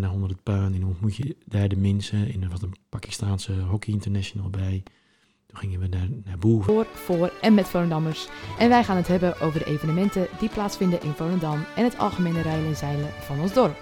daarna 0.00 0.14
onder 0.14 0.30
het 0.30 0.42
puin. 0.42 0.74
En 0.74 0.80
dan 0.80 0.88
ontmoet 0.88 1.16
je 1.16 1.36
daar 1.44 1.68
de 1.68 1.76
mensen. 1.76 2.32
En 2.32 2.42
er 2.42 2.48
was 2.48 2.62
een 2.62 2.74
Pakistaanse 2.88 3.52
hockey 3.52 3.92
international 3.92 4.50
bij. 4.50 4.82
Toen 5.46 5.58
gingen 5.58 5.80
we 5.80 5.88
daar 5.88 6.08
naar 6.24 6.38
boven. 6.38 6.64
Voor, 6.64 6.86
voor 6.92 7.32
en 7.40 7.54
met 7.54 7.68
Volendammers. 7.68 8.28
En 8.58 8.68
wij 8.68 8.84
gaan 8.84 8.96
het 8.96 9.08
hebben 9.08 9.40
over 9.40 9.58
de 9.58 9.66
evenementen 9.66 10.26
die 10.38 10.48
plaatsvinden 10.48 11.02
in 11.02 11.12
Volendam 11.12 11.64
en 11.76 11.84
het 11.84 11.98
algemene 11.98 12.42
rijden 12.42 12.66
en 12.66 12.76
zeilen 12.76 13.10
van 13.20 13.40
ons 13.40 13.52
dorp. 13.52 13.76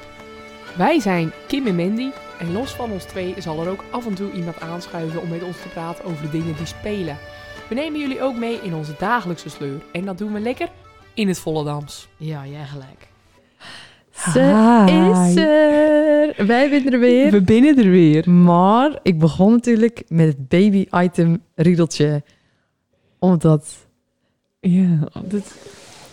Wij 0.76 1.00
zijn 1.00 1.32
Kim 1.48 1.66
en 1.66 1.76
Mandy 1.76 2.11
en 2.38 2.52
los 2.52 2.70
van 2.70 2.90
ons 2.90 3.04
twee 3.04 3.34
zal 3.38 3.60
er 3.60 3.68
ook 3.68 3.84
af 3.90 4.06
en 4.06 4.14
toe 4.14 4.32
iemand 4.32 4.60
aanschuiven 4.60 5.22
om 5.22 5.29
met 5.29 5.42
ons 5.42 5.62
te 5.62 5.68
praten 5.68 6.04
over 6.04 6.22
de 6.22 6.30
dingen 6.30 6.56
die 6.56 6.66
spelen. 6.66 7.18
We 7.68 7.74
nemen 7.74 8.00
jullie 8.00 8.22
ook 8.22 8.36
mee 8.36 8.60
in 8.63 8.74
onze 8.74 8.94
dagelijkse 8.99 9.49
sleur 9.49 9.82
en 9.93 10.04
dat 10.04 10.18
doen 10.18 10.32
we 10.32 10.40
lekker 10.40 10.68
in 11.14 11.29
het 11.29 11.38
Volendams. 11.38 12.08
Ja, 12.16 12.46
jij 12.46 12.66
gelijk. 12.66 13.11
Ze 14.31 14.85
is 14.86 15.36
er. 15.36 16.46
Wij 16.46 16.68
zijn 16.68 16.93
er 16.93 16.99
weer. 16.99 17.30
We 17.30 17.43
binnen 17.43 17.79
er 17.79 17.90
weer. 17.90 18.30
Maar 18.30 18.99
ik 19.03 19.18
begon 19.18 19.53
natuurlijk 19.53 20.03
met 20.08 20.26
het 20.26 20.49
baby-item 20.49 21.43
riedeltje. 21.54 22.22
Omdat... 23.18 23.86
Ja, 24.61 24.99
dit... 25.25 25.54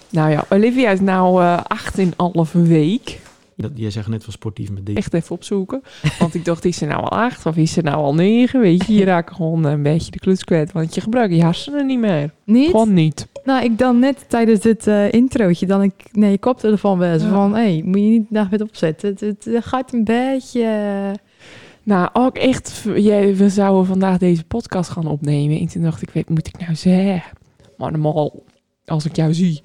Nou 0.09 0.31
ja, 0.31 0.45
Olivia 0.49 0.89
is 0.89 0.99
nou 0.99 1.41
eh 1.43 1.57
acht 1.67 1.97
in 1.97 2.13
halve 2.17 2.61
week. 2.61 3.19
Dat, 3.61 3.71
jij 3.75 3.91
zegt 3.91 4.07
net 4.07 4.23
van 4.23 4.33
sportief 4.33 4.71
met 4.71 4.85
deze. 4.85 4.97
Echt 4.97 5.13
even 5.13 5.35
opzoeken. 5.35 5.81
Want 6.19 6.33
ik 6.35 6.45
dacht, 6.45 6.65
is 6.65 6.77
ze 6.77 6.85
nou 6.85 7.01
al 7.01 7.09
acht 7.09 7.45
of 7.45 7.55
is 7.57 7.71
ze 7.73 7.81
nou 7.81 7.95
al 7.97 8.13
negen? 8.13 8.59
Weet 8.59 8.85
je, 8.85 8.93
je 8.93 9.03
raakt 9.03 9.33
gewoon 9.35 9.63
een 9.63 9.83
beetje 9.83 10.11
de 10.11 10.19
kluts 10.19 10.43
kwijt. 10.43 10.71
Want 10.71 10.95
je 10.95 11.01
gebruikt 11.01 11.33
je 11.35 11.43
hersenen 11.43 11.85
niet 11.85 11.99
meer. 11.99 12.31
Niet? 12.43 12.69
Gewoon 12.69 12.93
niet. 12.93 13.27
Nou, 13.43 13.63
ik 13.63 13.77
dan 13.77 13.99
net 13.99 14.25
tijdens 14.27 14.63
het 14.63 14.87
eh, 14.87 15.11
introotje 15.11 15.65
dan 15.65 15.81
ik 15.83 15.93
naar 16.11 16.29
je 16.29 16.37
koptelefoon 16.37 16.97
wezen 16.97 17.27
Ja. 17.27 17.33
van... 17.33 17.53
Hé, 17.55 17.61
hey, 17.61 17.81
moet 17.85 17.95
je 17.95 18.01
niet 18.09 18.31
naar 18.31 18.47
met 18.51 18.61
opzetten. 18.61 19.09
Het, 19.09 19.19
het, 19.19 19.45
het 19.45 19.65
gaat 19.65 19.93
een 19.93 20.03
beetje... 20.03 20.61
eh, 20.63 21.11
Nou, 21.83 22.09
ook 22.13 22.37
echt, 22.37 22.85
jij, 22.95 23.35
we 23.35 23.49
zouden 23.49 23.85
vandaag 23.85 24.17
deze 24.17 24.43
podcast 24.43 24.89
gaan 24.89 25.07
opnemen. 25.07 25.59
En 25.59 25.67
toen 25.67 25.81
dacht 25.83 26.01
ik, 26.01 26.09
wat 26.13 26.29
moet 26.29 26.47
ik 26.47 26.59
nou 26.59 26.75
zeggen? 26.75 27.23
Maar 27.77 27.91
normaal, 27.91 28.43
als 28.89 29.05
ik 29.05 29.15
jou 29.15 29.33
zie, 29.33 29.61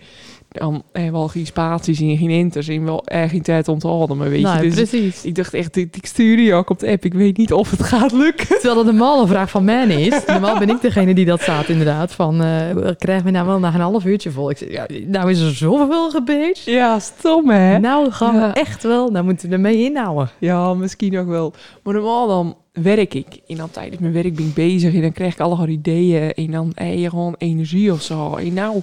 dan 0.49 0.83
hebben 0.93 1.13
we 1.13 1.19
al 1.19 1.29
geen 1.29 1.47
spaties 1.47 2.01
en 2.01 2.17
geen 2.17 2.31
inters 2.31 2.69
en 2.69 2.85
wel 2.85 3.07
erg 3.07 3.31
geen 3.31 3.43
tijd 3.43 3.69
om 3.69 3.79
te 3.79 3.87
houden. 3.87 4.17
Maar 4.17 4.31
weet 4.31 4.43
nou, 4.43 4.57
je, 4.57 4.71
dus 4.71 4.75
precies. 4.91 5.25
ik 5.25 5.35
dacht 5.35 5.55
echt, 5.55 5.77
ik 5.77 6.07
stuur 6.07 6.39
je 6.39 6.55
ook 6.55 6.71
op 6.71 6.79
de 6.79 6.91
app. 6.91 7.05
Ik 7.05 7.15
weet 7.15 7.37
niet 7.37 7.53
of 7.53 7.71
het 7.71 7.83
gaat 7.83 8.13
lukken. 8.13 8.47
Terwijl 8.61 8.75
dat 8.75 8.85
normaal 8.85 9.21
een 9.21 9.29
vraag 9.29 9.51
van 9.51 9.65
mij 9.65 9.87
is. 9.87 10.25
Normaal 10.27 10.59
ben 10.59 10.69
ik 10.69 10.81
degene 10.81 11.15
die 11.15 11.25
dat 11.25 11.41
staat 11.41 11.69
inderdaad. 11.69 12.13
Van, 12.13 12.43
eh 12.43 12.91
krijgen 12.99 13.25
we 13.25 13.31
nou 13.31 13.47
wel 13.47 13.59
nog 13.59 13.75
een 13.75 13.81
half 13.81 14.05
uurtje 14.05 14.31
vol? 14.31 14.51
Ik 14.51 14.59
zeg, 14.59 14.71
ja, 14.71 14.87
nou 15.07 15.31
is 15.31 15.41
er 15.41 15.55
zoveel 15.55 16.11
gebeurd. 16.11 16.63
Ja, 16.65 16.99
stom 16.99 17.51
hè? 17.51 17.79
Nou 17.79 18.11
gaan 18.11 18.35
Ja. 18.35 18.47
we 18.53 18.61
echt 18.61 18.83
wel, 18.83 19.11
nou 19.11 19.25
moeten 19.25 19.49
we 19.49 19.55
ermee 19.55 19.85
inhouden. 19.85 20.31
Ja, 20.39 20.75
misschien 20.75 21.19
ook 21.19 21.29
wel. 21.29 21.53
Maar 21.83 21.95
normaal 21.95 22.29
dan 22.29 22.57
werk 22.83 23.15
ik. 23.15 23.41
En 23.49 23.57
dan 23.57 23.71
tijdens 23.71 24.01
mijn 24.01 24.13
werk 24.13 24.35
ben 24.35 24.47
ik 24.47 24.55
bezig. 24.55 24.95
En 24.95 25.01
dan 25.01 25.13
krijg 25.13 25.33
ik 25.33 25.41
allerlei 25.41 25.73
ideeën. 25.73 26.33
En 26.33 26.51
dan 26.51 26.73
heb 26.75 26.99
je 26.99 27.09
gewoon 27.09 27.35
energie 27.39 27.93
of 27.93 28.03
zo. 28.03 28.35
En 28.37 28.53
nou, 28.53 28.83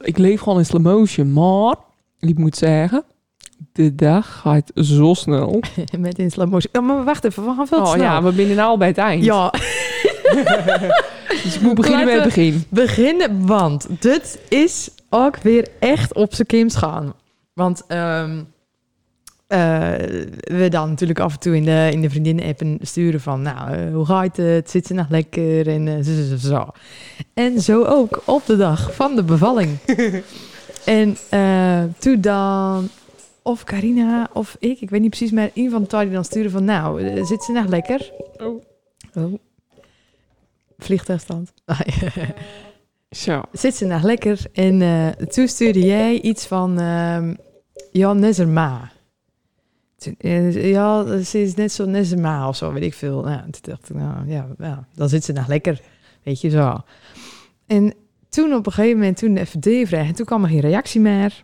ik 0.00 0.18
leef 0.18 0.40
gewoon 0.40 0.58
in 0.58 0.66
slow 0.66 0.82
motion. 0.82 1.32
Maar, 1.32 1.74
ik 2.20 2.38
moet 2.38 2.56
zeggen, 2.56 3.04
de 3.72 3.94
dag 3.94 4.38
gaat 4.40 4.70
zo 4.74 5.14
snel. 5.14 5.60
Met 5.98 6.18
in 6.18 6.30
slow 6.30 6.50
motion. 6.50 6.72
Oh, 6.82 6.86
maar 6.86 7.04
wacht 7.04 7.24
even, 7.24 7.44
we 7.44 7.54
gaan 7.56 7.66
veel 7.66 7.78
te 7.78 7.84
Oh 7.84 7.92
snel. 7.92 8.04
ja, 8.04 8.22
we 8.22 8.32
zijn 8.32 8.54
nou 8.54 8.78
bij 8.78 8.88
het 8.88 8.98
eind. 8.98 9.24
Ja, 9.24 9.52
Dus 11.42 11.54
ik 11.54 11.60
moet 11.60 11.74
beginnen 11.74 12.04
bij 12.04 12.14
het 12.14 12.24
begin. 12.24 12.64
beginnen, 12.68 13.46
want 13.46 13.86
dit 14.00 14.38
is 14.48 14.90
ook 15.10 15.36
weer 15.36 15.68
echt 15.78 16.14
op 16.14 16.34
zijn 16.34 16.46
kims 16.46 16.74
gaan. 16.74 17.14
Want 17.52 17.82
ehm, 17.86 18.42
eh, 19.46 19.58
we 20.40 20.66
dan 20.70 20.88
natuurlijk 20.88 21.20
af 21.20 21.32
en 21.32 21.38
toe 21.38 21.56
in 21.56 21.64
de, 21.64 21.88
in 21.92 22.00
de 22.00 22.10
vriendinnen-appen 22.10 22.78
sturen 22.80 23.20
van... 23.20 23.42
Nou, 23.42 23.72
eh, 23.72 23.94
hoe 23.94 24.04
gaat 24.04 24.36
het? 24.36 24.70
Zit 24.70 24.86
ze 24.86 24.94
nog 24.94 25.08
lekker? 25.08 25.68
En 25.68 25.88
eh, 25.88 26.04
zo, 26.04 26.36
zo. 26.36 26.68
En 27.34 27.60
zo 27.60 27.84
ook 27.84 28.22
op 28.24 28.46
de 28.46 28.56
dag 28.56 28.94
van 28.94 29.16
de 29.16 29.22
bevalling. 29.22 29.78
en 30.84 31.16
toen 31.98 32.20
dan... 32.20 32.88
Of 33.42 33.64
Carina 33.64 34.28
of 34.32 34.56
ik, 34.58 34.80
ik 34.80 34.90
weet 34.90 35.00
niet 35.00 35.10
precies, 35.10 35.30
maar 35.30 35.50
een 35.54 35.70
van 35.70 35.82
de 35.82 35.88
twee 35.88 36.04
die 36.04 36.12
dan 36.12 36.24
sturen 36.24 36.50
van... 36.50 36.64
Nou, 36.64 37.24
zit 37.24 37.42
ze 37.42 37.52
nog 37.52 37.66
lekker? 37.66 38.12
Oh. 38.36 38.62
Oh. 39.14 39.34
Vliegtuigstand. 40.78 41.52
Zo. 43.10 43.42
zit 43.52 43.74
ze 43.74 43.84
nog 43.84 44.02
lekker. 44.02 44.40
En 44.52 45.14
toen 45.28 45.48
stuurde 45.48 45.80
jij 45.80 46.20
iets 46.20 46.46
van 46.46 46.80
ehm 46.80 47.34
Jan 47.92 48.18
Nezerma. 48.18 48.90
Ja, 50.52 51.20
ze 51.22 51.42
is 51.42 51.54
net 51.54 51.72
zo 51.72 51.84
Nezerma 51.84 52.48
of 52.48 52.56
zo, 52.56 52.72
weet 52.72 52.82
ik 52.82 52.94
veel. 52.94 53.22
Nou, 53.22 53.40
toen 53.40 53.60
dacht 53.62 53.90
ik, 53.90 53.96
nou 53.96 54.30
ja, 54.58 54.86
dan 54.94 55.08
zit 55.08 55.24
ze 55.24 55.32
nog 55.32 55.46
lekker. 55.46 55.80
Weet 56.22 56.40
je 56.40 56.50
zo. 56.50 56.80
En 57.66 57.94
toen 58.28 58.54
op 58.54 58.66
een 58.66 58.72
gegeven 58.72 58.98
moment, 58.98 59.16
toen 59.16 59.36
even 59.36 59.60
D-vragen, 59.60 60.14
toen 60.14 60.26
kwam 60.26 60.42
er 60.42 60.48
geen 60.48 60.60
reactie 60.60 61.00
meer. 61.00 61.42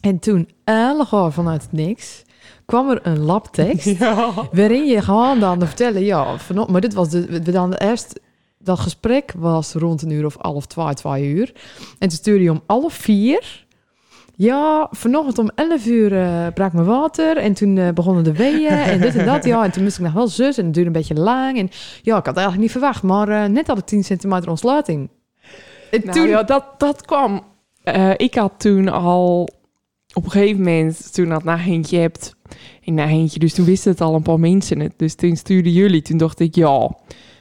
En 0.00 0.18
toen, 0.18 0.48
gewoon 0.64 1.32
vanuit 1.32 1.62
het 1.62 1.72
niks, 1.72 2.22
kwam 2.64 2.90
er 2.90 3.06
een 3.06 3.18
labtekst. 3.18 3.86
Ja. 3.98 4.32
Waarin 4.52 4.86
je 4.86 5.02
gewoon 5.02 5.40
dan 5.40 5.58
vertellen, 5.66 6.04
ja, 6.04 6.38
vano- 6.38 6.66
maar 6.66 6.80
dit 6.80 6.94
was 6.94 7.08
de, 7.08 7.26
we 7.26 7.50
dan 7.50 7.72
eerst, 7.72 8.20
dat 8.58 8.78
gesprek 8.78 9.32
was 9.36 9.72
rond 9.72 10.02
een 10.02 10.10
uur 10.10 10.24
of 10.24 10.36
half 10.38 10.66
twee, 10.66 10.94
twee 10.94 11.24
uur. 11.28 11.52
En 11.98 12.08
toen 12.08 12.18
stuurde 12.18 12.44
je 12.44 12.50
om 12.50 12.62
half 12.66 12.94
vier. 12.94 13.66
Ja, 14.36 14.88
vanochtend 14.90 15.38
om 15.38 15.50
11 15.54 15.86
uur 15.86 16.12
eh 16.22 16.46
brak 16.54 16.72
me 16.72 16.84
water 16.84 17.36
en 17.36 17.54
toen 17.54 17.78
eh, 17.78 17.88
begonnen 17.88 18.24
de 18.24 18.32
weeën 18.32 18.68
en 18.68 19.00
dit 19.00 19.16
en 19.16 19.26
dat. 19.26 19.44
Ja, 19.44 19.64
en 19.64 19.70
toen 19.70 19.82
moest 19.82 19.96
ik 19.98 20.04
nog 20.04 20.12
wel 20.12 20.28
zus 20.28 20.58
en 20.58 20.64
het 20.64 20.74
duurde 20.74 20.88
een 20.88 20.96
beetje 20.96 21.14
lang. 21.14 21.58
En 21.58 21.70
ja, 22.02 22.16
ik 22.18 22.26
had 22.26 22.36
eigenlijk 22.36 22.58
niet 22.58 22.70
verwacht, 22.70 23.02
maar 23.02 23.28
eh, 23.28 23.48
net 23.48 23.66
had 23.66 23.78
ik 23.78 23.84
10 23.84 24.04
centimeter 24.04 24.48
ontsluiting. 24.48 25.08
En 25.90 26.00
Nou 26.04 26.12
toen, 26.18 26.28
ja, 26.28 26.42
dat, 26.42 26.64
dat 26.78 27.04
kwam. 27.04 27.42
ik 28.16 28.34
had 28.34 28.52
toen 28.56 28.88
al 28.88 29.48
op 30.14 30.24
een 30.24 30.30
gegeven 30.30 30.56
moment, 30.56 31.14
toen 31.14 31.30
had 31.30 31.44
na 31.44 31.58
eentje 31.58 31.98
hebt, 31.98 32.34
en 32.84 32.94
na 32.94 33.06
eentje, 33.06 33.38
dus 33.38 33.54
toen 33.54 33.64
wisten 33.64 33.90
het 33.90 34.00
al 34.00 34.14
een 34.14 34.22
paar 34.22 34.40
mensen 34.40 34.80
het. 34.80 34.92
Dus 34.96 35.14
toen 35.14 35.36
stuurden 35.36 35.72
jullie, 35.72 36.02
toen 36.02 36.18
dacht 36.18 36.40
ik, 36.40 36.54
ja, 36.54 36.90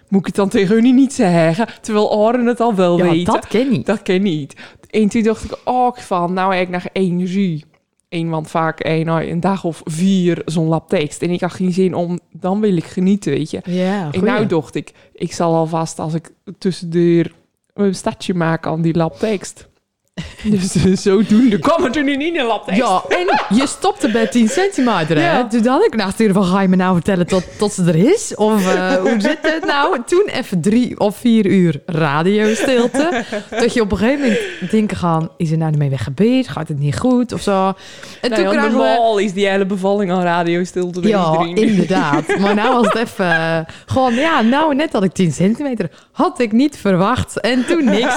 moet 0.07 0.19
ik 0.19 0.25
het 0.25 0.35
dan 0.35 0.49
tegen 0.49 0.75
hun 0.75 0.95
niet 0.95 1.13
zeggen? 1.13 1.67
Terwijl 1.81 2.11
Oren 2.11 2.45
het 2.45 2.59
al 2.59 2.75
wel 2.75 2.97
ja, 2.97 3.09
weten. 3.09 3.33
dat 3.33 3.47
ken 3.47 3.69
niet. 3.69 3.85
Dat 3.85 4.01
ken 4.01 4.15
ik 4.15 4.21
niet. 4.21 4.55
En 4.93 5.09
toen 5.09 5.23
dacht 5.23 5.43
ik 5.43 5.59
ook 5.63 5.99
van, 5.99 6.33
nou 6.33 6.53
heb 6.53 6.63
ik 6.63 6.69
naar 6.69 6.89
energie. 6.91 7.65
Eén, 8.09 8.29
want 8.29 8.49
vaak 8.49 8.85
een, 8.85 9.05
nou, 9.05 9.29
een 9.29 9.39
dag 9.39 9.63
of 9.63 9.81
vier 9.83 10.41
zo'n 10.45 10.67
lab 10.67 10.89
tekst. 10.89 11.21
En 11.21 11.29
ik 11.29 11.41
had 11.41 11.53
geen 11.53 11.71
zin 11.73 11.93
om, 11.93 12.19
dan 12.31 12.59
wil 12.59 12.77
ik 12.77 12.83
genieten, 12.83 13.31
weet 13.31 13.51
je. 13.51 13.61
Ja, 13.65 14.11
En 14.11 14.23
nou 14.23 14.45
dacht 14.45 14.75
ik, 14.75 14.91
ik 15.13 15.33
zal 15.33 15.55
alvast 15.55 15.99
als 15.99 16.13
ik 16.13 16.31
tussendoor 16.57 17.31
een 17.73 17.95
stadje 17.95 18.33
maak 18.33 18.67
aan 18.67 18.81
die 18.81 18.95
labtekst. 18.95 19.67
dus 20.43 20.75
eh, 20.75 20.95
zodoende 20.95 21.59
kwam 21.59 21.83
het 21.83 21.95
er 21.95 22.03
nu 22.03 22.15
niet 22.17 22.35
in 22.35 22.45
labtekst. 22.45 22.79
Ja, 22.81 23.03
en 23.09 23.55
je 23.57 23.67
stopte 23.67 24.11
bij 24.11 24.27
10 24.27 24.47
centimeter, 24.49 25.17
hè? 25.17 25.31
Ja. 25.37 25.47
Toen 25.47 25.65
had 25.67 25.85
ik 25.85 25.95
nachturen 25.95 26.33
van, 26.33 26.43
ga 26.43 26.61
je 26.61 26.67
me 26.67 26.75
nou 26.75 26.93
vertellen 26.93 27.27
tot, 27.27 27.43
tot 27.57 27.73
ze 27.73 27.83
er 27.83 27.95
is? 28.13 28.35
Of 28.35 28.73
eh, 28.73 28.95
hoe 29.03 29.15
zit 29.17 29.37
het 29.41 29.65
nou? 29.65 29.97
Toen 30.05 30.23
even 30.25 30.61
drie 30.61 30.99
of 30.99 31.17
vier 31.17 31.45
uur 31.45 31.81
radiostilte. 31.85 33.23
dat 33.49 33.73
je 33.73 33.81
op 33.81 33.91
een 33.91 33.97
gegeven 33.97 34.19
moment 34.21 34.71
denken 34.71 34.97
gaan, 34.97 35.29
is 35.37 35.51
er 35.51 35.57
nou 35.57 35.77
mee 35.77 35.89
weggebeurd? 35.89 36.47
Gaat 36.47 36.67
het 36.67 36.79
niet 36.79 36.97
goed? 36.99 37.31
Of 37.33 37.41
zo. 37.41 37.73
En 38.21 38.29
Nou 38.29 38.43
toen 38.43 38.53
ja, 38.53 38.61
we... 38.61 38.69
normaal 38.69 39.17
is 39.17 39.33
die 39.33 39.47
hele 39.47 39.65
bevalling 39.65 40.11
aan 40.11 40.21
radio 40.23 40.63
stilte 40.63 40.99
bij 40.99 41.09
Ja, 41.09 41.31
iedereen. 41.31 41.55
inderdaad. 41.69 42.37
Maar 42.39 42.55
nou 42.55 42.73
was 42.73 42.85
het 42.85 42.95
even... 42.95 43.25
eh, 43.29 43.59
gewoon, 43.85 44.13
ja, 44.13 44.41
nou 44.41 44.75
net 44.75 44.93
had 44.93 45.03
ik 45.03 45.13
10 45.13 45.31
centimeter. 45.31 45.89
Had 46.11 46.39
ik 46.39 46.51
niet 46.51 46.77
verwacht. 46.77 47.39
En 47.39 47.65
toen 47.65 47.85
niks. 47.85 48.15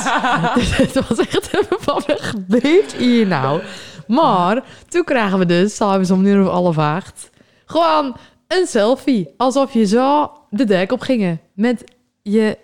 Dus 0.54 0.76
het 0.76 1.08
was 1.08 1.18
echt 1.18 1.48
van, 1.78 1.78
wat 1.86 2.04
gebeurt 2.08 2.92
hier 2.94 3.26
nou? 3.26 3.60
Maar 4.06 4.64
toen 4.88 5.04
krijgen 5.04 5.38
we 5.38 5.46
dus, 5.46 5.76
s'avonds 5.76 6.10
om 6.10 6.24
uur 6.26 6.44
of 6.46 6.52
half 6.52 6.78
acht... 6.78 7.30
gewoon 7.66 8.16
een 8.48 8.66
selfie. 8.66 9.28
Alsof 9.36 9.72
je 9.72 9.86
zo 9.86 10.30
de 10.50 10.64
dek 10.64 10.92
op 10.92 11.00
gingen. 11.00 11.40
Met 11.54 11.84
je 12.22 12.58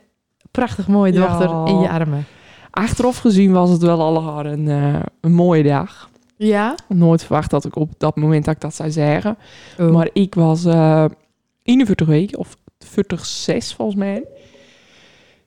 prachtig 0.51 0.89
mooie 0.89 1.13
Ja. 1.13 1.27
dochter 1.27 1.75
in 1.75 1.81
je 1.81 1.89
armen. 1.89 2.27
Achteraf 2.71 3.19
gezien 3.19 3.53
was 3.53 3.71
het 3.71 3.83
wel 3.83 4.01
allemaal 4.01 4.45
een, 4.45 4.69
eh, 4.69 5.01
een 5.21 5.33
mooie 5.33 5.63
dag. 5.63 6.11
Ja? 6.37 6.75
Nooit 6.89 7.25
verwacht 7.25 7.51
dat 7.51 7.65
ik 7.65 7.77
op 7.77 7.91
dat 7.99 8.17
moment 8.17 8.45
dat 8.45 8.55
ik 8.55 8.61
dat 8.61 8.75
zou 8.75 8.91
zeggen. 8.91 9.37
Oh. 9.79 9.91
Maar 9.91 10.09
ik 10.13 10.35
was 10.35 10.65
eh 10.65 11.05
41 11.63 12.07
weken, 12.07 12.39
of 12.39 12.57
46 12.79 13.77
volgens 13.77 13.99
mij. 13.99 14.25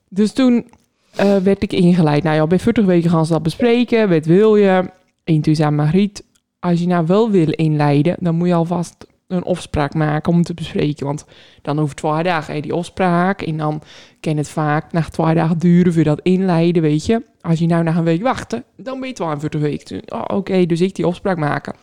Dus 0.08 0.32
toen 0.32 0.70
eh, 1.16 1.36
werd 1.36 1.62
ik 1.62 1.72
ingeleid. 1.72 2.22
Nou 2.22 2.36
ja, 2.36 2.46
bij 2.46 2.58
40 2.58 2.84
weken 2.84 3.10
gaan 3.10 3.26
ze 3.26 3.32
dat 3.32 3.42
bespreken. 3.42 4.08
Wat 4.08 4.24
wil 4.24 4.56
je? 4.56 4.90
En 5.24 5.40
toen 5.40 5.54
zei 5.54 6.10
als 6.58 6.80
je 6.80 6.86
nou 6.86 7.06
wel 7.06 7.30
wil 7.30 7.50
inleiden, 7.50 8.16
dan 8.20 8.34
moet 8.34 8.48
je 8.48 8.54
alvast 8.54 9.06
een 9.26 9.42
afspraak 9.42 9.94
maken 9.94 10.32
om 10.32 10.42
te 10.42 10.54
bespreken. 10.54 11.06
Want 11.06 11.24
dan 11.62 11.78
over 11.78 11.94
twee 11.94 12.22
dagen 12.22 12.54
je 12.54 12.62
die 12.62 12.72
afspraak. 12.72 13.42
En 13.42 13.56
dan 13.56 13.82
kan 14.20 14.36
het 14.36 14.48
vaak 14.48 14.92
na 14.92 15.02
twee 15.02 15.34
dagen 15.34 15.58
duren 15.58 15.92
voor 15.92 16.02
dat 16.02 16.20
inleiden, 16.22 16.82
weet 16.82 17.06
je. 17.06 17.22
Als 17.40 17.58
je 17.58 17.66
nou 17.66 17.82
nog 17.82 17.96
een 17.96 18.04
week 18.04 18.22
wachten, 18.22 18.64
dan 18.76 19.00
ben 19.00 19.08
je 19.08 19.14
42 19.14 19.60
weken. 19.60 20.02
Oh, 20.12 20.24
Oké, 20.26 20.66
dus 20.66 20.80
ik 20.80 20.94
die 20.94 21.04
afspraak 21.04 21.36
maken. 21.36 21.74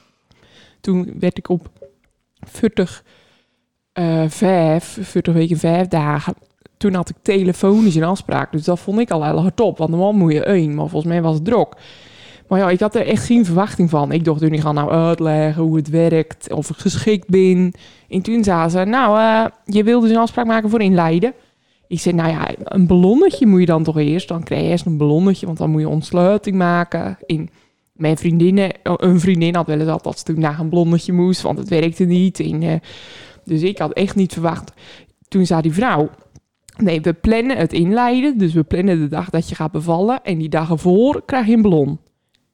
Toen 0.82 1.14
werd 1.20 1.38
ik 1.38 1.50
op 1.50 1.70
40, 2.40 3.04
eh, 3.94 4.24
vijf, 4.28 4.98
40 5.02 5.34
weken, 5.34 5.58
vijf 5.58 5.88
dagen. 5.88 6.34
Toen 6.84 6.94
had 6.94 7.10
ik 7.10 7.16
telefonisch 7.22 7.96
een 7.96 8.04
afspraak. 8.04 8.52
Dus 8.52 8.64
dat 8.64 8.80
vond 8.80 9.00
ik 9.00 9.12
al 9.12 9.24
heel 9.24 9.42
hard 9.42 9.60
op. 9.60 9.78
Want 9.78 9.90
normaal 9.90 10.14
moet 10.14 10.32
je 10.32 10.44
één, 10.44 10.76
maar 10.76 10.88
volgens 10.88 11.12
mij 11.12 11.22
was 11.22 11.36
het 11.36 11.46
druk. 11.46 11.76
Maar 12.48 12.60
ja, 12.60 12.70
ik 12.70 12.80
had 12.80 12.96
er 12.96 13.08
echt 13.08 13.26
geen 13.26 13.46
verwachting 13.46 13.90
van. 13.90 14.12
Ik 14.12 14.24
dacht, 14.24 14.40
jullie 14.40 14.62
gaan 14.62 14.76
nou 14.76 14.92
uitleggen 14.92 15.64
hoe 15.64 15.76
het 15.76 15.90
werkt, 15.90 16.54
of 16.54 16.70
ik 16.70 16.76
geschikt 16.76 17.28
ben. 17.28 17.74
En 18.10 18.22
toen 18.22 18.44
zei 18.44 18.70
ze, 18.70 18.80
nou, 18.80 19.20
eh, 19.20 19.52
je 19.66 19.84
wilde 19.84 20.08
dus 20.08 20.16
een 20.16 20.22
afspraak 20.22 20.46
maken 20.46 20.70
voor 20.70 20.82
in 20.82 20.94
Leiden. 20.94 21.34
Ik 21.88 22.00
zei, 22.00 22.16
nou 22.16 22.30
ja, 22.30 22.48
een 22.58 22.88
ballonnetje 22.88 23.46
moet 23.46 23.60
je 23.60 23.66
dan 23.66 23.84
toch 23.84 23.98
eerst. 23.98 24.28
Dan 24.28 24.44
krijg 24.44 24.62
je 24.62 24.70
eerst 24.70 24.86
een 24.86 24.98
ballonnetje, 24.98 25.46
want 25.46 25.58
dan 25.58 25.70
moet 25.70 25.82
je 25.82 25.90
ontsluiting 25.90 26.56
maken. 26.56 27.18
In 27.26 27.50
mijn 27.94 28.18
vriendinnen, 28.18 28.72
een 28.84 29.20
vriendin 29.20 29.56
had 29.56 29.68
wel 29.68 29.80
eens 29.80 30.02
dat 30.04 30.18
ze 30.18 30.24
toen 30.24 30.40
naar 30.40 30.60
een 30.60 30.70
ballonnetje 30.70 31.14
moest, 31.14 31.42
want 31.42 31.58
het 31.58 31.70
werkte 31.70 32.04
niet. 32.04 32.40
En, 32.40 32.64
eh, 32.64 32.76
dus 33.44 33.62
ik 33.62 33.78
had 33.78 33.94
echt 33.94 34.16
niet 34.16 34.34
verwacht. 34.34 34.74
Toen 35.28 35.46
zei 35.46 35.62
die 35.62 35.74
vrouw, 35.74 36.10
nee, 36.78 37.02
we 37.02 37.14
plannen 37.14 37.58
het 37.58 37.74
inleiden. 37.74 38.38
Dus 38.38 38.54
we 38.54 38.64
plannen 38.64 39.00
de 39.00 39.08
dag 39.08 39.30
dat 39.30 39.50
je 39.50 39.56
gaat 39.56 39.72
bevallen. 39.72 40.24
En 40.24 40.38
die 40.38 40.50
dagen 40.50 40.80
voor 40.80 41.22
krijg 41.26 41.46
je 41.46 41.54
een 41.54 41.62
ballon. 41.62 42.00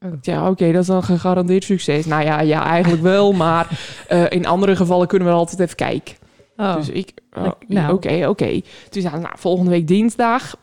Oh. 0.05 0.11
Zei, 0.21 0.47
oké, 0.47 0.71
dat 0.71 0.81
is 0.81 0.87
dan 0.87 1.03
gegarandeerd 1.03 1.63
succes. 1.63 2.05
Nou 2.05 2.23
ja, 2.23 2.41
ja 2.41 2.63
eigenlijk 2.65 3.01
wel, 3.01 3.31
maar 3.43 3.79
eh, 4.07 4.25
in 4.29 4.45
andere 4.45 4.75
gevallen 4.75 5.07
kunnen 5.07 5.27
we 5.27 5.33
altijd 5.33 5.59
even 5.59 5.75
kijken. 5.75 6.15
Oh. 6.57 6.75
Dus 6.75 6.89
ik, 6.89 7.11
oh, 7.37 7.45
Ik- 7.45 7.67
nou. 7.67 7.93
oké, 7.93 8.27
oké. 8.27 8.61
Toen 8.89 9.01
zei 9.01 9.15
ze, 9.15 9.21
nou, 9.21 9.33
volgende 9.37 9.71
week 9.71 9.87
dinsdag. 9.87 10.55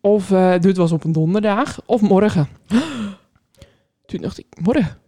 Of, 0.00 0.30
eh, 0.30 0.58
dit 0.60 0.76
was 0.76 0.92
op 0.92 1.04
een 1.04 1.12
donderdag. 1.12 1.80
Of 1.86 2.00
morgen. 2.00 2.48
Toen 4.06 4.20
dacht 4.20 4.38
ik, 4.38 4.46
morgen? 4.62 4.98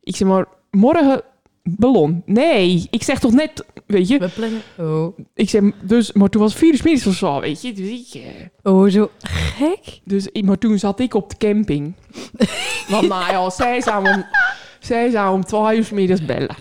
Ik 0.00 0.16
zei, 0.16 0.30
maar 0.30 0.46
morgen 0.70 1.22
ballon. 1.62 2.22
Nee, 2.26 2.86
ik 2.90 3.02
zeg 3.02 3.18
toch 3.18 3.32
net, 3.32 3.64
weet 3.86 4.08
je. 4.08 4.18
We 4.18 4.28
plannen... 4.28 4.60
Oh. 4.78 5.18
Ik 5.34 5.48
zei, 5.50 5.72
dus, 5.82 6.12
maar 6.12 6.28
toen 6.28 6.40
was 6.40 6.50
het 6.50 6.60
vier 6.60 6.70
uur 6.72 6.78
's 6.78 6.82
middags 6.82 7.06
of 7.06 7.14
zo, 7.14 7.40
weet 7.40 7.62
je. 7.62 7.72
Dus 7.72 7.88
ik... 7.88 8.22
eh, 8.22 8.72
Oh, 8.72 8.88
zo 8.90 9.10
gek. 9.22 10.00
dus, 10.04 10.26
ik- 10.32 10.44
maar 10.44 10.58
toen 10.58 10.78
zat 10.78 11.00
ik 11.00 11.14
op 11.14 11.30
de 11.30 11.36
camping. 11.36 11.92
Want 12.88 13.08
nou 13.08 13.30
ja, 13.32 13.50
zij 13.50 13.80
zou 13.80 14.08
om, 14.08 14.24
zij 14.80 15.10
zou 15.10 15.34
om 15.34 15.44
twee 15.44 15.76
uur 15.78 15.84
's 15.84 15.90
middags 15.90 16.24
bellen. 16.24 16.56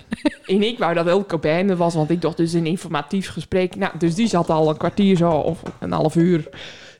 En 0.45 0.61
ik 0.63 0.77
wou 0.79 0.93
dat 0.93 1.07
elke 1.07 1.37
bij 1.39 1.63
me 1.63 1.75
was, 1.75 1.93
want 1.93 2.09
ik 2.09 2.21
dacht 2.21 2.37
dus 2.37 2.53
een 2.53 2.65
informatief 2.65 3.29
gesprek. 3.29 3.75
Nou, 3.75 3.97
dus 3.97 4.15
die 4.15 4.27
zat 4.27 4.49
al 4.49 4.69
een 4.69 4.77
kwartier 4.77 5.17
zo, 5.17 5.31
of 5.31 5.61
een 5.79 5.91
half 5.91 6.15
uur. 6.15 6.49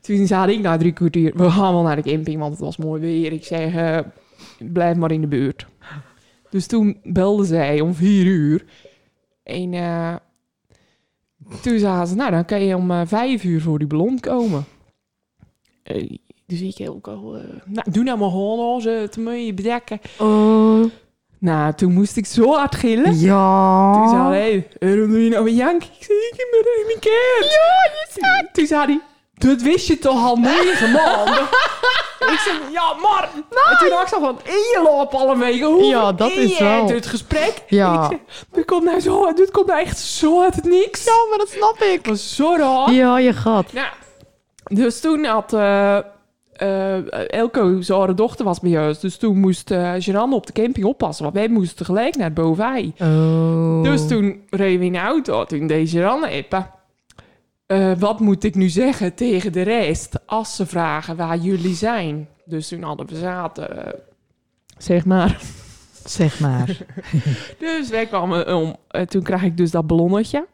Toen 0.00 0.26
zei 0.26 0.52
ik 0.52 0.60
na 0.60 0.76
drie 0.76 0.92
kwartier, 0.92 1.32
we 1.36 1.50
gaan 1.50 1.72
wel 1.74 1.82
naar 1.82 2.02
de 2.02 2.10
camping, 2.10 2.38
want 2.38 2.52
het 2.52 2.60
was 2.60 2.76
mooi 2.76 3.00
weer. 3.00 3.32
Ik 3.32 3.44
zeg, 3.44 3.74
eh, 3.74 3.98
blijf 4.58 4.96
maar 4.96 5.10
in 5.12 5.20
de 5.20 5.26
buurt. 5.26 5.66
Dus 6.50 6.66
toen 6.66 6.96
belde 7.02 7.44
zij 7.44 7.80
om 7.80 7.94
vier 7.94 8.24
uur. 8.26 8.64
En 9.44 9.74
eh, 9.74 10.14
toen 11.62 11.78
zei 11.78 12.06
ze, 12.06 12.14
nou 12.14 12.30
dan 12.30 12.44
kan 12.44 12.60
je 12.64 12.76
om 12.76 12.90
eh, 12.90 13.00
vijf 13.04 13.44
uur 13.44 13.60
voor 13.62 13.78
die 13.78 13.86
ballon 13.88 14.20
komen. 14.20 14.64
Eh, 15.82 16.10
dus 16.46 16.60
ik 16.60 16.78
ook 16.90 17.08
al, 17.08 17.36
nou 17.64 17.90
doe 17.90 18.04
nou 18.04 18.18
maar 18.18 18.30
gewoon 18.30 18.58
ze 18.80 19.06
te 19.10 19.20
bedekken. 19.54 20.00
Oh. 20.18 20.84
Nou, 21.38 21.74
toen 21.74 21.92
moest 21.92 22.16
ik 22.16 22.26
zo 22.26 22.52
hard 22.52 22.74
gillen. 22.74 23.04
Toen 23.04 23.18
Ja. 23.20 24.08
zei 24.08 24.40
hij, 24.40 24.68
waarom 24.80 25.10
doe 25.10 25.24
je 25.24 25.30
nou 25.30 25.48
een 25.48 25.54
jank? 25.54 25.82
Ik 25.82 26.02
zei, 26.04 26.18
ik 26.18 26.34
heb 26.36 26.46
me 26.50 26.92
een 26.94 27.00
kind. 27.00 27.52
Ja, 27.52 27.90
je 27.92 28.06
zei. 28.20 28.48
Toen 28.52 28.66
zei 28.66 28.84
hij, 28.86 29.00
dat 29.48 29.62
wist 29.62 29.86
je 29.86 29.98
toch 29.98 30.24
al 30.24 30.36
negen 30.36 30.90
maanden? 30.92 31.42
ik 32.18 32.38
zei, 32.44 32.56
ja, 32.72 32.94
maar. 33.02 33.28
En 33.70 33.76
toen 33.78 33.88
dacht 33.88 34.02
ik 34.02 34.08
zo 34.08 34.20
van, 34.20 34.38
en 34.44 34.52
je 34.52 34.80
loopt 34.84 35.14
al 35.14 35.30
een 35.30 35.38
week. 35.38 35.62
Hoe 35.62 35.84
Ja, 35.84 36.12
dat 36.12 36.30
is 36.30 36.58
wel- 36.58 36.88
het 36.88 37.06
gesprek. 37.06 37.62
Ja. 37.66 38.10
Ik 38.10 38.18
dit 38.52 38.64
komt 38.64 38.84
nou 38.84 39.00
zo, 39.00 39.32
dit 39.32 39.50
komt 39.50 39.66
nou 39.66 39.80
echt 39.80 39.98
zo 39.98 40.42
uit 40.42 40.54
het 40.54 40.64
niks. 40.64 41.04
Ja, 41.04 41.12
maar 41.28 41.38
dat 41.38 41.48
snap 41.48 41.76
ik. 41.78 41.96
Het 41.96 42.06
was 42.06 42.36
zo 42.36 42.54
raar. 42.56 42.92
Ja, 42.92 43.18
je 43.18 43.32
gat. 43.32 43.72
Nou, 43.72 43.86
dus 44.64 45.00
toen 45.00 45.24
had 45.24 45.52
eh 45.52 45.98
eh, 46.54 47.30
Elko, 47.30 47.80
zijn 47.80 47.98
oude 47.98 48.14
dochter 48.14 48.44
was 48.44 48.60
bij 48.60 48.86
ons. 48.86 49.00
Dus 49.00 49.16
toen 49.16 49.38
moest 49.40 49.70
eh 49.70 49.98
Jeanne 49.98 50.34
op 50.34 50.46
de 50.46 50.52
camping 50.52 50.86
oppassen. 50.86 51.24
Want 51.24 51.36
wij 51.36 51.48
moesten 51.48 51.76
tegelijk 51.76 52.16
naar 52.16 52.32
bovenij. 52.32 52.92
Oh. 52.98 53.82
Dus 53.82 54.08
toen 54.08 54.42
reden 54.50 54.78
we 54.78 54.84
in 54.84 54.92
de 54.92 54.98
auto. 54.98 55.44
Toen 55.44 55.66
deed 55.66 55.90
Jeanne 55.90 56.30
appen. 56.30 56.70
Eh, 57.66 57.92
wat 57.98 58.20
moet 58.20 58.44
ik 58.44 58.54
nu 58.54 58.68
zeggen 58.68 59.14
tegen 59.14 59.52
de 59.52 59.62
rest 59.62 60.26
als 60.26 60.56
ze 60.56 60.66
vragen 60.66 61.16
waar 61.16 61.38
jullie 61.38 61.74
zijn? 61.74 62.28
Dus 62.44 62.68
toen 62.68 62.82
hadden 62.82 63.06
we 63.06 63.16
zaten, 63.16 63.86
eh, 63.86 64.00
zeg 64.78 65.04
maar. 65.04 65.40
Zeg 66.04 66.40
maar. 66.40 66.78
Dus 67.58 67.88
wij 67.88 68.06
kwamen 68.06 68.56
om. 68.56 68.76
eh, 68.88 69.02
toen 69.02 69.22
kreeg 69.22 69.42
ik 69.42 69.56
dus 69.56 69.70
dat 69.70 69.86
ballonnetje. 69.86 70.46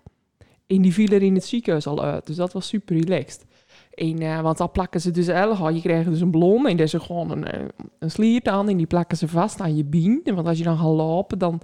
En 0.67 0.83
die 0.83 0.93
viel 0.93 1.09
er 1.09 1.23
in 1.23 1.35
het 1.35 1.45
ziekenhuis 1.45 1.87
al 1.87 2.03
uit. 2.03 2.27
Dus 2.27 2.37
dat 2.37 2.53
was 2.53 2.67
super 2.69 2.97
relaxed. 2.97 3.47
En, 3.95 4.43
want 4.43 4.59
dan 4.59 4.71
plakken 4.71 5.01
ze 5.01 5.11
dus 5.11 5.27
elke 5.29 5.75
Je 5.75 5.81
krijgt 5.81 6.11
dus 6.11 6.21
een 6.21 6.31
ballon 6.31 6.67
en 6.67 6.77
daar 6.77 6.87
is 6.87 6.95
gewoon 6.99 7.31
een, 7.31 7.71
een 7.99 8.11
sliert 8.11 8.49
aan. 8.49 8.69
En 8.69 8.77
die 8.77 8.87
plakken 8.87 9.17
ze 9.17 9.29
vast 9.29 9.61
aan 9.61 9.77
je 9.77 9.85
bien. 9.85 10.23
Want 10.25 10.47
als 10.47 10.59
je 10.59 10.65
dan 10.65 10.77
gaat 10.77 10.87
lopen, 10.87 11.39
dan 11.39 11.61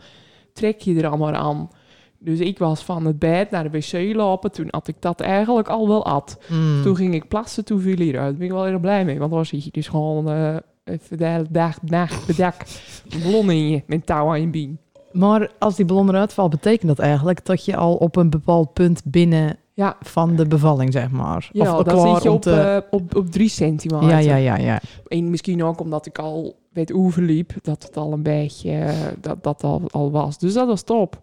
trek 0.52 0.80
je 0.80 0.96
er 1.00 1.06
allemaal 1.06 1.34
aan. 1.34 1.70
Dus 2.18 2.38
ik 2.40 2.58
was 2.58 2.82
van 2.84 3.06
het 3.06 3.18
bed 3.18 3.50
naar 3.50 3.70
de 3.70 3.78
wc 3.78 4.14
lopen. 4.16 4.52
Toen 4.52 4.66
had 4.70 4.88
ik 4.88 4.96
dat 4.98 5.20
eigenlijk 5.20 5.68
al 5.68 5.88
wel 5.88 6.04
at. 6.06 6.38
Mm. 6.48 6.82
Toen 6.82 6.96
ging 6.96 7.14
ik 7.14 7.28
plassen, 7.28 7.64
toen 7.64 7.80
viel 7.80 7.96
hij 7.96 8.06
eruit. 8.06 8.28
Daar 8.30 8.36
ben 8.38 8.46
ik 8.46 8.52
wel 8.52 8.66
erg 8.66 8.80
blij 8.80 9.04
mee. 9.04 9.18
Want 9.18 9.30
dan 9.32 9.46
zit 9.46 9.64
je 9.64 9.70
dus 9.70 9.88
gewoon 9.88 10.30
eh 10.30 10.56
even 10.84 11.18
de 11.18 11.24
hele 11.26 11.46
dag, 11.50 11.82
nacht 11.82 12.26
bedekt. 12.26 12.82
Een 13.10 13.22
ballon 13.22 13.50
in 13.50 13.68
je, 13.68 13.82
met 13.86 14.06
touw 14.06 14.28
aan 14.28 14.40
je 14.40 14.48
bien. 14.48 14.78
Maar 15.12 15.50
als 15.58 15.76
die 15.76 15.84
ballon 15.84 16.08
eruit 16.08 16.32
valt, 16.32 16.50
betekent 16.50 16.88
dat 16.88 16.98
eigenlijk 16.98 17.44
dat 17.46 17.64
je 17.64 17.76
al 17.76 17.94
op 17.94 18.16
een 18.16 18.30
bepaald 18.30 18.72
punt 18.72 19.02
binnen 19.04 19.56
Ja, 19.74 19.96
van 20.00 20.36
de 20.36 20.46
bevalling, 20.46 20.92
zeg 20.92 21.10
maar. 21.10 21.48
Ja, 21.52 21.76
of 21.78 21.82
dan 21.82 22.14
zit 22.14 22.22
je 22.22 22.30
op, 22.30 22.42
te- 22.42 22.52
eh, 22.60 22.82
op, 22.90 23.16
op 23.16 23.30
drie 23.30 23.48
centimeter. 23.48 24.08
ja, 24.08 24.18
ja, 24.18 24.36
ja, 24.36 24.56
ja. 24.56 24.80
En 25.08 25.30
misschien 25.30 25.64
ook 25.64 25.80
omdat 25.80 26.06
ik 26.06 26.18
al 26.18 26.56
weet 26.72 26.92
oeverliep, 26.94 27.52
dat 27.62 27.82
het 27.82 27.96
al 27.96 28.12
een 28.12 28.22
beetje, 28.22 28.70
eh, 28.70 28.94
dat 29.20 29.42
dat 29.42 29.64
al, 29.64 29.82
al 29.90 30.10
was. 30.10 30.38
Dus 30.38 30.52
dat 30.54 30.66
was 30.66 30.82
top. 30.82 31.20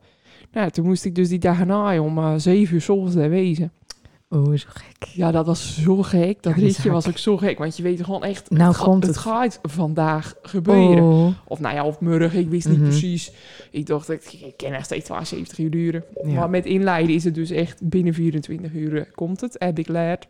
Nou, 0.53 0.69
toen 0.69 0.85
moest 0.85 1.05
ik 1.05 1.15
dus 1.15 1.29
die 1.29 1.39
dag 1.39 1.59
erna 1.59 2.01
om 2.01 2.17
eh, 2.17 2.33
zeven 2.38 2.75
uur 2.75 2.81
s 2.81 2.89
ochtends 2.89 3.15
daar 3.15 3.29
wezen. 3.29 3.71
Oh, 4.29 4.53
zo 4.55 4.67
gek. 4.69 5.07
Ja, 5.13 5.31
dat 5.31 5.45
was 5.45 5.81
zo 5.81 6.01
gek. 6.03 6.44
Dat 6.44 6.55
Ja, 6.55 6.61
ritje 6.61 6.92
was 6.92 7.07
ook 7.07 7.18
zo 7.18 7.37
gek. 7.37 7.57
Want 7.57 7.78
je 7.78 7.83
weet 7.83 8.04
gewoon 8.04 8.23
echt, 8.23 8.49
Nou 8.49 8.68
het, 8.71 8.78
komt 8.81 9.06
het 9.06 9.16
het. 9.16 9.23
gaat 9.23 9.59
vandaag 9.61 10.33
gebeuren. 10.42 11.04
Oh. 11.04 11.28
Of 11.47 11.59
nou 11.59 11.75
ja, 11.75 11.85
of 11.85 11.99
morgen, 11.99 12.39
ik 12.39 12.49
wist 12.49 12.68
niet 12.68 12.78
Mhm. 12.78 12.87
precies. 12.87 13.31
Ik 13.71 13.85
dacht, 13.85 14.09
ik, 14.09 14.33
ik 14.45 14.57
ken 14.57 14.73
echt 14.73 14.85
steeds 14.85 15.06
72 15.06 15.57
uur 15.59 15.69
duren. 15.71 16.04
Ja. 16.23 16.33
Maar 16.33 16.49
met 16.49 16.66
inleiden 16.66 17.16
is 17.16 17.23
het 17.23 17.35
dus 17.35 17.49
echt 17.49 17.89
binnen 17.89 18.13
24 18.13 18.73
uur 18.73 18.97
eh, 18.97 19.06
komt 19.16 19.42
het, 19.42 19.56
heb 19.59 19.80
ik 19.80 19.85
geleerd. 19.85 20.28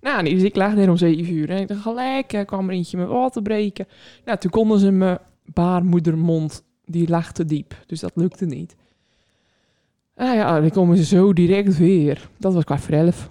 Nou, 0.00 0.24
dus 0.24 0.42
ik 0.42 0.56
lag 0.56 0.74
daar 0.74 0.88
om 0.88 0.96
7 0.96 1.32
uur 1.34 1.50
en 1.50 1.60
ik 1.60 1.68
dacht 1.68 1.80
gelijk 1.80 2.42
kwam 2.46 2.68
er 2.68 2.74
eentje 2.74 2.96
met 2.96 3.08
water 3.08 3.42
breken. 3.42 3.86
Nou, 4.24 4.38
toen 4.38 4.50
konden 4.50 4.78
ze 4.78 4.90
mijn 4.90 5.18
baarmoedermond, 5.44 6.62
die 6.86 7.08
lag 7.08 7.32
te 7.32 7.44
diep. 7.44 7.74
Dus 7.86 8.00
dat 8.00 8.12
lukte 8.14 8.44
niet. 8.46 8.76
Nou 10.16 10.36
ja, 10.36 10.60
dan 10.60 10.70
komen 10.70 10.96
ze 10.96 11.04
zo 11.04 11.32
direct 11.32 11.78
weer. 11.78 12.28
Dat 12.38 12.54
was 12.54 12.64
kwart 12.64 12.80
voor 12.80 12.94
elf. 12.94 13.30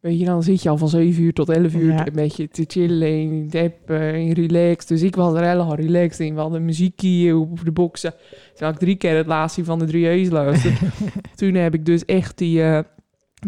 Weet 0.00 0.18
je, 0.18 0.24
dan 0.24 0.42
zit 0.42 0.62
je 0.62 0.68
al 0.68 0.78
van 0.78 0.88
7 0.88 1.22
uur 1.22 1.32
tot 1.32 1.48
11 1.48 1.74
uur 1.74 1.92
Ja. 1.92 2.06
een 2.06 2.12
beetje 2.12 2.48
te 2.48 2.64
chillen 2.66 3.08
en 3.08 3.48
deppen 3.48 4.00
en 4.00 4.32
relaxed. 4.32 4.88
Dus 4.88 5.02
ik 5.02 5.16
was 5.16 5.34
er 5.34 5.46
helemaal 5.46 5.74
relaxed 5.74 6.26
in. 6.26 6.34
We 6.34 6.40
hadden 6.40 6.64
muziekje 6.64 7.36
op 7.36 7.64
de 7.64 7.72
boksen. 7.72 8.14
Toen 8.54 8.66
had 8.66 8.72
ik 8.74 8.78
drie 8.80 8.96
keer 8.96 9.16
het 9.16 9.26
laatste 9.26 9.64
van 9.64 9.78
de 9.78 9.84
drie 9.84 10.08
E's 10.08 10.28
luisteren. 10.28 10.78
toen 11.36 11.54
heb 11.54 11.74
ik 11.74 11.86
dus 11.86 12.04
echt 12.04 12.38
die, 12.38 12.62
eh 12.62 12.78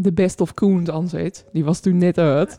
de 0.00 0.12
Best 0.12 0.40
of 0.40 0.54
Koen 0.54 0.92
aanzet. 0.92 1.46
Die 1.52 1.64
was 1.64 1.80
toen 1.80 1.98
net 1.98 2.18
uit. 2.18 2.58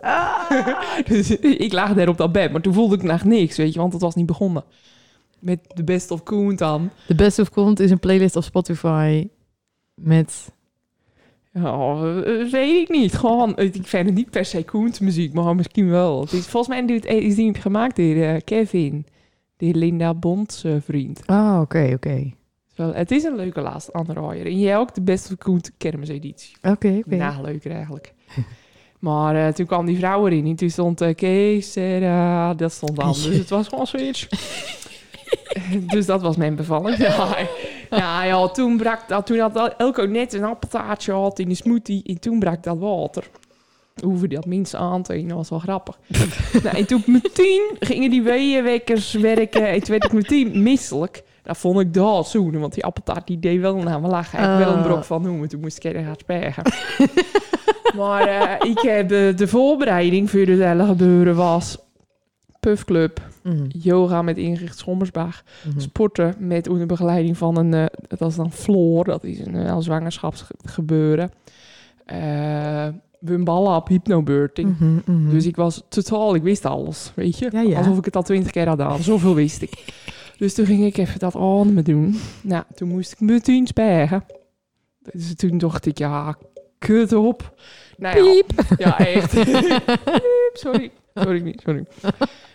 dus 1.10 1.40
ik 1.40 1.74
lag 1.74 1.94
daar 1.94 2.08
op 2.08 2.18
dat 2.18 2.32
bed. 2.32 2.52
Maar 2.52 2.62
toen 2.62 2.74
voelde 2.74 2.96
ik 2.96 3.04
nog 3.04 3.24
niks, 3.24 3.58
weet 3.58 3.74
je. 3.74 3.80
Want 3.80 3.94
het 3.94 4.02
was 4.02 4.16
niet 4.16 4.26
begonnen. 4.26 4.64
Met 5.40 5.60
de 5.74 5.84
Best 5.84 6.12
of 6.12 6.24
Koen 6.24 6.56
dan. 6.56 6.90
The 7.08 7.16
Best 7.16 7.40
of 7.40 7.50
Content 7.50 7.80
is 7.80 7.92
een 7.92 8.00
playlist 8.00 8.36
op 8.36 8.44
Spotify 8.44 9.28
met... 9.94 10.52
Eh, 11.52 12.02
weet 12.52 12.82
ik 12.82 12.90
niet. 12.90 13.14
Gewoon, 13.14 13.58
ik 13.58 13.88
vind 13.88 14.06
het 14.06 14.16
niet 14.16 14.30
per 14.30 14.46
se 14.46 14.64
Koens 14.64 15.00
muziek, 15.00 15.34
maar 15.34 15.56
misschien 15.56 15.90
wel. 15.90 16.22
Het 16.22 16.34
is, 16.34 16.48
volgens 16.48 16.76
mij 16.76 16.86
doet- 16.86 17.06
is 17.06 17.36
die 17.36 17.54
gemaakt 17.54 17.96
door 17.96 18.16
eh, 18.16 18.36
Kevin. 18.46 19.06
Die 19.58 19.76
Linda 19.76 20.14
Bonds 20.14 20.64
eh, 20.64 20.74
vriend. 20.82 21.22
Ah, 21.26 21.60
oké, 21.62 21.92
oké. 21.94 22.32
Wel, 22.76 22.94
het 22.94 23.12
is 23.12 23.24
een 23.24 23.36
leuke 23.36 23.62
laatste 23.62 23.94
aanraaier. 23.94 24.46
En 24.46 24.60
jij 24.60 24.78
ook 24.78 24.96
de 24.96 25.02
beste 25.02 25.36
Koens 25.36 25.72
kermiseditie. 25.78 26.56
Oké, 26.62 27.02
oké. 27.06 27.16
Nou, 27.16 27.42
leuker 27.42 27.72
eigenlijk. 27.72 28.14
maar 29.00 29.36
eh, 29.48 29.54
toen 29.54 29.66
kwam 29.66 29.86
die 29.86 29.98
vrouw 29.98 30.28
erin 30.28 30.46
en 30.46 30.56
toen 30.56 30.70
stond 30.70 31.16
Kees, 31.16 31.74
dat 32.58 32.72
stond 32.72 33.00
aan. 33.00 33.12
Dus 33.14 33.26
het 33.38 33.50
was 33.50 33.68
gewoon 33.68 33.88
zoiets. 33.88 34.28
dus 35.94 36.06
dat 36.06 36.22
was 36.22 36.36
mijn 36.36 36.56
bevalling. 36.56 36.98
ja, 37.08 37.38
ja, 37.90 38.24
ja, 38.24 38.48
toen 38.48 38.78
brak 38.78 39.08
dat, 39.08 39.26
toen 39.26 39.40
had 39.40 39.74
Elko 39.78 40.06
net 40.06 40.34
een 40.34 40.44
appeltaartje 40.44 41.12
gehad 41.12 41.40
in 41.40 41.50
de 41.50 41.56
smoothie 41.56 42.04
en 42.06 42.20
toen 42.20 42.40
brak 42.40 42.64
dat 42.64 42.78
water. 42.78 43.24
Hoeven 44.04 44.30
die 44.30 44.38
dat 44.38 44.48
minst 44.48 44.76
aan 44.76 45.04
te 45.04 45.26
dat 45.26 45.38
was 45.38 45.50
wel 45.50 45.60
grappig. 45.60 45.98
nou, 46.64 46.78
en 46.78 46.86
toen 46.86 47.04
meteen 47.06 47.62
gingen 47.80 48.10
die 48.10 48.22
weeënwekkers 48.22 49.14
werken 49.14 49.68
en 49.68 49.80
toen 49.80 49.90
werd 49.90 50.04
ik 50.04 50.14
meteen 50.14 50.64
misselijk. 50.64 51.24
Dat 51.44 51.58
vond 51.58 51.80
ik 51.80 51.94
dat 51.94 52.28
zoenen, 52.28 52.60
want 52.60 52.74
die 52.74 52.86
appeltaart 52.86 53.28
die 53.28 53.40
deed 53.40 53.60
wel 53.60 53.76
naar 53.76 54.02
me 54.02 54.08
lachen. 54.08 54.40
Ik 54.40 54.66
wel 54.66 54.74
een 54.74 54.80
Oh. 54.80 54.86
brok 54.86 55.04
van 55.04 55.22
noemen, 55.22 55.50
toen 55.50 55.60
moest 55.60 55.86
ik 55.86 55.94
er 55.94 56.04
gaan 56.04 56.16
sparen. 56.18 56.64
maar 57.98 58.28
eh, 58.28 58.70
ik 58.70 58.80
heb 58.80 59.10
de, 59.10 59.34
de 59.36 59.48
voorbereiding 59.48 60.30
voor 60.30 60.46
dit 60.46 60.60
hele 60.60 60.86
gebeuren 60.86 61.36
was 61.36 61.78
puffclub, 62.60 63.22
Mhm. 63.44 63.66
yoga 63.68 64.22
met 64.22 64.38
Ingrid 64.38 64.78
Schommersbach, 64.78 65.44
Mhm. 65.68 65.80
sporten 65.80 66.36
met 66.40 66.68
onder 66.70 66.88
begeleiding 66.88 67.38
van 67.38 67.58
een, 67.58 67.74
eh, 67.74 67.86
dat 68.18 68.30
is 68.30 68.36
dan 68.36 68.52
Floor, 68.52 69.04
dat 69.06 69.24
is 69.24 69.40
een 69.40 69.56
uh, 69.56 69.76
zwangerschapsgebeuren. 69.80 71.32
Eh 72.06 72.88
Wim 73.20 73.44
Ballap, 73.44 73.88
hypnobeurting. 73.88 74.80
Mhm, 74.80 75.00
mhm. 75.06 75.30
Dus 75.30 75.46
ik 75.46 75.56
was 75.56 75.84
totaal, 75.90 76.36
ik 76.36 76.42
wist 76.44 76.66
alles, 76.66 77.12
weet 77.16 77.38
je. 77.40 77.50
Ja, 77.52 77.62
ja. 77.62 77.78
Alsof 77.78 77.98
ik 77.98 78.06
het 78.06 78.16
al 78.16 78.24
twintig 78.24 78.52
keer 78.52 78.68
had 78.68 78.80
gedaan, 78.80 79.04
zoveel 79.12 79.36
wist 79.36 79.62
ik. 79.62 79.86
Dus 80.38 80.54
toen 80.54 80.66
ging 80.66 80.86
ik 80.86 80.98
even 80.98 81.20
dat 81.20 81.36
ademen 81.36 81.84
doen. 81.84 82.16
Nou, 82.44 82.64
toen 82.76 82.88
moest 82.88 83.12
ik 83.12 83.20
meteen 83.20 83.68
sparen. 83.68 84.24
Dus 85.12 85.36
toen 85.36 85.58
dacht 85.58 85.86
ik, 85.86 85.98
ja, 85.98 86.38
kut 86.78 87.14
op. 87.14 87.54
Nou 88.00 88.44
ja, 88.78 88.98
echt. 89.08 89.34
Piep, 89.44 90.52
sorry. 90.54 90.92
Sorry, 91.16 91.42
niet, 91.42 91.62
sorry. 91.66 91.86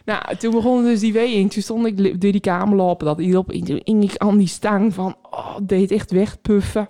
Nou, 0.04 0.36
toen 0.36 0.50
begon 0.54 0.82
dus 0.84 1.00
die 1.00 1.12
weeën. 1.12 1.48
Toen 1.48 1.62
stond 1.62 1.86
ik 1.86 1.96
door 2.20 2.32
die 2.32 2.40
kamer 2.40 2.76
lopen, 2.76 3.06
dat 3.06 3.18
hierop. 3.18 3.50
En 3.52 3.64
toen 3.64 3.80
ik 4.02 4.16
aan 4.16 4.38
die 4.38 4.46
stang 4.48 4.94
van, 4.94 5.16
oh, 5.30 5.56
deed 5.62 5.90
echt 5.90 6.10
wegpuffen. 6.10 6.88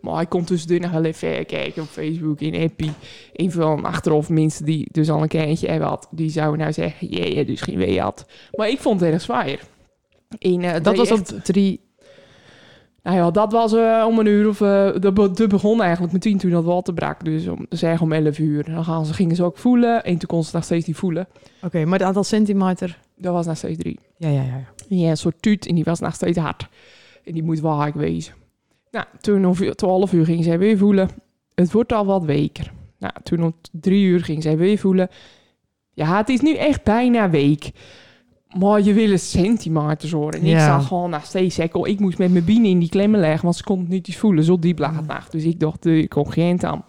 Maar 0.00 0.20
ik 0.22 0.28
kon 0.28 0.44
tussendoor 0.44 0.80
nog 0.80 0.90
wel 0.90 1.04
even 1.04 1.46
kijken 1.46 1.82
op 1.82 1.88
Facebook, 1.88 2.40
in 2.40 2.60
Happy. 2.60 2.88
Een 3.32 3.52
van 3.52 3.84
achteraf 3.84 4.28
mensen 4.28 4.64
die 4.64 4.88
dus 4.92 5.10
al 5.10 5.22
een 5.22 5.28
keertje 5.28 5.68
hebben 5.68 5.88
had, 5.88 6.08
die 6.10 6.30
zouden 6.30 6.58
nou 6.60 6.72
zeggen, 6.72 7.06
jee, 7.08 7.34
je 7.36 7.44
dus 7.44 7.60
geen 7.60 7.76
wee 7.76 8.00
had. 8.00 8.26
Maar 8.52 8.68
ik 8.68 8.78
vond 8.80 9.00
het 9.00 9.12
erg 9.12 9.20
zwaar. 9.22 9.58
En, 10.38 10.62
eh, 10.62 10.82
Dat 10.82 10.96
was 10.96 11.08
echt- 11.10 11.32
op 11.32 11.44
drie... 11.44 11.80
nou 13.04 13.16
ja, 13.16 13.30
dat 13.30 13.52
was 13.52 13.72
eh, 13.72 14.04
om 14.08 14.18
een 14.18 14.26
uur 14.26 14.48
of... 14.48 14.60
eh 14.60 14.90
de, 15.00 15.12
be- 15.12 15.30
de 15.30 15.46
begon 15.46 15.82
eigenlijk 15.82 16.12
meteen 16.12 16.38
toen 16.38 16.50
dat 16.50 16.64
water 16.64 16.94
brak. 16.94 17.24
Dus 17.24 17.46
om, 17.46 17.66
zeg 17.68 18.00
om 18.00 18.12
11 18.12 18.38
uur. 18.38 18.64
Dan 18.64 18.84
gaan 18.84 19.06
ze, 19.06 19.14
gingen 19.14 19.36
ze 19.36 19.44
ook 19.44 19.58
voelen. 19.58 20.04
En 20.04 20.18
toen 20.18 20.28
kon 20.28 20.44
ze 20.44 20.50
nog 20.54 20.64
steeds 20.64 20.86
niet 20.86 20.96
voelen. 20.96 21.28
Oké, 21.62 21.84
maar 21.84 21.98
het 21.98 22.08
aantal 22.08 22.24
centimeter... 22.24 22.98
Dat 23.16 23.32
was 23.32 23.46
nog 23.46 23.56
steeds 23.56 23.78
drie. 23.78 23.98
Ja, 24.16 24.28
ja, 24.28 24.42
ja. 24.42 24.60
ja. 24.88 25.10
Een 25.10 25.16
soort 25.16 25.42
tuut. 25.42 25.66
En 25.66 25.74
die 25.74 25.84
was 25.84 26.00
nog 26.00 26.14
steeds 26.14 26.38
hard. 26.38 26.68
En 27.24 27.32
die 27.32 27.42
moet 27.42 27.60
waag 27.60 27.92
wezen. 27.92 28.34
Nou, 28.90 29.06
toen 29.20 29.46
om 29.46 29.54
12 29.74 30.12
uur 30.12 30.24
ging 30.24 30.44
zij 30.44 30.58
weer 30.58 30.78
voelen. 30.78 31.08
Het 31.54 31.72
wordt 31.72 31.92
al 31.92 32.06
wat 32.06 32.24
weker. 32.24 32.72
Nou, 32.98 33.12
toen 33.22 33.42
om 33.42 33.54
drie 33.72 34.04
uur 34.06 34.24
ging 34.24 34.42
zij 34.42 34.56
weer 34.56 34.78
voelen. 34.78 35.08
Ja, 35.92 36.16
het 36.16 36.28
is 36.28 36.40
nu 36.40 36.54
echt 36.54 36.84
bijna 36.84 37.30
week. 37.30 37.70
Maar 38.58 38.82
je 38.82 38.92
wil 38.92 39.10
een 39.10 39.18
centimeters 39.18 40.12
horen. 40.12 40.40
En 40.40 40.46
ik 40.46 40.58
zag 40.58 40.86
gewoon 40.86 41.10
nog 41.10 41.24
steeds 41.24 41.54
sekkel. 41.54 41.86
Ik 41.86 42.00
moest 42.00 42.18
met 42.18 42.32
mijn 42.32 42.44
bienen 42.44 42.70
in 42.70 42.78
die 42.78 42.88
klemmen 42.88 43.20
leggen, 43.20 43.42
want 43.42 43.56
ze 43.56 43.62
kon 43.62 43.78
het 43.78 43.88
niet 43.88 44.08
eens 44.08 44.16
voelen. 44.16 44.44
Zo 44.44 44.58
diep 44.58 44.78
lag 44.78 44.96
het 44.96 45.06
nacht. 45.06 45.32
Dus 45.32 45.44
ik 45.44 45.60
dacht, 45.60 45.86
eh, 45.86 45.98
ik 45.98 46.08
kon 46.08 46.32
geen 46.32 46.62
aan. 46.64 46.84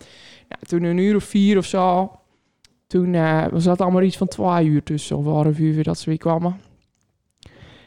Nou, 0.50 0.62
toen 0.68 0.84
een 0.84 0.98
uur 0.98 1.16
of 1.16 1.24
vier 1.24 1.58
of 1.58 1.66
zo. 1.66 2.12
Toen 2.88 3.14
eh, 3.14 3.46
was 3.52 3.64
dat 3.64 3.82
allemaal 3.82 4.02
iets 4.02 4.18
van 4.18 4.28
twee 4.28 4.66
uur 4.66 4.84
tussen. 4.84 5.18
Of 5.18 5.26
half 5.26 5.60
uur 5.60 5.84
dat 5.84 6.00
ze 6.00 6.10
weer 6.10 6.18
kwamen. 6.20 6.56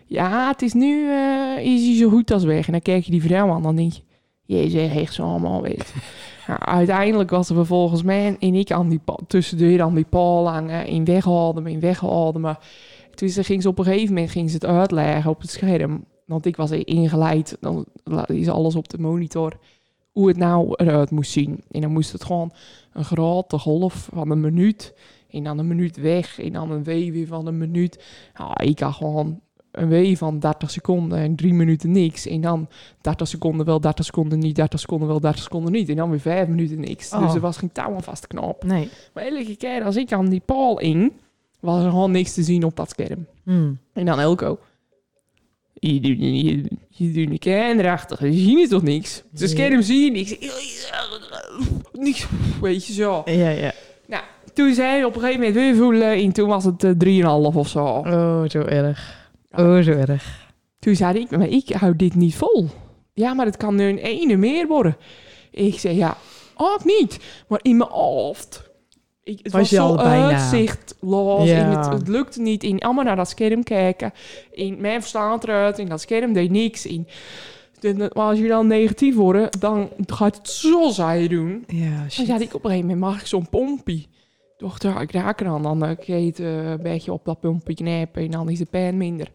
Ja, 0.07 0.49
het 0.49 0.63
is 0.63 0.73
nu 0.73 1.11
eh, 1.11 1.65
is 1.65 1.87
hij 1.87 1.97
zo 1.97 2.09
goed 2.09 2.31
als 2.31 2.45
weg. 2.45 2.67
En 2.67 2.73
dan 2.73 2.83
kijk 2.83 3.05
je 3.05 3.11
die 3.11 3.23
vrouw 3.23 3.51
aan, 3.51 3.63
dan 3.63 3.77
denk 3.77 3.93
je, 3.93 4.03
je 4.63 4.71
zegt 4.71 4.97
echt 4.97 5.15
zo 5.15 5.23
allemaal 5.23 5.63
weet. 5.63 5.95
Nou, 6.47 6.61
uiteindelijk 6.61 7.31
was 7.31 7.49
er 7.49 7.55
vervolgens 7.55 8.03
mij 8.03 8.37
en 8.41 8.55
ik 8.55 8.71
aan 8.73 8.89
die 8.89 8.99
pa- 9.05 9.19
tussendoor 9.27 9.83
aan 9.83 9.95
die 9.95 10.05
paal 10.09 10.49
hangen, 10.49 10.87
in 10.87 11.05
weghouden, 11.05 11.67
in 11.67 11.81
weghouden. 11.81 12.57
Ze 13.19 13.45
ging 13.45 13.63
ze 13.63 13.69
op 13.69 13.79
een 13.79 13.85
gegeven 13.85 14.15
moment 14.15 14.31
ging 14.31 14.49
ze 14.49 14.55
het 14.55 14.65
uitleggen 14.65 15.31
op 15.31 15.41
het 15.41 15.51
scherm. 15.51 16.05
Want 16.27 16.47
ik 16.47 16.57
was 16.57 16.71
ingeleid, 16.71 17.57
dan 17.61 17.87
is 18.27 18.49
alles 18.49 18.75
op 18.75 18.89
de 18.89 18.99
monitor, 18.99 19.59
hoe 20.13 20.29
het 20.29 20.37
nou 20.37 20.73
eruit 20.77 21.11
moest 21.11 21.31
zien. 21.31 21.63
En 21.71 21.81
dan 21.81 21.93
moest 21.93 22.13
het 22.13 22.25
gewoon 22.25 22.53
een 22.93 23.05
grote 23.05 23.59
golf 23.59 24.09
van 24.13 24.31
een 24.31 24.41
minuut, 24.41 24.95
en 25.31 25.45
dan 25.45 25.59
een 25.59 25.67
minuut 25.67 25.97
weg, 25.97 26.41
en 26.41 26.53
dan 26.53 26.71
een 26.71 26.85
W 26.85 26.87
weer 26.87 27.27
van 27.27 27.47
een 27.47 27.59
minuut. 27.59 28.05
Nou, 28.35 28.65
ik 28.65 28.79
had 28.79 28.95
gewoon 28.95 29.41
een 29.73 29.89
W 29.89 30.17
van 30.17 30.39
30 30.39 30.71
seconden 30.71 31.19
en 31.19 31.37
drie 31.37 31.55
minuten 31.55 31.91
niks. 31.91 32.27
En 32.27 32.41
dan 32.41 32.69
30 33.01 33.29
seconden 33.29 33.67
wel, 33.67 33.81
30 33.81 34.05
seconden 34.05 34.39
niet, 34.39 34.57
30 34.57 34.81
seconden 34.81 35.09
wel, 35.09 35.21
30 35.21 35.43
seconden 35.43 35.73
niet. 35.73 35.89
En 35.89 35.97
dan 35.97 36.11
weer 36.11 36.21
vijf 36.21 36.49
minuten 36.49 36.81
niks. 36.81 37.13
Oh. 37.13 37.23
Dus 37.23 37.35
er 37.35 37.41
was 37.41 37.57
geen 37.57 37.73
touw 37.73 37.95
aan 37.95 38.03
vast 38.03 38.21
te 38.21 38.29
knopen. 38.29 38.69
Nee. 38.69 38.89
Maar 39.15 39.25
elke 39.25 39.57
keer 39.57 39.85
als 39.85 39.97
ik 39.97 40.13
aan 40.13 40.29
die 40.29 40.43
paal 40.45 40.79
in, 40.81 41.13
was 41.61 41.85
er 41.85 41.91
gewoon 41.91 42.11
niks 42.11 42.35
te 42.35 42.43
zien 42.43 42.65
op 42.65 42.77
dat 42.77 42.91
scherm. 42.91 43.27
Hmm. 43.45 43.79
En 43.93 44.07
dan 44.07 44.21
Elko. 44.21 44.59
Je 45.75 46.01
doet, 46.01 46.19
je, 46.19 46.65
je 46.89 47.27
een 47.27 47.39
kinderachtig, 47.39 48.21
je 48.21 48.33
ziet 48.33 48.69
toch 48.71 48.83
niks? 48.83 49.23
Het 49.31 49.41
Nee. 49.41 49.49
scherm 49.49 49.83
zie 49.83 50.05
je 50.05 50.11
niks. 50.11 50.37
Niks, 51.93 52.27
weet 52.61 52.87
je 52.87 52.93
zo. 52.93 53.23
Ja, 53.25 53.49
ja. 53.49 53.73
Toen 54.55 54.75
zei 54.75 54.89
hij 54.89 55.05
op 55.05 55.15
een 55.15 55.21
gegeven 55.21 55.41
moment 55.41 55.59
weer 55.59 55.77
voelen 55.77 56.11
en 56.17 56.33
toen 56.33 56.49
was 56.49 56.65
het 56.65 56.85
eh, 56.85 56.91
3,5 57.51 57.57
of 57.57 57.69
zo. 57.69 57.85
Oh, 57.85 58.43
zo 58.49 58.61
erg. 58.61 59.29
Oh, 59.51 59.81
zo 59.81 59.91
erg. 59.91 60.47
Toen 60.79 60.95
zei 60.97 61.19
ik, 61.19 61.31
maar 61.31 61.49
ik 61.49 61.69
hou 61.69 61.97
dit 61.97 62.15
niet 62.15 62.35
vol. 62.35 62.69
Ja, 63.13 63.35
maar 63.35 63.47
het 63.47 63.57
kan 63.57 63.75
nu 63.75 63.89
een 63.89 63.99
ene 63.99 64.37
meer 64.37 64.67
worden. 64.67 64.97
Ik 65.51 65.79
zei, 65.79 65.97
ja, 65.97 66.17
ook 66.57 66.85
niet. 66.85 67.19
Maar 67.49 67.59
in 67.63 67.77
mijn 67.77 67.91
hoofd. 67.91 68.68
Ik, 69.29 69.39
het 69.43 69.53
Was 69.53 69.61
was, 69.61 69.71
je 69.71 69.77
zo 69.77 69.87
al 69.87 69.99
uitzichtloos. 70.01 71.49
Ja. 71.49 71.57
En 71.57 71.71
het, 71.79 71.87
het 71.93 72.09
lukte 72.09 72.41
niet. 72.41 72.63
In 72.63 72.79
allemaal 72.81 73.05
naar 73.05 73.17
dat 73.17 73.29
scherm 73.29 73.63
kijken. 73.63 74.13
In 74.51 74.81
mijn 74.81 75.01
verstand 75.01 75.45
eruit. 75.45 75.79
En 75.79 75.89
dat 75.89 76.01
scherm 76.01 76.33
deed 76.33 76.51
niks. 76.51 76.87
En, 76.87 77.07
de- 77.81 78.11
maar 78.15 78.25
als 78.27 78.39
je 78.39 78.49
dan 78.49 78.67
negatief 78.67 79.15
wordt, 79.15 79.61
dan 79.61 79.89
gaat 80.07 80.37
het 80.37 80.49
zo 80.49 80.91
saai 80.91 81.29
doen. 81.29 81.65
Ja, 81.67 81.99
Dan 81.99 82.11
shit. 82.11 82.27
zei 82.27 82.41
ik 82.43 82.55
op 82.55 82.65
een 82.65 82.71
gegeven 82.71 82.89
moment, 82.91 83.11
mag 83.13 83.21
ik 83.21 83.27
zo'n 83.27 83.49
pompie? 83.49 84.09
Dacht, 84.57 84.83
ja, 84.83 85.01
ik 85.01 85.13
raak 85.13 85.41
er. 85.41 85.63
Dan 85.63 85.97
kun 86.05 86.21
je 86.21 86.27
het 86.27 86.41
eh, 86.41 86.71
een 86.71 86.83
beetje 86.83 87.13
op 87.13 87.25
dat 87.25 87.41
pompje 87.41 87.75
knippen 87.75 88.23
en 88.23 88.31
dan 88.31 88.49
is 88.49 88.59
de 88.59 88.65
pijn 88.65 88.97
minder. 88.97 89.33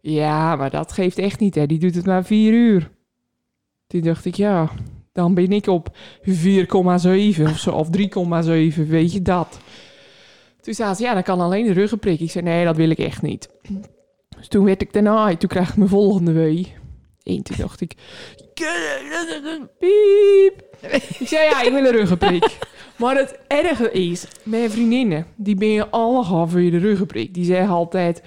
Ja, 0.00 0.56
maar 0.56 0.70
dat 0.70 0.92
geeft 0.92 1.18
echt 1.18 1.40
niet, 1.40 1.54
hè. 1.54 1.66
Die 1.66 1.78
doet 1.78 1.94
het 1.94 2.06
maar 2.06 2.24
vier 2.24 2.52
uur. 2.52 2.90
Toen 3.86 4.00
dacht 4.00 4.24
ik, 4.24 4.34
ja, 4.34 4.70
dan 5.14 5.34
ben 5.34 5.52
ik 5.52 5.66
op 5.66 5.96
4,7 6.22 6.32
of 7.42 7.58
zo, 7.58 7.70
of 7.70 7.88
3,7, 8.76 8.88
weet 8.88 9.12
je 9.12 9.22
dat. 9.22 9.58
Toen 10.60 10.74
zei 10.74 10.94
ze, 10.94 11.02
ja, 11.02 11.14
dan 11.14 11.22
kan 11.22 11.40
alleen 11.40 11.66
de 11.66 11.72
ruggenprik. 11.72 12.20
Ik 12.20 12.30
zei, 12.30 12.44
nee, 12.44 12.64
dat 12.64 12.76
wil 12.76 12.90
ik 12.90 12.98
echt 12.98 13.22
niet. 13.22 13.48
Dus 14.36 14.48
toen 14.48 14.64
werd 14.64 14.82
ik 14.82 14.92
daarna, 14.92 15.36
toen 15.36 15.48
kreeg 15.48 15.68
ik 15.68 15.76
mijn 15.76 15.88
volgende 15.88 16.32
wee. 16.32 16.72
En 17.22 17.42
toen 17.42 17.56
dacht 17.56 17.80
ik, 17.80 17.94
piep. 19.78 20.62
Ik 21.18 21.28
zei, 21.28 21.48
ja, 21.48 21.62
ik 21.62 21.72
wil 21.72 21.84
een 21.84 21.92
ruggenprik. 21.92 22.58
Maar 22.96 23.16
het 23.16 23.38
erge 23.48 23.90
is, 23.90 24.26
mijn 24.42 24.70
vriendinnen, 24.70 25.26
die 25.36 25.54
ben 25.54 25.68
je 25.68 25.88
allemaal 25.88 26.48
voor 26.48 26.60
je 26.60 26.70
de 26.70 26.78
ruggenprik. 26.78 27.34
Die 27.34 27.44
zeggen 27.44 27.74
altijd 27.74 28.22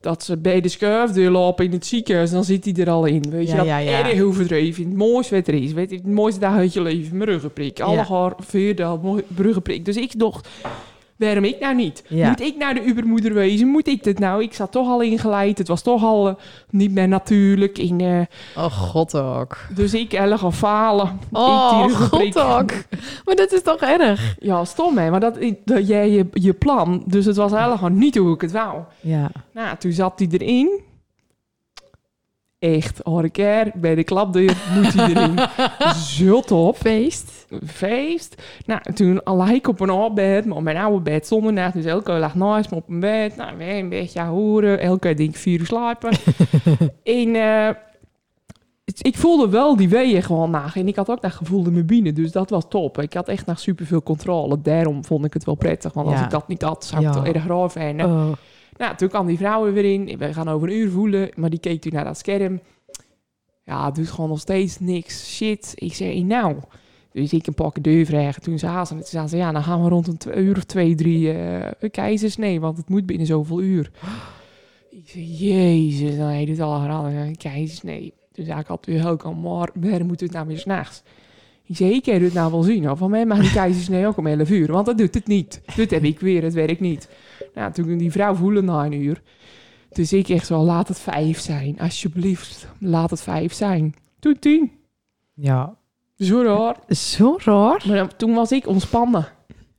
dat 0.00 0.22
ze 0.24 0.36
bij 0.36 0.60
de 0.60 0.68
schuifdeur 0.68 1.30
lopen 1.30 1.64
in 1.64 1.72
het 1.72 1.86
ziekenhuis, 1.86 2.30
dan 2.30 2.44
zit 2.44 2.64
hij 2.64 2.74
er 2.74 2.90
al 2.90 3.04
in. 3.04 3.30
Weet 3.30 3.50
je, 3.50 3.56
dat 3.56 3.66
ja, 3.66 3.78
ja. 3.78 4.04
erg 4.04 4.22
overdreven. 4.22 4.84
Het 4.84 4.96
mooiste 4.96 5.34
wat 5.34 5.46
er 5.46 5.54
is. 5.54 5.72
Weet 5.72 5.90
je, 5.90 5.96
het 5.96 6.06
mooiste 6.06 6.40
dag 6.40 6.54
uit 6.54 6.72
je 6.72 6.82
leven, 6.82 7.16
mijn 7.16 7.30
ruggenprik. 7.30 7.80
Allemaal 7.80 8.32
voor 8.38 8.60
je 8.60 8.74
dat 8.74 9.02
mooie 9.02 9.24
ruggenprik. 9.36 9.84
Dus 9.84 9.96
ik 9.96 10.18
dacht, 10.18 10.48
waarom 11.20 11.44
ik 11.44 11.60
nou 11.60 11.74
niet? 11.74 12.04
Ja. 12.08 12.28
Moet 12.28 12.40
ik 12.40 12.56
nou 12.56 12.74
de 12.74 12.84
ubermoeder 12.84 13.34
wezen? 13.34 13.68
Moet 13.68 13.86
ik 13.86 14.04
dit 14.04 14.18
nou? 14.18 14.42
Ik 14.42 14.54
zat 14.54 14.72
toch 14.72 14.88
al 14.88 15.02
ingeleid. 15.02 15.58
Het 15.58 15.68
was 15.68 15.82
toch 15.82 16.04
al 16.04 16.28
eh, 16.28 16.34
niet 16.70 16.92
meer 16.92 17.08
natuurlijk. 17.08 17.78
In, 17.78 18.00
eh, 18.00 18.20
Oh, 18.64 18.72
god 18.72 19.16
ook. 19.16 19.56
dus 19.74 19.94
ik 19.94 20.12
heel 20.12 20.38
gaan 20.38 20.52
falen. 20.52 21.06
ik 21.06 21.28
die 21.30 21.38
Oh, 21.40 21.90
god 21.90 22.38
ook. 22.38 22.70
Maar 23.24 23.34
dat 23.34 23.52
is 23.52 23.62
toch 23.62 23.80
erg? 23.80 24.34
Ja, 24.38 24.64
stom 24.64 24.98
hè. 24.98 25.10
Maar 25.10 25.20
dat, 25.20 25.38
dat 25.64 25.88
jij 25.88 26.10
je, 26.10 26.26
je 26.32 26.52
plan. 26.52 27.02
Dus 27.06 27.24
het 27.24 27.36
was 27.36 27.50
helemaal 27.52 27.88
niet 27.90 28.16
hoe 28.16 28.34
ik 28.34 28.40
het 28.40 28.52
wou. 28.52 28.78
Ja. 29.00 29.30
Nou, 29.52 29.76
toen 29.76 29.92
zat 29.92 30.18
hij 30.18 30.28
erin. 30.30 30.80
Echt, 32.60 33.00
hoor 33.02 33.24
ik 33.24 33.38
er 33.38 33.70
bij 33.74 33.94
de 33.94 34.04
klapdeur 34.04 34.56
moet 34.74 34.94
erin. 34.98 35.38
Zo 36.16 36.40
top. 36.40 36.76
Feest. 36.76 37.46
Feest. 37.66 38.42
Nou, 38.66 38.80
toen 38.94 39.20
lag 39.24 39.50
ik 39.50 39.68
op 39.68 39.80
een 39.80 39.90
oud 39.90 40.14
bed, 40.14 40.44
maar 40.44 40.56
op 40.56 40.62
mijn 40.62 40.76
oude 40.76 41.00
bed 41.00 41.26
zonder 41.26 41.52
nacht. 41.52 41.72
Dus 41.74 41.84
elke 41.84 42.12
lag 42.12 42.34
naast 42.34 42.70
me 42.70 42.76
op 42.76 42.88
een 42.88 43.00
bed. 43.00 43.36
Nou, 43.36 43.56
weer 43.56 43.78
een 43.78 43.88
beetje 43.88 44.22
horen. 44.22 44.80
Elke 44.80 45.14
denk 45.14 45.28
ik 45.30 45.36
vier 45.36 45.60
uur 45.60 45.66
slapen. 45.66 46.10
en 47.04 47.34
eh, 47.34 47.68
ik 49.00 49.16
voelde 49.16 49.48
wel 49.48 49.76
die 49.76 49.88
weeën 49.88 50.22
gewoon 50.22 50.50
na. 50.50 50.70
En 50.74 50.88
ik 50.88 50.96
had 50.96 51.10
ook 51.10 51.22
dat 51.22 51.32
gevoel 51.32 51.66
in 51.66 51.72
mijn 51.72 51.86
binnen. 51.86 52.14
Dus 52.14 52.32
dat 52.32 52.50
was 52.50 52.64
top. 52.68 52.98
Ik 53.00 53.12
had 53.12 53.28
echt 53.28 53.46
nog 53.46 53.58
superveel 53.58 54.02
controle. 54.02 54.60
Daarom 54.62 55.04
vond 55.04 55.24
ik 55.24 55.32
het 55.34 55.44
wel 55.44 55.54
prettig. 55.54 55.92
Want 55.92 56.06
als 56.06 56.18
Ja. 56.18 56.24
ik 56.24 56.30
dat 56.30 56.48
niet 56.48 56.62
had, 56.62 56.84
zou 56.84 57.06
ik 57.06 57.14
Ja. 57.14 57.22
het 57.22 57.34
erg 57.34 57.46
raar 57.46 57.70
vinden. 57.70 58.06
Oh. 58.06 58.32
Nou, 58.80 58.96
toen 58.96 59.08
kwam 59.08 59.26
die 59.26 59.36
vrouw 59.36 59.66
er 59.66 59.72
weer 59.72 59.84
in. 59.84 60.18
We 60.18 60.32
gaan 60.32 60.48
over 60.48 60.68
een 60.68 60.76
uur 60.76 60.90
voelen. 60.90 61.30
Maar 61.34 61.50
die 61.50 61.58
keek 61.58 61.80
toen 61.80 61.92
naar 61.92 62.04
dat 62.04 62.18
scherm. 62.18 62.60
Ja, 63.64 63.86
het 63.86 63.94
doet 63.94 64.10
gewoon 64.10 64.30
nog 64.30 64.40
steeds 64.40 64.78
niks. 64.78 65.36
Shit. 65.36 65.72
Ik 65.74 65.94
zei, 65.94 66.24
nou. 66.24 66.56
Dus 67.12 67.32
ik 67.32 67.46
een 67.46 67.54
pak 67.54 67.82
deur 67.82 68.06
vragen. 68.06 68.42
Toen 68.42 68.58
ze, 68.58 68.82
toen 68.88 69.02
zei 69.02 69.28
ze, 69.28 69.36
ja, 69.36 69.52
dan 69.52 69.62
gaan 69.62 69.82
we 69.82 69.88
rond 69.88 70.26
een 70.26 70.38
uur 70.38 70.56
of 70.56 70.64
twee, 70.64 70.94
drie 70.94 71.32
eh 71.32 71.90
keizers. 71.90 72.36
Nee, 72.36 72.60
want 72.60 72.76
het 72.76 72.88
moet 72.88 73.06
binnen 73.06 73.26
zoveel 73.26 73.60
uur. 73.60 73.90
Ik 74.90 75.08
zei, 75.08 75.24
jezus, 75.24 76.16
nou, 76.16 76.32
hij 76.32 76.44
doet 76.44 76.60
al 76.60 77.06
een 77.06 77.36
keizersnee. 77.36 78.14
Toen 78.32 78.44
zei 78.44 78.60
ik 78.60 78.68
altijd 78.68 79.06
ook 79.06 79.22
al, 79.22 79.34
maar 79.34 79.70
waarom 79.74 80.06
moet 80.06 80.20
het 80.20 80.32
nou 80.32 80.46
weer 80.46 80.58
s'nachts? 80.58 81.02
Ik 81.64 81.76
zei, 81.76 81.92
ik 81.92 82.02
kan 82.02 82.22
het 82.22 82.34
nou 82.34 82.50
wel 82.50 82.62
zien. 82.62 82.90
Of 82.90 82.98
van 82.98 83.10
mij 83.10 83.26
mag 83.26 83.40
die 83.40 83.52
keizersnee 83.52 84.06
ook 84.06 84.16
om 84.16 84.26
11 84.26 84.50
uur. 84.50 84.72
Want 84.72 84.86
dat 84.86 84.98
doet 84.98 85.14
het 85.14 85.26
niet. 85.26 85.60
Dat 85.76 85.90
heb 85.90 86.04
ik 86.04 86.20
weer, 86.20 86.42
het 86.42 86.54
werkt 86.54 86.80
niet. 86.80 87.08
Nou, 87.60 87.72
toen 87.72 87.96
die 87.98 88.10
vrouw 88.12 88.34
voelen 88.34 88.64
na 88.64 88.84
een 88.84 88.92
uur. 88.92 89.22
Dus 89.92 90.12
ik 90.12 90.28
echt 90.28 90.46
zo, 90.46 90.62
laat 90.62 90.88
het 90.88 90.98
vijf 91.00 91.38
zijn. 91.40 91.78
Alsjeblieft, 91.80 92.68
laat 92.78 93.10
het 93.10 93.22
vijf 93.22 93.52
zijn. 93.52 93.94
Toen 94.20 94.38
tien. 94.38 94.70
Ja. 95.34 95.74
Zo 96.18 96.42
raar. 96.42 96.76
Zo 96.96 97.36
raar. 97.44 97.82
Maar 97.86 97.96
dan- 97.96 98.10
toen 98.16 98.34
was 98.34 98.52
ik 98.52 98.66
ontspannen. 98.66 99.26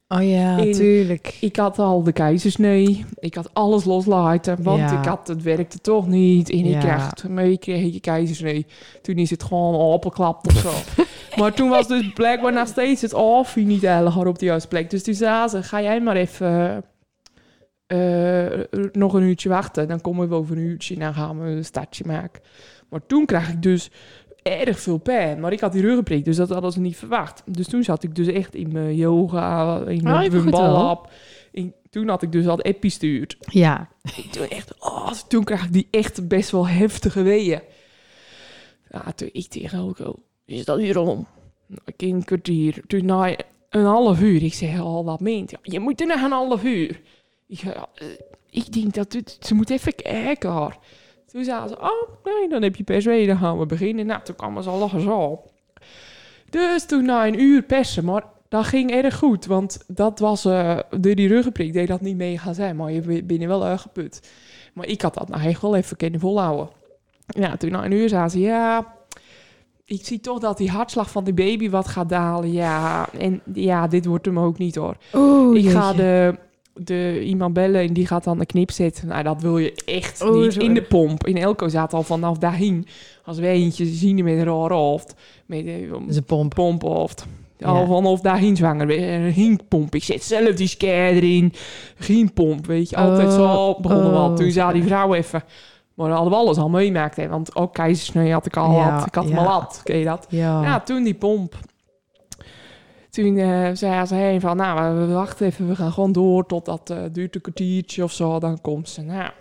Oh 0.08 0.30
ja, 0.30 0.58
In- 0.58 0.72
tuurlijk. 0.74 1.38
Ik 1.42 1.56
had 1.56 1.80
al 1.80 2.04
de 2.04 2.12
keizersnee. 2.12 3.06
Ik 3.20 3.36
had 3.36 3.54
alles 3.54 3.84
loslaten. 3.84 4.64
Want 4.64 4.80
Ja. 4.80 5.00
ik 5.00 5.06
had, 5.06 5.28
het 5.28 5.44
werkte 5.44 5.80
toch 5.80 6.08
niet. 6.08 6.50
En 6.50 6.58
ik 6.66 6.82
Ja. 6.82 7.10
kreeg, 7.10 7.30
mee 7.30 7.58
kreeg 7.58 7.94
ik 7.94 8.02
keizersnee. 8.02 8.66
Toen 9.02 9.16
is 9.16 9.30
het 9.30 9.44
gewoon 9.44 9.76
opgeklapt 9.76 10.48
of 10.48 10.54
zo. 10.58 11.04
maar 11.42 11.54
toen 11.54 11.70
was 11.70 11.88
dus 11.88 12.14
blijkbaar 12.14 12.54
nog 12.54 12.68
steeds 12.68 13.02
het 13.02 13.14
of 13.14 13.56
niet 13.56 13.82
helemaal 13.82 14.26
op 14.28 14.40
de 14.40 14.46
juiste 14.46 14.68
plek. 14.68 14.90
Dus 14.90 15.04
toen 15.04 15.14
zei 15.14 15.48
ze, 15.48 15.64
ga 15.64 15.82
jij 15.82 16.02
maar 16.02 16.16
even 16.16 16.84
nog 18.92 19.14
een 19.14 19.24
uurtje 19.24 19.50
wachten. 19.50 19.88
Dan 19.88 20.02
komen 20.02 20.30
we 20.30 20.36
over 20.36 20.58
een 20.58 20.64
uurtje 20.64 20.94
en 20.94 21.00
dan 21.00 21.14
gaan 21.14 21.40
we 21.40 21.50
een 21.50 21.66
startje 21.66 22.04
maken. 22.06 22.42
Maar 22.90 23.06
toen 23.08 23.26
kreeg 23.26 23.50
ik 23.50 23.62
dus 23.62 23.90
erg 24.42 24.80
veel 24.80 24.98
pijn. 24.98 25.40
Maar 25.40 25.52
ik 25.52 25.60
had 25.60 25.72
die 25.72 25.82
ruggenprik, 25.82 26.26
dus 26.26 26.36
dat 26.36 26.50
hadden 26.50 26.72
ze 26.72 26.80
niet 26.80 26.98
verwacht. 26.98 27.44
Dus 27.46 27.68
toen 27.68 27.84
zat 27.84 28.04
ik 28.04 28.16
dus 28.16 28.28
echt 28.28 28.56
in 28.56 28.72
mijn 28.72 28.96
yoga, 28.96 29.78
in 29.88 29.98
Oh, 29.98 30.04
mijn. 30.04 30.32
En 31.52 31.74
Toen 31.90 32.10
had 32.10 32.22
ik 32.22 32.32
dus 32.32 32.48
al 32.48 32.62
epi 32.62 32.90
stuurd. 32.90 33.38
Ja. 33.40 33.90
Toen 34.32 34.48
echt, 34.48 34.74
oh, 34.80 35.12
toen 35.12 35.44
kreeg 35.44 35.64
ik 35.66 35.74
die 35.74 35.88
echt 35.92 36.28
best 36.28 36.52
wel 36.52 36.68
heftige 36.68 37.22
weeën. 37.22 37.62
Ja, 38.90 39.12
toen 39.16 39.30
ik 39.32 39.48
tegen 39.48 39.78
Elko, 39.78 40.16
is 40.46 40.66
dat 40.66 40.80
hier 40.80 40.98
om? 40.98 41.28
Ik 41.86 42.02
in 42.02 42.16
een 42.16 42.24
kwartier. 42.24 42.82
Toen 42.88 43.06
na 43.06 43.36
een 43.70 43.86
half 43.86 44.22
uur, 44.22 44.44
ik 44.44 44.54
zei 44.54 44.80
al, 44.80 45.06
wat 45.06 45.20
meent 45.20 45.52
je? 45.52 45.58
Je 45.62 45.80
moet 45.80 46.02
er 46.02 46.08
nog 46.08 46.22
een 46.22 46.32
half 46.32 46.64
uur. 46.64 47.02
Ja, 47.54 47.88
eh, 47.96 48.08
ik 48.50 48.74
denk 48.74 48.94
dat 48.94 49.14
het, 49.14 49.38
ze 49.40 49.54
moet 49.54 49.70
even 49.70 49.96
kijken. 49.96 50.50
hoor. 50.50 50.78
Toen 51.28 51.44
zei 51.44 51.68
ze, 51.68 51.80
oh 51.80 52.24
nee, 52.24 52.50
dan 52.50 52.62
heb 52.62 52.76
je 52.76 52.84
pers 52.84 53.04
dan 53.04 53.38
gaan 53.38 53.60
we 53.60 53.66
beginnen. 53.66 54.06
Nou, 54.06 54.22
toen 54.24 54.36
kwamen 54.36 54.64
ze 54.64 54.70
al 54.70 54.78
lachen 54.78 55.02
zo. 55.02 55.44
Dus 56.50 56.86
toen 56.86 57.06
na 57.06 57.28
een 57.28 57.42
uur 57.42 57.62
persen, 57.62 58.06
maar 58.06 58.24
dat 58.50 58.66
ging 58.66 58.92
erg 58.92 59.18
goed. 59.18 59.46
Want 59.46 59.84
dat 59.88 60.20
was, 60.20 60.46
eh 60.46 60.80
door 60.90 61.16
die 61.16 61.28
ruggenprik 61.28 61.74
deed 61.74 61.88
dat 61.88 62.02
niet 62.02 62.18
mee 62.18 62.38
gaan 62.38 62.56
zijn. 62.56 62.76
Maar 62.76 62.92
je 62.92 63.24
bent 63.24 63.44
wel 63.44 63.66
erg 63.66 63.82
geput. 63.82 64.32
Maar 64.74 64.88
ik 64.88 65.02
had 65.02 65.14
dat 65.14 65.30
nou 65.30 65.44
echt 65.44 65.62
wel 65.62 65.76
even 65.76 65.98
kunnen 65.98 66.20
volhouden. 66.20 66.70
Ja, 67.26 67.58
toen 67.58 67.72
na 67.72 67.86
een 67.86 67.92
uur 67.92 68.10
zei 68.10 68.30
ze, 68.30 68.40
ja, 68.40 68.96
ik 69.86 70.06
zie 70.06 70.20
toch 70.20 70.40
dat 70.40 70.58
die 70.58 70.70
hartslag 70.70 71.12
van 71.12 71.24
die 71.24 71.34
baby 71.34 71.70
wat 71.70 71.88
gaat 71.88 72.10
dalen. 72.10 72.52
Ja, 72.52 73.10
en 73.20 73.42
ja, 73.54 73.88
dit 73.88 74.06
wordt 74.06 74.26
hem 74.26 74.40
ook 74.40 74.58
niet 74.58 74.76
hoor. 74.76 74.98
Oeh, 75.14 75.64
ik 75.64 75.70
ga 75.70 75.94
de, 75.94 76.36
de 76.74 77.24
iemand 77.24 77.54
bellen 77.54 77.82
en 77.82 77.94
die 77.94 78.08
gaat 78.08 78.24
dan 78.24 78.40
de 78.40 78.46
knip 78.46 78.72
zetten. 78.72 79.08
Nou, 79.08 79.24
dat 79.24 79.42
wil 79.42 79.58
je 79.58 79.74
echt 79.86 80.22
Oh, 80.24 80.36
niet. 80.42 80.56
In 80.58 80.74
de 80.74 80.82
pomp. 80.82 81.28
In 81.28 81.38
Elko 81.38 81.68
zat 81.68 81.94
al 81.94 82.04
vanaf 82.04 82.38
daarheen. 82.38 82.88
Als 83.26 83.40
wij 83.40 83.52
eentje 83.54 83.86
zien 83.86 84.24
met 84.24 84.34
een 84.38 84.44
rare 84.44 84.74
hoofd. 84.74 85.16
Met 85.46 85.66
een 85.66 86.04
is 86.08 86.16
een 86.16 86.24
pomp. 86.24 86.54
pomphoofd. 86.54 87.26
Ja. 87.58 87.68
Al 87.68 87.86
vanaf 87.86 88.22
daarheen 88.22 88.56
zwanger. 88.56 89.00
Een 89.00 89.32
hinkpomp. 89.32 89.96
Ik 89.96 90.04
zet 90.04 90.24
zelf 90.24 90.54
die 90.56 90.68
scare 90.68 91.10
erin. 91.22 91.54
Geen 91.96 92.34
pomp, 92.34 92.66
weet 92.66 92.90
je. 92.90 92.96
Altijd 92.96 93.28
Oh, 93.28 93.34
zo 93.34 93.80
begonnen 93.82 94.12
we 94.12 94.18
al. 94.18 94.30
oh, 94.30 94.36
Toen 94.36 94.52
zei 94.52 94.74
die 94.74 94.84
vrouw 94.84 95.14
even... 95.14 95.44
Maar 95.94 96.08
dan 96.10 96.16
hadden 96.20 96.34
we 96.38 96.40
alles 96.40 96.58
al 96.58 96.70
meemaakt. 96.70 97.16
Hè? 97.16 97.28
Want 97.28 97.56
ook 97.56 97.74
keizersnee 97.74 98.32
had 98.32 98.46
ik 98.46 98.58
al 98.58 98.72
Ja, 98.72 98.90
had. 98.90 99.06
Ik 99.08 99.16
had 99.16 99.24
hem 99.24 99.34
ja. 99.34 99.44
al. 99.46 99.68
Ken 99.84 99.98
je 99.98 100.06
dat? 100.06 100.26
Ja. 100.30 100.62
Ja, 100.64 100.80
toen 100.80 101.04
die 101.04 101.14
pomp. 101.14 101.56
Toen 103.12 103.38
eh, 103.38 103.70
zei 103.74 104.06
ze 104.06 104.16
heen 104.16 104.42
van, 104.42 104.58
nou, 104.58 105.00
we, 105.08 105.14
wachten 105.14 105.46
even, 105.46 105.68
we 105.68 105.76
gaan 105.76 105.92
gewoon 105.92 106.12
door 106.12 106.46
tot 106.46 106.66
dat 106.66 106.90
eh, 106.90 107.04
duurt 107.12 107.36
een 107.36 107.42
kwartiertje 107.42 108.04
of 108.04 108.12
zo, 108.12 108.40
dan 108.40 108.62
komt 108.62 108.90
ze. 108.90 109.02
Nou, 109.02 109.32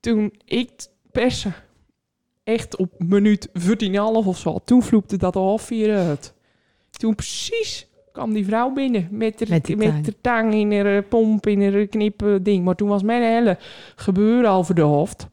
toen 0.00 0.32
ik 0.44 0.70
persen, 1.12 1.54
echt 2.44 2.76
op 2.76 2.92
minuut 2.98 3.48
14,5 3.48 3.54
of 4.26 4.38
zo, 4.38 4.58
toen 4.64 4.82
vloepte 4.82 5.16
dat 5.16 5.34
half 5.34 5.62
vier 5.62 5.96
uit. 5.96 6.34
Toen 6.90 7.14
precies 7.14 7.86
kwam 8.12 8.32
die 8.32 8.44
vrouw 8.44 8.72
binnen 8.72 9.08
met 9.10 9.40
haar 9.40 9.48
Met 9.48 9.76
met 9.76 10.16
tang. 10.20 10.54
in 10.54 10.72
haar 10.72 11.02
pomp, 11.02 11.46
in 11.46 11.72
haar 11.72 11.86
knip 11.86 12.22
eh, 12.22 12.34
ding. 12.42 12.64
Maar 12.64 12.74
toen 12.74 12.88
was 12.88 13.02
mijn 13.02 13.22
hele 13.22 13.58
gebeuren 13.96 14.50
al 14.50 14.64
voor 14.64 14.74
de 14.74 14.80
hoofd. 14.80 15.26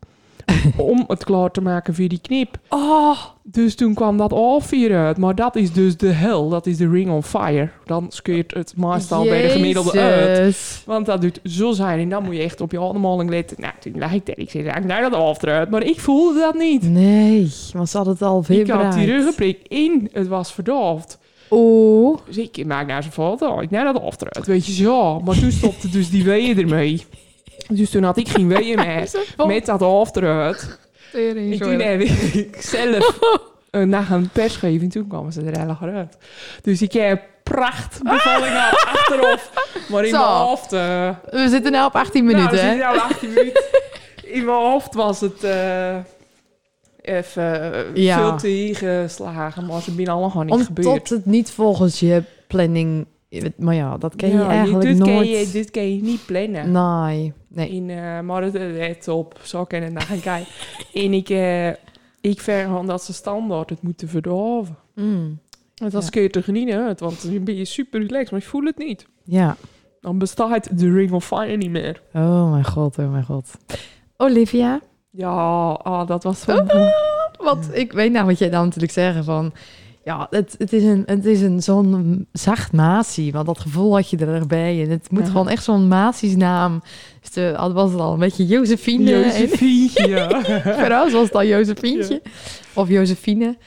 Om 0.78 1.04
het 1.08 1.24
klaar 1.24 1.52
te 1.52 1.62
maken 1.62 1.96
voor 1.96 2.08
die 2.08 2.20
knip. 2.22 2.58
Oh, 2.70 3.18
Dus 3.44 3.76
toen 3.76 3.94
kwam 3.94 4.18
dat 4.18 4.32
half 4.32 4.66
vier 4.66 4.96
uit. 4.98 5.18
Maar 5.18 5.36
dat 5.36 5.56
is 5.56 5.74
dus 5.74 5.98
de 5.98 6.08
hel. 6.08 6.50
Dat 6.50 6.66
is 6.66 6.78
de 6.78 6.90
ring 6.90 7.12
on 7.12 7.24
fire. 7.24 7.70
Dan 7.86 8.06
scheurt 8.10 8.54
het 8.54 8.74
meestal 8.78 9.24
bij 9.24 9.42
de 9.42 9.50
gemiddelde 9.50 10.00
uit. 10.00 10.84
Want 10.86 11.06
dat 11.06 11.22
doet 11.22 11.40
zo 11.44 11.72
zijn. 11.72 12.00
En 12.00 12.10
dan 12.10 12.24
moet 12.24 12.36
je 12.36 12.42
echt 12.42 12.62
op 12.62 12.72
je 12.72 12.80
ademhaling 12.80 13.30
letten. 13.30 13.58
Nou, 13.60 13.74
toen 13.80 13.98
lag 13.98 14.14
ik 14.14 14.26
daar. 14.26 14.38
Ik 14.38 14.50
zei, 14.50 14.64
ik 14.64 14.86
nou 14.86 15.02
dat 15.02 15.14
half 15.14 15.42
eruit. 15.42 15.70
Maar 15.70 15.84
ik 15.84 16.00
voelde 16.00 16.40
dat 16.40 16.56
niet. 16.56 16.90
Nee, 16.90 17.52
want 17.74 17.90
ze 17.90 17.98
had 17.98 18.06
het 18.06 18.22
al 18.22 18.44
veel 18.44 18.60
Ik 18.60 18.70
had 18.70 18.94
die 18.94 19.06
ruggenprik 19.06 19.60
in. 19.68 20.10
Het 20.12 20.28
was 20.28 20.54
verdoofd. 20.54 21.18
Oeh. 21.52 22.18
Dus 22.26 22.38
ik 22.38 22.66
maak 22.66 22.88
naar 22.88 23.02
zijn 23.02 23.14
foto. 23.14 23.60
Ik 23.60 23.70
nou 23.70 23.94
dat 23.94 24.02
half 24.02 24.22
eruit. 24.22 24.48
Weet 24.48 24.66
je 24.66 24.74
zo. 24.74 25.20
Maar 25.20 25.40
toen 25.40 25.52
stopte 25.52 25.90
dus 25.90 26.10
die 26.10 26.24
weeën 26.24 26.58
ermee. 26.58 27.06
Dus 27.68 27.90
toen 27.90 28.04
had 28.04 28.18
ik 28.18 28.28
geen 28.28 28.48
weeën 28.48 28.76
meer. 28.76 29.12
Met 29.48 29.66
dat 29.66 29.80
half 29.80 30.16
eruit. 30.16 30.78
En 31.14 31.58
toen 31.60 31.80
heb 31.80 32.02
ik 32.02 32.56
zelf 32.60 33.20
naar 33.72 34.12
een 34.12 34.30
pers 34.30 34.56
gegeven. 34.56 34.82
En 34.84 34.90
toen 34.90 35.08
kwamen 35.08 35.34
ze 35.34 35.42
er 35.42 35.60
heel 35.60 35.78
uit. 35.94 36.18
Dus 36.62 36.82
ik 36.82 36.92
heb 36.94 37.22
pracht 37.44 38.04
bevalling 38.04 38.52
gehad 38.54 38.86
achteraf. 38.86 39.52
Maar 39.90 40.04
in 40.04 40.10
Zo. 40.10 40.18
mijn 40.18 40.32
hoofd... 40.32 40.74
eh, 40.74 41.10
We 41.32 41.50
zitten 41.50 41.72
nu 41.72 41.84
op 41.84 41.96
18 41.96 42.26
nou, 42.26 42.36
minuten, 42.36 42.56
we 42.56 42.70
zitten 42.70 42.78
nou 42.78 43.00
18 43.00 43.34
minuten. 43.34 43.64
In 44.24 44.46
mijn 44.46 44.58
hoofd 44.58 44.94
was 44.94 45.20
het 45.22 45.44
eh, 45.44 45.96
even 47.02 47.74
eh, 47.74 47.96
Ja. 47.96 48.18
veel 48.18 48.38
te 48.38 48.70
geslagen. 48.74 49.66
Maar 49.66 49.82
ze 49.82 49.92
binnen 49.92 50.14
allemaal 50.14 50.30
gewoon 50.32 50.46
niet 50.58 50.66
gebeurd. 50.66 50.88
Omdat 50.88 51.10
het 51.10 51.26
niet 51.26 51.52
volgens 51.52 52.00
je 52.00 52.24
planning... 52.48 53.06
Maar 53.58 53.76
ja, 53.76 53.98
dat 53.98 54.16
ken 54.16 54.30
je 54.30 54.36
Ja, 54.36 54.48
eigenlijk 54.50 54.86
dit 54.86 54.98
nooit. 54.98 55.12
Kan 55.12 55.28
je, 55.28 55.50
dit 55.52 55.72
kan 55.72 55.96
je 55.96 56.02
niet 56.02 56.26
plannen. 56.26 56.72
Nee. 56.72 57.34
Nee. 57.48 57.70
In, 57.70 57.90
eh 57.90 58.20
maar 58.20 58.44
het 58.44 58.54
let 58.54 59.08
op, 59.08 59.40
zo 59.44 59.64
kan 59.64 59.82
het 59.82 59.94
naar 59.94 60.02
gaan 60.02 60.20
kijken. 60.20 60.52
en 60.94 61.14
ik, 61.14 61.30
eh, 61.30 61.68
ik 62.22 62.42
ver 62.42 62.64
gewoon 62.64 62.88
dat 62.88 63.04
ze 63.04 63.14
standaard 63.14 63.70
het 63.70 63.82
moeten 63.82 64.08
verdoven. 64.10 64.78
Mm. 64.96 65.40
Want 65.76 65.92
dat 65.92 66.04
Ja. 66.04 66.10
kun 66.10 66.22
je 66.22 66.30
er 66.30 66.52
niet 66.52 66.72
uit, 66.74 67.00
want 67.00 67.24
dan 67.34 67.44
ben 67.44 67.56
je 67.56 67.66
super 67.66 68.00
relaxed, 68.00 68.32
maar 68.32 68.40
je 68.40 68.46
voelt 68.46 68.66
het 68.66 68.78
niet. 68.78 69.06
Ja. 69.24 69.58
Dan 70.02 70.18
bestaat 70.18 70.80
de 70.80 70.92
Ring 70.94 71.12
of 71.12 71.26
Fire 71.26 71.56
niet 71.58 71.70
meer. 71.72 72.02
Oh 72.14 72.52
mijn 72.52 72.66
god, 72.66 72.98
oh 72.98 73.12
mijn 73.12 73.24
god. 73.24 73.58
Olivia? 74.18 74.82
Ja, 75.10 75.30
ah, 75.72 76.08
dat 76.08 76.24
was 76.24 76.42
zo... 76.42 76.58
Oh. 76.58 76.90
Want 77.38 77.70
ik 77.74 77.92
weet 77.92 78.12
nou 78.12 78.26
wat 78.26 78.38
jij 78.40 78.50
dan 78.50 78.64
natuurlijk 78.64 78.94
zeggen 78.94 79.24
van... 79.24 79.54
Ja, 80.06 80.28
het, 80.30 80.56
het 80.58 80.74
is 80.74 80.84
een, 80.84 81.04
het 81.06 81.26
is 81.26 81.42
een 81.42 81.64
zo'n 81.64 82.28
zacht 82.32 82.74
matie. 82.74 83.32
Want 83.32 83.46
dat 83.46 83.60
gevoel 83.60 83.94
had 83.96 84.10
je 84.10 84.18
er 84.18 84.28
erbij. 84.34 84.84
En 84.84 84.90
het 84.90 85.12
moet 85.12 85.22
Ja. 85.24 85.28
gewoon 85.28 85.50
echt 85.50 85.64
zo'n 85.64 85.88
maziesnaam. 85.88 86.82
Dus 87.22 87.32
de, 87.32 87.72
was 87.74 87.92
het 87.92 88.00
al 88.00 88.14
een 88.14 88.20
beetje 88.20 88.46
Josephine. 88.46 89.10
Josephine, 89.12 90.08
ja. 90.08 90.42
Vooral 90.80 91.10
was 91.12 91.24
het 91.24 91.36
al 91.36 91.46
Josefientje. 91.46 92.22
Of 92.74 92.90
Josephine. 92.90 93.58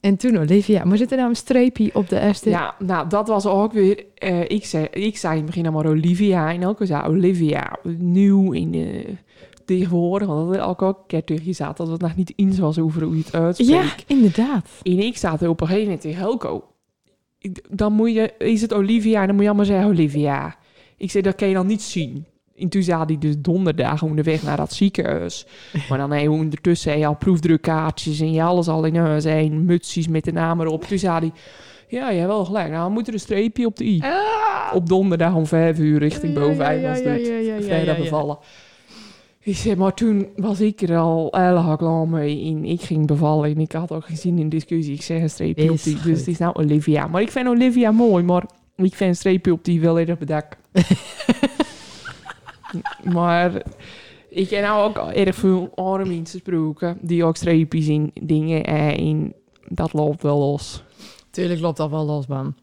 En 0.00 0.16
toen 0.16 0.38
Olivia. 0.38 0.84
Maar 0.84 0.96
zit 0.96 1.10
er 1.10 1.16
nou 1.16 1.28
een 1.28 1.36
streepje 1.36 1.90
op 1.92 2.08
de 2.08 2.20
eerste? 2.20 2.50
ja, 2.50 2.74
nou, 2.78 3.08
dat 3.08 3.28
was 3.28 3.46
ook 3.46 3.72
weer... 3.72 4.04
eh, 4.14 4.40
ik, 4.40 4.64
zei, 4.64 4.84
ik 4.90 5.16
zei 5.16 5.32
in 5.32 5.38
het 5.42 5.46
begin 5.46 5.66
allemaal 5.66 5.92
Olivia 5.92 6.52
en 6.52 6.62
elke 6.62 6.86
zei 6.86 7.06
Olivia. 7.06 7.76
Nieuw 7.98 8.52
in 8.52 8.70
de 8.70 9.04
tegenwoordig, 9.68 10.28
want 10.28 10.52
dat 10.52 10.60
had 10.60 10.80
ook 10.80 10.98
een 10.98 11.06
keer 11.06 11.24
tegen 11.24 11.54
zat, 11.54 11.76
dat 11.76 11.88
het 11.88 12.00
nog 12.00 12.16
niet 12.16 12.32
eens 12.36 12.58
was 12.58 12.78
over 12.78 13.02
hoe 13.02 13.16
je 13.16 13.22
het 13.24 13.34
uitspreekt. 13.34 14.04
Ja, 14.06 14.14
inderdaad. 14.14 14.68
En 14.82 14.98
ik 14.98 15.16
zat 15.16 15.42
er 15.42 15.48
op 15.48 15.60
een 15.60 15.66
gegeven 15.66 15.86
moment 15.86 16.02
tegen 16.02 16.18
Helco. 16.18 16.64
Dan 17.70 17.92
moet 17.92 18.12
je, 18.12 18.34
is 18.38 18.60
het 18.60 18.74
Olivia 18.74 19.20
en 19.20 19.26
dan 19.26 19.34
moet 19.34 19.44
je 19.44 19.50
allemaal 19.50 19.66
zeggen 19.66 19.88
Olivia. 19.88 20.56
Ik 20.96 21.10
zei, 21.10 21.22
dat 21.22 21.34
kan 21.34 21.48
je 21.48 21.54
dan 21.54 21.66
niet 21.66 21.82
zien. 21.82 22.26
En 22.56 22.68
toen 22.68 22.82
zat 22.82 23.08
hij 23.08 23.18
dus 23.18 23.34
donderdag 23.38 24.02
onderweg 24.02 24.42
naar 24.42 24.56
dat 24.56 24.72
ziekenhuis. 24.72 25.46
Maar 25.88 25.98
dan 25.98 26.20
je 26.22 26.30
ondertussen 26.30 27.04
al 27.04 27.16
proefdrukkaartjes 27.16 28.20
en 28.20 28.32
je 28.32 28.42
alles 28.42 28.68
al 28.68 28.84
in 28.84 28.96
huis. 28.96 29.24
En 29.24 29.64
mutsies 29.64 30.08
met 30.08 30.24
de 30.24 30.32
naam 30.32 30.60
erop. 30.60 30.84
Toen 30.84 30.98
zei 30.98 31.18
hij, 31.18 31.32
ja, 31.88 32.10
je 32.10 32.18
hebt 32.18 32.30
wel 32.30 32.44
gelijk. 32.44 32.68
Nou, 32.68 32.82
dan 32.82 32.92
moet 32.92 33.08
er 33.08 33.12
een 33.12 33.20
streepje 33.20 33.66
op 33.66 33.76
de 33.76 33.84
i. 33.84 34.02
Op 34.72 34.88
donderdag 34.88 35.34
om 35.34 35.46
vijf 35.46 35.78
uur 35.78 35.98
richting 35.98 36.34
boven 36.34 36.56
ja, 36.56 36.70
ja, 36.70 36.80
ja, 36.80 36.88
was 36.88 36.98
ja, 36.98 37.12
dit. 37.12 37.26
ja, 37.26 37.34
ja, 37.34 37.54
ja, 37.54 37.62
Vrijdag 37.62 37.96
ja, 37.96 38.02
ja. 38.02 38.10
bevallen. 38.10 38.38
Ik 39.48 39.56
zei, 39.56 39.76
maar 39.76 39.94
toen 39.94 40.28
was 40.36 40.60
ik 40.60 40.80
er 40.80 40.96
al 40.96 41.28
heel 41.30 41.76
klaar 41.76 42.08
mee. 42.08 42.44
En 42.44 42.64
ik 42.64 42.80
ging 42.80 43.06
bevallen 43.06 43.50
en 43.50 43.58
ik 43.58 43.72
had 43.72 43.92
ook 43.92 44.04
gezien 44.04 44.38
in 44.38 44.48
discussie. 44.48 44.94
Ik 44.94 45.02
zeg 45.02 45.22
een 45.22 45.30
streepje 45.30 45.72
op 45.72 45.82
die. 45.82 46.00
Dus 46.02 46.18
het 46.18 46.28
is 46.28 46.38
nou 46.38 46.54
Olivia. 46.54 47.06
Maar 47.06 47.22
ik 47.22 47.30
vind 47.30 47.46
Olivia 47.46 47.90
mooi, 47.90 48.24
maar 48.24 48.42
ik 48.76 48.94
vind 48.94 49.10
een 49.10 49.16
streepje 49.16 49.52
op 49.52 49.64
die 49.64 49.80
wel 49.80 49.98
erg 49.98 50.18
bedak. 50.18 50.56
maar 53.14 53.62
Ik 54.28 54.50
heb 54.50 54.62
nou 54.62 54.88
ook 54.88 55.12
erg 55.12 55.34
veel 55.34 55.70
andere 55.74 56.04
mensen 56.04 56.40
gesproken. 56.40 56.98
Die 57.00 57.24
ook 57.24 57.36
streepjes 57.36 57.88
in 57.88 58.10
dingen 58.22 58.64
en 58.64 58.96
in... 58.96 59.34
Dat 59.68 59.92
loopt 59.92 60.22
wel 60.22 60.38
los. 60.38 60.82
Tuurlijk 61.30 61.60
loopt 61.60 61.76
dat 61.76 61.90
wel 61.90 62.04
los, 62.04 62.26
man. 62.26 62.54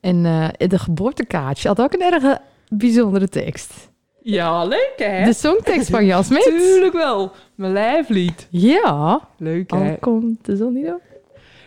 En 0.00 0.26
eh, 0.26 0.68
de 0.68 0.78
geboortekaartje 0.78 1.68
had 1.68 1.80
ook 1.80 1.92
een 1.92 2.12
erg 2.12 2.38
bijzondere 2.68 3.28
tekst. 3.28 3.92
Ja, 4.26 4.64
leuk 4.64 4.94
hè? 4.96 5.24
De 5.24 5.32
songtekst 5.32 5.90
van 5.90 6.04
Jan 6.04 6.24
Smit. 6.24 6.42
Tuurlijk 6.42 6.92
wel. 6.92 7.32
Mijn 7.54 7.72
lijflied. 7.72 8.46
Ja, 8.50 9.28
Leuk 9.38 9.70
hè? 9.70 9.90
al 9.90 9.96
komt 10.00 10.44
de 10.44 10.56
zon 10.56 10.72
niet 10.72 10.86
op. 10.86 11.02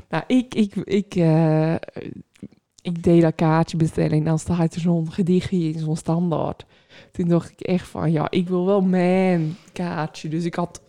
Nou, 0.09 0.23
ik, 0.27 0.55
ik, 0.55 0.75
ik, 0.75 1.15
eh, 1.15 1.73
ik 2.81 3.03
deed 3.03 3.21
dat 3.21 3.35
kaartje 3.35 3.77
bestellen 3.77 4.17
en 4.17 4.23
dan 4.23 4.39
staat 4.39 4.75
er 4.75 4.81
zo'n 4.81 5.11
gedichtje 5.11 5.57
in, 5.57 5.79
zo'n 5.79 5.95
standaard. 5.95 6.65
Toen 7.11 7.27
dacht 7.27 7.51
ik 7.51 7.59
echt 7.59 7.87
van, 7.87 8.11
ja, 8.11 8.27
ik 8.29 8.47
wil 8.47 8.65
wel 8.65 8.81
mijn 8.81 9.57
kaartje. 9.73 10.29
Dus 10.29 10.45
ik 10.45 10.55
had 10.55 10.81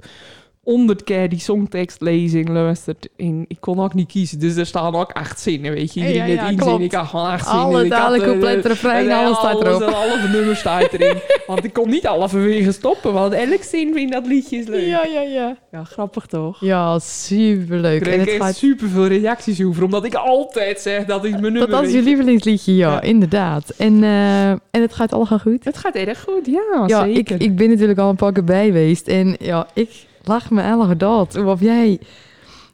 honderd 0.69 1.05
keer 1.05 1.29
die 1.29 1.39
songtekstlezing 1.39 2.49
luisterd 2.49 3.09
en 3.17 3.45
ik 3.49 3.57
kon 3.61 3.81
ook 3.81 3.95
niet 3.95 4.09
kiezen. 4.09 4.39
Dus 4.39 4.57
er 4.57 4.67
staan 4.67 4.95
ook 4.95 5.11
acht 5.13 5.41
zinnen, 5.41 5.73
weet 5.73 5.95
je. 5.95 6.01
Iedereen 6.01 6.17
Ja, 6.29 6.43
ja, 6.43 6.49
één 6.49 6.63
zin, 6.63 6.81
ik 6.81 6.93
had 6.93 7.07
gewoon 7.07 7.27
acht 7.27 7.47
zinnen. 7.47 7.65
Alle 7.65 7.89
dadelijk 7.89 8.23
eh, 8.23 8.29
couplet, 8.29 8.63
de- 8.63 8.69
refrein, 8.69 9.11
en 9.11 9.17
alles 9.17 9.37
staat 9.39 9.61
erop. 9.63 9.83
Alle 9.83 10.29
nummer 10.33 10.57
staat 10.57 10.93
erin. 10.93 11.17
want 11.47 11.65
ik 11.65 11.73
kon 11.73 11.89
niet 11.91 12.05
halverwege 12.07 12.73
stoppen, 12.73 13.13
want 13.13 13.33
elk 13.33 13.63
zin 13.63 13.97
in 13.97 14.11
dat 14.11 14.27
liedje 14.27 14.57
is 14.57 14.67
leuk. 14.67 14.87
Ja, 14.87 15.05
ja, 15.05 15.57
ja. 15.71 15.85
grappig 15.85 16.27
toch? 16.27 16.61
Ja, 16.61 16.99
superleuk. 16.99 18.07
Ik 18.07 18.23
kreeg 18.25 18.37
gaat... 18.37 18.57
superveel 18.57 19.07
reacties 19.07 19.65
over, 19.65 19.85
omdat 19.85 20.05
ik 20.05 20.15
altijd 20.15 20.81
zeg 20.81 21.05
dat 21.05 21.25
is 21.25 21.31
mijn 21.31 21.43
nummer. 21.43 21.61
Dat, 21.61 21.71
dat 21.71 21.83
is 21.85 21.91
je 21.91 21.97
je. 21.99 22.03
lievelingsliedje, 22.05 22.75
ja, 22.77 22.91
Ja. 22.93 23.01
inderdaad. 23.01 23.71
En, 23.77 24.03
eh, 24.03 24.51
en 24.51 24.61
het 24.71 24.95
gaat 24.95 25.13
allemaal 25.13 25.39
goed. 25.39 25.65
Het 25.65 25.79
gaat 25.79 25.95
erg 25.95 26.21
goed, 26.23 26.47
ja, 26.47 26.85
Ja, 26.87 27.05
zeker. 27.05 27.35
ik, 27.35 27.43
ik 27.43 27.57
ben 27.57 27.69
natuurlijk 27.69 27.99
al 27.99 28.09
een 28.11 28.17
paar 28.17 28.33
keer 28.33 28.45
bij 28.45 28.67
geweest. 28.67 29.09
En 29.09 29.37
ja, 29.41 29.67
ik 29.75 30.07
lach 30.29 30.51
me 30.51 30.61
elke 30.61 30.97
dood. 30.97 31.37
Of 31.45 31.61
jij... 31.61 32.01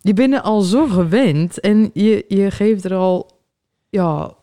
Je 0.01 0.13
bent 0.13 0.33
er 0.33 0.41
al 0.41 0.61
zo 0.61 0.87
gewend. 0.87 1.61
En 1.61 1.91
je, 1.93 2.25
je 2.29 2.51
geeft 2.51 2.85
er 2.85 2.95
al... 2.95 3.31
Ja... 3.91 4.35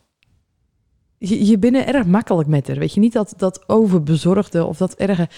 Je, 1.18 1.46
je 1.46 1.58
bent 1.58 1.76
er 1.76 1.94
erg 1.94 2.06
makkelijk 2.06 2.48
met 2.48 2.66
haar. 2.66 2.78
Weet 2.78 2.94
je, 2.94 3.00
niet 3.00 3.12
dat, 3.12 3.34
dat 3.36 3.68
overbezorgde 3.68 4.64
of 4.64 4.76
dat 4.76 4.94
erge... 4.94 5.28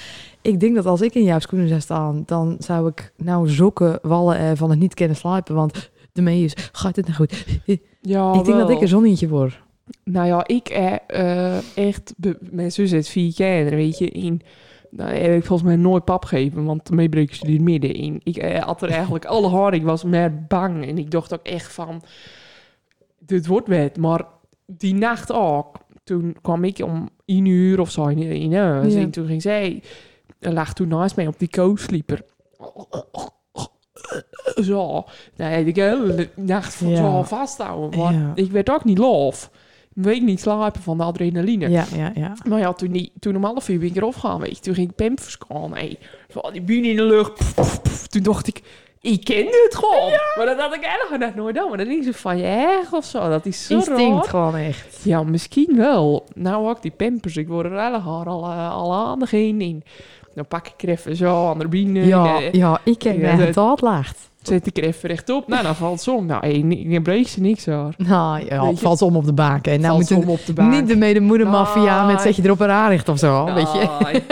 Ik 0.43 0.61
denk 0.61 0.75
dat 0.75 0.87
als 0.87 1.01
ik 1.01 1.15
in 1.15 1.25
jouw 1.25 1.39
schoenen 1.39 1.69
zou 1.69 1.81
staan... 1.81 2.23
dan 2.27 2.57
zou 2.59 2.89
ik 2.89 3.13
nou 3.17 3.49
zoeken 3.49 3.99
wallen 4.03 4.39
eh, 4.39 4.51
van 4.55 4.71
het 4.71 4.79
niet 4.79 4.95
kunnen 4.95 5.17
slapen. 5.17 5.55
Want 5.55 5.91
de 6.13 6.23
mee 6.23 6.45
is, 6.45 6.57
gaat 6.73 6.97
het 6.97 7.07
nou 7.07 7.17
goed? 7.17 7.45
ja, 8.01 8.33
ik 8.33 8.45
denk 8.45 8.59
dat 8.59 8.71
ik 8.71 8.81
een 8.81 8.89
zonnetje 8.89 9.29
word. 9.29 9.63
Nou 10.05 10.27
ja, 10.27 10.47
ik 10.47 10.69
eh, 10.69 11.57
echt... 11.77 12.15
Mijn 12.41 12.73
zus 12.73 12.91
heeft 12.91 13.09
vier 13.09 13.35
kinderen, 13.35 13.79
weet 13.79 13.99
je. 13.99 14.09
In, 14.09 14.43
nou, 14.97 15.11
heb 15.15 15.35
ik 15.37 15.45
volgens 15.45 15.69
mij 15.69 15.77
nooit 15.77 16.05
pap 16.05 16.25
gegeven, 16.25 16.65
want 16.65 16.87
daarmee 16.87 17.09
breken 17.09 17.37
ze 17.37 17.47
er 17.47 17.63
midden 17.63 17.95
in. 17.95 18.21
Ik 18.23 18.37
eh, 18.37 18.63
had 18.63 18.83
er 18.83 18.91
eigenlijk 18.91 19.25
alle 19.25 19.49
hard. 19.49 19.75
Ik 19.75 19.83
was 19.83 20.05
meer 20.05 20.45
bang 20.49 20.87
en 20.87 20.99
ik 20.99 21.11
dacht 21.11 21.35
ook 21.35 21.47
echt 21.47 21.73
van... 21.73 22.03
Dit 23.19 23.47
wordt 23.47 23.69
wet. 23.69 23.97
Maar 23.97 24.25
die 24.67 24.95
nacht 24.95 25.33
ook, 25.33 25.77
toen 26.05 26.37
kwam 26.43 26.65
ik 26.65 26.79
om 26.79 27.09
één 27.25 27.47
uur 27.47 27.81
of 27.81 27.91
zo 27.91 28.07
in, 28.07 28.19
in 28.19 28.55
huis. 28.55 28.95
Ja. 28.95 29.01
En 29.01 29.11
toen 29.11 29.27
ging 29.27 29.43
zij... 29.43 29.83
Er 30.39 30.53
lag 30.53 30.75
toen 30.75 30.89
naast 30.89 31.17
mij 31.17 31.27
op 31.27 31.39
die 31.39 31.49
co-sleeper. 31.49 32.23
Zo. 34.63 35.05
Nee, 35.37 35.73
de 35.73 35.81
hele 35.83 36.29
nacht 36.37 36.75
van 36.75 36.89
Ja. 36.89 36.97
zo 36.97 37.23
vasthouden. 37.23 37.99
Maar 38.01 38.13
Ja. 38.13 38.33
ik 38.35 38.51
werd 38.51 38.71
ook 38.71 38.85
niet 38.85 38.99
loof. 38.99 39.51
Ik 39.97 40.03
weet 40.03 40.23
niet 40.23 40.41
slapen 40.41 40.83
van 40.83 40.97
de 40.97 41.03
adrenaline. 41.05 41.69
Ja, 41.69 41.85
ja, 41.97 42.13
ja. 42.15 42.33
Maar 42.49 42.59
ja, 42.59 42.73
toen, 42.73 42.93
die, 42.93 43.13
toen 43.21 43.37
om 43.37 43.45
half 43.45 43.69
uur 43.69 43.79
ben 43.79 43.89
ik 43.89 43.97
erop 43.97 44.17
gaan, 44.17 44.41
weet 44.41 44.57
je. 44.57 44.63
Toen 44.63 44.75
ging 44.75 44.91
ik 44.91 44.97
pampers. 44.97 45.39
Hey, 45.73 45.99
zo, 46.29 46.41
die 46.53 46.63
bühne 46.63 46.89
in 46.89 46.97
de 46.97 47.03
lucht. 47.03 47.33
Pff, 47.35 47.55
pff, 47.55 47.83
pff. 47.83 48.07
Toen 48.07 48.23
dacht 48.23 48.47
ik, 48.47 48.63
ik 49.01 49.25
ken 49.25 49.47
het 49.47 49.75
gewoon. 49.75 50.11
Maar 50.37 50.47
dat 50.47 50.61
had 50.61 50.75
ik 50.75 50.83
eigenlijk 50.83 51.25
nog 51.25 51.35
nooit 51.35 51.55
gedaan. 51.55 51.69
Maar 51.69 51.79
dan 51.79 51.87
denk 51.87 52.05
je 52.05 52.15
van 52.15 52.39
je 52.39 52.45
erg 52.45 52.93
of 52.93 53.05
zo. 53.05 53.29
Dat 53.29 53.47
is 53.47 53.67
zo 53.67 53.75
Instinct 53.75 54.01
raar. 54.01 54.25
gewoon 54.25 54.57
echt. 54.57 55.01
Ja, 55.03 55.23
misschien 55.23 55.77
wel. 55.77 56.27
Nou 56.35 56.69
ook 56.69 56.83
die 56.83 56.91
pampers. 56.91 57.37
Ik 57.37 57.49
word 57.49 57.67
er 57.67 57.79
haar 57.79 58.27
al, 58.27 58.45
eh, 58.45 58.73
al 58.73 58.95
aandacht 58.95 59.33
in. 59.33 59.83
Dan 60.35 60.47
pak 60.49 60.67
ik 60.67 60.83
er 60.83 60.89
even 60.89 61.17
zo 61.17 61.49
aan 61.51 61.59
de 61.59 61.69
binnen. 61.69 62.07
Ja, 62.07 62.37
eh, 62.41 62.53
ja, 62.53 62.81
ik 62.85 63.03
heb 63.03 63.17
me 63.17 63.53
dat- 63.53 63.81
lacht. 63.81 64.31
Zet 64.43 64.67
ik 64.67 64.77
er 64.77 64.85
even 64.85 65.09
rechtop. 65.09 65.49
Nou, 65.49 65.63
dan 65.63 65.75
valt 65.75 66.01
ze 66.01 66.11
om. 66.11 66.27
Nou, 66.27 66.47
hey, 66.47 66.85
dan 66.93 67.03
breekt 67.03 67.29
ze 67.29 67.41
niks 67.41 67.67
hoor. 67.67 67.95
Nou 67.97 68.45
ja, 68.47 68.67
het 68.67 68.79
valt 68.81 69.03
om 69.03 69.17
op 69.17 69.25
de 69.25 69.33
baken. 69.33 69.73
En 69.73 69.81
nou 69.81 69.97
moet 69.97 70.11
om 70.11 70.29
op 70.29 70.47
de 70.47 70.53
baan. 70.53 70.69
niet 70.69 70.89
de 70.89 70.97
medemoedermafia 70.97 72.05
Nee. 72.07 72.13
met 72.15 72.23
zet 72.23 72.37
je 72.37 72.43
erop 72.45 72.61
een 72.61 72.71
aanricht 72.71 73.09
of 73.09 73.19
zo, 73.19 73.45
weet 73.55 73.73
je. 73.73 73.89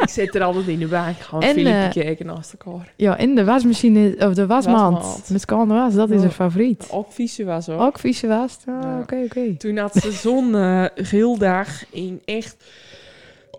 Ik 0.00 0.08
zit 0.12 0.34
er 0.34 0.42
altijd 0.42 0.66
in 0.68 0.78
de 0.78 0.86
baan. 0.86 1.14
Gewoon 1.14 1.42
En, 1.42 1.54
filmpje 1.54 1.72
eh, 2.00 2.04
kijken 2.06 2.26
naast 2.26 2.54
elkaar. 2.58 2.92
Ja, 2.96 3.16
en 3.18 3.34
de 3.34 3.44
wasmachine, 3.44 4.14
of 4.18 4.34
de 4.34 4.46
wasmand, 4.46 4.96
Wasmand. 4.96 5.30
met 5.30 5.44
kan 5.44 5.68
was, 5.68 5.94
dat 5.94 6.10
is 6.10 6.22
een 6.22 6.30
favoriet. 6.30 6.88
Ook 6.90 7.06
vieze 7.12 7.44
was 7.44 7.66
hoor. 7.66 7.80
Ook 7.80 7.98
vieze 7.98 8.26
was? 8.26 8.56
Ah, 8.68 8.82
Ja. 8.82 8.98
Oké, 9.02 9.16
oké. 9.24 9.56
Toen 9.56 9.76
had 9.76 9.94
ze 9.94 10.12
zo'n 10.12 10.54
eh 10.54 10.84
heel 11.08 11.38
dag 11.38 11.68
in 11.90 12.20
echt... 12.24 12.56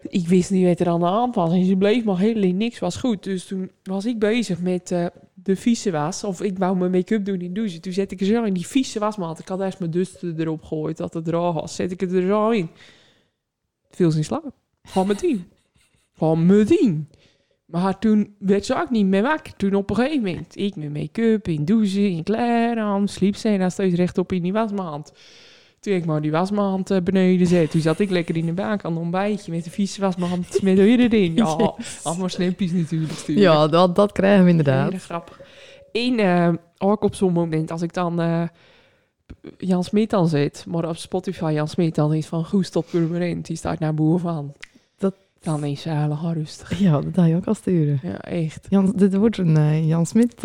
Ik 0.10 0.28
wist 0.28 0.52
niet 0.52 0.66
wat 0.66 0.80
er 0.80 0.88
aan 0.88 1.00
de 1.00 1.06
hand 1.06 1.36
was. 1.36 1.52
En 1.52 1.66
ze 1.66 1.76
bleef 1.76 2.04
maar 2.04 2.18
helemaal 2.18 2.58
niks 2.58 2.80
was 2.80 2.96
goed. 2.96 3.24
Dus 3.24 3.46
toen 3.46 3.72
was 3.84 4.06
ik 4.06 4.20
bezig 4.20 4.62
met 4.62 4.92
eh, 4.92 5.06
de 5.34 5.56
vieze 5.56 5.92
was. 5.92 6.24
Of 6.24 6.42
ik 6.42 6.58
wou 6.58 6.78
mijn 6.78 6.92
make-up 6.92 7.26
doen 7.26 7.42
in 7.42 7.54
de 7.54 7.60
douche. 7.60 7.80
Toen 7.80 7.94
zet 7.94 8.12
ik 8.12 8.20
er 8.20 8.26
zo 8.26 8.44
in 8.44 8.54
die 8.54 8.68
vieze 8.68 9.00
wasmand. 9.00 9.40
Ik 9.40 9.48
had 9.48 9.62
eerst 9.62 9.80
mijn 9.80 9.92
duster 9.92 10.40
erop 10.40 10.62
gegooid 10.62 10.98
dat 10.98 11.14
het 11.14 11.26
droog 11.26 11.54
was. 11.54 11.76
Zet 11.76 11.92
ik 11.92 12.00
het 12.00 12.12
er 12.12 12.28
zo 12.28 12.50
in. 12.50 12.70
Ze 13.92 14.04
in 14.04 14.24
slaap. 14.24 14.52
Gewoon 14.84 15.08
meteen. 15.08 15.46
Gewoon 16.18 16.46
meteen. 16.46 17.08
Maar 17.66 18.00
toen 18.00 18.36
werd 18.40 18.66
ze 18.66 18.76
ook 18.76 18.90
niet 18.90 19.06
meer 19.06 19.22
wakker. 19.22 19.56
Toen 19.56 19.76
op 19.76 19.90
een 19.90 19.96
gegeven 19.96 20.24
moment, 20.24 20.58
ik 20.58 20.76
met 20.76 20.94
make-up, 20.94 21.48
in 21.48 21.66
douche, 21.66 22.10
in 22.10 22.24
kleren 22.24 23.08
sliep 23.08 23.36
ze 23.36 23.50
en 23.50 23.60
dan 23.60 23.72
steeds 23.72 23.96
rechtop 23.96 24.32
in 24.32 24.42
die 24.42 24.54
wasmand. 24.54 25.12
Toen 25.80 25.94
ik 25.94 26.06
maar 26.06 26.22
die 26.22 26.32
wasmand 26.32 26.92
eh, 26.92 27.02
beneden 27.02 27.48
zet, 27.48 27.72
toen 27.72 27.82
zat 27.82 28.00
ik 28.00 28.10
lekker 28.10 28.38
in 28.38 28.46
de 28.46 28.54
bank 28.54 28.86
aan 28.86 28.92
een 28.92 28.98
ontbijtje 28.98 29.52
met 29.52 29.64
de 29.64 29.70
vieze 29.70 30.02
wasmand 30.02 30.62
met 30.62 30.78
erin. 30.78 31.36
Ja, 31.36 31.44
allemaal 32.04 32.30
snappies 32.30 32.72
natuurlijk 32.72 33.12
sturen. 33.14 33.42
Ja, 33.42 33.68
dat, 33.68 33.96
dat 33.96 34.12
krijgen 34.12 34.44
we 34.44 34.50
inderdaad. 34.50 34.90
Heel 34.92 35.00
grappig. 35.00 35.40
Eén, 35.92 36.20
eh, 36.20 36.50
ook 36.78 37.04
op 37.04 37.16
zo'n 37.16 37.34
moment, 37.34 37.72
als 37.72 37.82
ik 37.82 37.94
dan 37.94 38.22
eh, 38.22 38.44
Jan 39.58 39.84
Smit 39.84 40.10
dan 40.10 40.28
zit, 40.28 40.66
maar 40.68 40.88
op 40.90 40.98
Spotify 40.98 41.52
Jan 41.54 41.68
Smit 41.68 41.96
dan 41.96 42.14
is 42.14 42.26
van 42.26 42.46
goed 42.46 42.72
tot 42.72 42.90
permanent, 42.90 43.46
die 43.46 43.56
staat 43.58 43.80
naar 43.80 43.94
boven 43.94 44.20
van. 44.20 44.54
Dat- 44.98 45.16
Dan 45.42 45.64
is 45.64 45.82
ze 45.82 45.90
helemaal 45.90 46.34
rustig. 46.34 46.80
Ja, 46.80 47.02
dat 47.02 47.16
had 47.16 47.28
je 47.28 47.36
ook 47.36 47.46
al 47.48 47.54
sturen. 47.54 48.00
Ja, 48.04 48.20
echt. 48.22 48.66
Jan, 48.70 48.94
dit 48.96 49.16
wordt 49.16 49.38
een 49.38 49.58
eh, 49.58 49.88
Jan 49.88 50.06
Smit. 50.06 50.44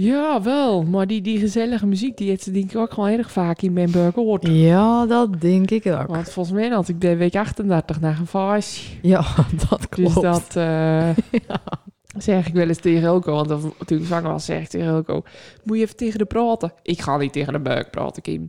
Ja, 0.00 0.42
wel. 0.42 0.82
Maar 0.82 1.06
die, 1.06 1.20
die 1.20 1.38
gezellige 1.38 1.86
muziek, 1.86 2.16
die 2.16 2.28
heeft 2.28 2.42
ze 2.42 2.50
denk 2.50 2.70
ik 2.70 2.76
ook 2.76 2.92
gewoon 2.92 3.10
erg 3.10 3.30
vaak 3.32 3.62
in 3.62 3.72
mijn 3.72 3.90
burger 3.90 4.12
gehoord. 4.12 4.46
ja, 4.46 5.06
dat 5.06 5.40
denk 5.40 5.70
ik 5.70 5.86
ook. 5.86 6.06
Want 6.06 6.30
volgens 6.30 6.54
mij 6.56 6.68
had 6.68 6.88
ik 6.88 6.98
bij 6.98 7.16
week 7.16 7.34
38 7.36 8.00
naar 8.00 8.18
een 8.18 8.26
vaas. 8.26 8.96
Ja, 9.02 9.24
dat 9.68 9.88
klopt. 9.88 10.14
Dus 10.14 10.22
dat 10.22 10.56
eh, 10.56 11.08
zeg 12.18 12.46
ik 12.48 12.54
wel 12.54 12.68
eens 12.68 12.78
tegen 12.80 13.02
Elko. 13.02 13.32
Want 13.34 13.48
dan- 13.48 13.72
toen 13.86 13.98
ik 13.98 14.04
zwanger 14.04 14.30
was, 14.30 14.44
zeg 14.44 14.62
ik 14.62 14.68
tegen 14.68 14.86
Elko... 14.86 15.22
Moet 15.64 15.76
je 15.76 15.82
even 15.82 15.96
tegen 15.96 16.18
de 16.18 16.24
praten? 16.24 16.72
Ik 16.82 17.00
ga 17.00 17.16
niet 17.16 17.32
tegen 17.32 17.52
de 17.52 17.58
buik 17.58 17.90
praten, 17.90 18.22
Kim. 18.22 18.46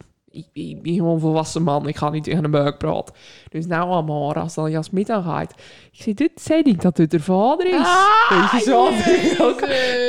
Ik, 0.54 0.64
ik 0.64 0.82
ben 0.82 0.94
gewoon 0.94 1.14
een 1.14 1.20
volwassen 1.20 1.64
man. 1.64 1.88
Ik 1.88 1.98
ga 1.98 2.10
niet 2.10 2.24
tegen 2.24 2.44
de 2.44 2.50
buik 2.50 2.78
praten. 2.78 3.16
Dus 3.50 3.66
nou 3.66 3.90
allemaal, 3.90 4.34
als 4.34 4.54
dan 4.54 4.72
Jan 4.72 4.84
Smit 4.84 5.10
aangaat. 5.10 5.54
Ik 5.92 6.02
zeg, 6.02 6.14
dit 6.14 6.32
zei 6.36 6.62
niet 6.62 6.82
dat 6.82 6.96
dit 6.96 7.14
er 7.14 7.22
vader 7.22 7.68
is. 7.68 7.76
Ah, 7.76 8.52
Weet 8.52 8.64
je 8.64 8.70
zo? 8.70 8.90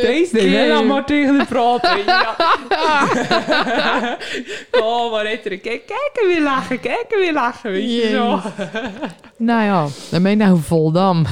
Deze 0.00 0.32
deed 0.32 0.70
allemaal 0.70 1.04
tegen 1.04 1.38
de 1.38 1.44
praten. 1.44 2.04
Ja. 2.04 2.36
oh, 4.82 5.12
maar 5.12 5.24
heet 5.24 5.44
er. 5.44 5.58
Kijk, 5.58 5.86
kijk 5.86 6.10
en 6.22 6.28
weer 6.28 6.42
lachen. 6.42 6.80
Kijk 6.80 7.06
en 7.08 7.18
weer 7.18 7.32
lachen. 7.32 7.70
Weet 7.70 7.90
je 7.90 8.08
zo. 8.08 8.40
Nou 9.36 9.62
ja, 9.62 9.86
dan 10.10 10.22
ben 10.22 10.30
je 10.30 10.36
nou 10.36 10.58
Voldam. 10.58 11.26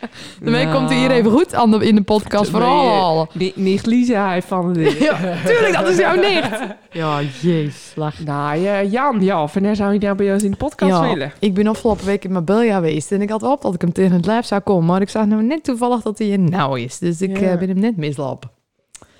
Daarmee 0.42 0.68
komt 0.72 0.88
hij 0.90 0.98
hier 0.98 1.10
even 1.10 1.30
goed 1.30 1.54
aan 1.54 1.70
de, 1.70 1.86
in 1.86 1.94
de 1.94 2.02
podcast 2.02 2.50
voor 2.50 2.60
Nee, 3.32 3.52
eh, 3.52 3.56
Nicht 3.62 3.86
Lisa 3.86 4.30
heeft 4.32 4.46
van 4.46 4.72
de 4.72 4.80
Ja, 5.10 5.36
tuurlijk, 5.46 5.72
dat 5.72 5.88
is 5.88 5.96
jouw 5.96 6.14
nicht. 6.30 6.48
Ja, 6.90 7.20
jezus. 7.40 7.92
Lach. 7.96 8.24
Nou 8.24 8.58
ja, 8.58 8.82
Jan, 8.82 9.20
ja, 9.24 9.46
wanneer 9.52 9.76
zou 9.76 9.92
je 9.92 9.98
nou 9.98 10.16
bij 10.16 10.32
ons 10.32 10.42
in 10.42 10.50
de 10.50 10.56
podcast 10.56 10.90
Ja, 11.02 11.08
willen? 11.08 11.32
ik 11.38 11.54
ben 11.54 11.66
afgelopen 11.66 12.06
week 12.06 12.24
in 12.24 12.32
Marbella 12.32 12.74
geweest 12.74 13.12
en 13.12 13.22
ik 13.22 13.30
had 13.30 13.42
op 13.42 13.62
dat 13.62 13.74
ik 13.74 13.80
hem 13.80 13.92
tegen 13.92 14.12
het 14.12 14.26
lijf 14.26 14.46
zou 14.46 14.60
komen. 14.60 14.84
Maar 14.86 15.00
ik 15.00 15.08
zag 15.08 15.26
nou 15.26 15.42
net 15.42 15.64
toevallig 15.64 16.02
dat 16.02 16.18
hij 16.18 16.32
er 16.32 16.38
nou 16.38 16.80
is. 16.80 16.98
Dus 16.98 17.20
ik 17.22 17.38
Ja. 17.40 17.50
eh, 17.52 17.58
ben 17.58 17.68
hem 17.68 17.78
net 17.78 17.96
mislopen. 17.96 18.50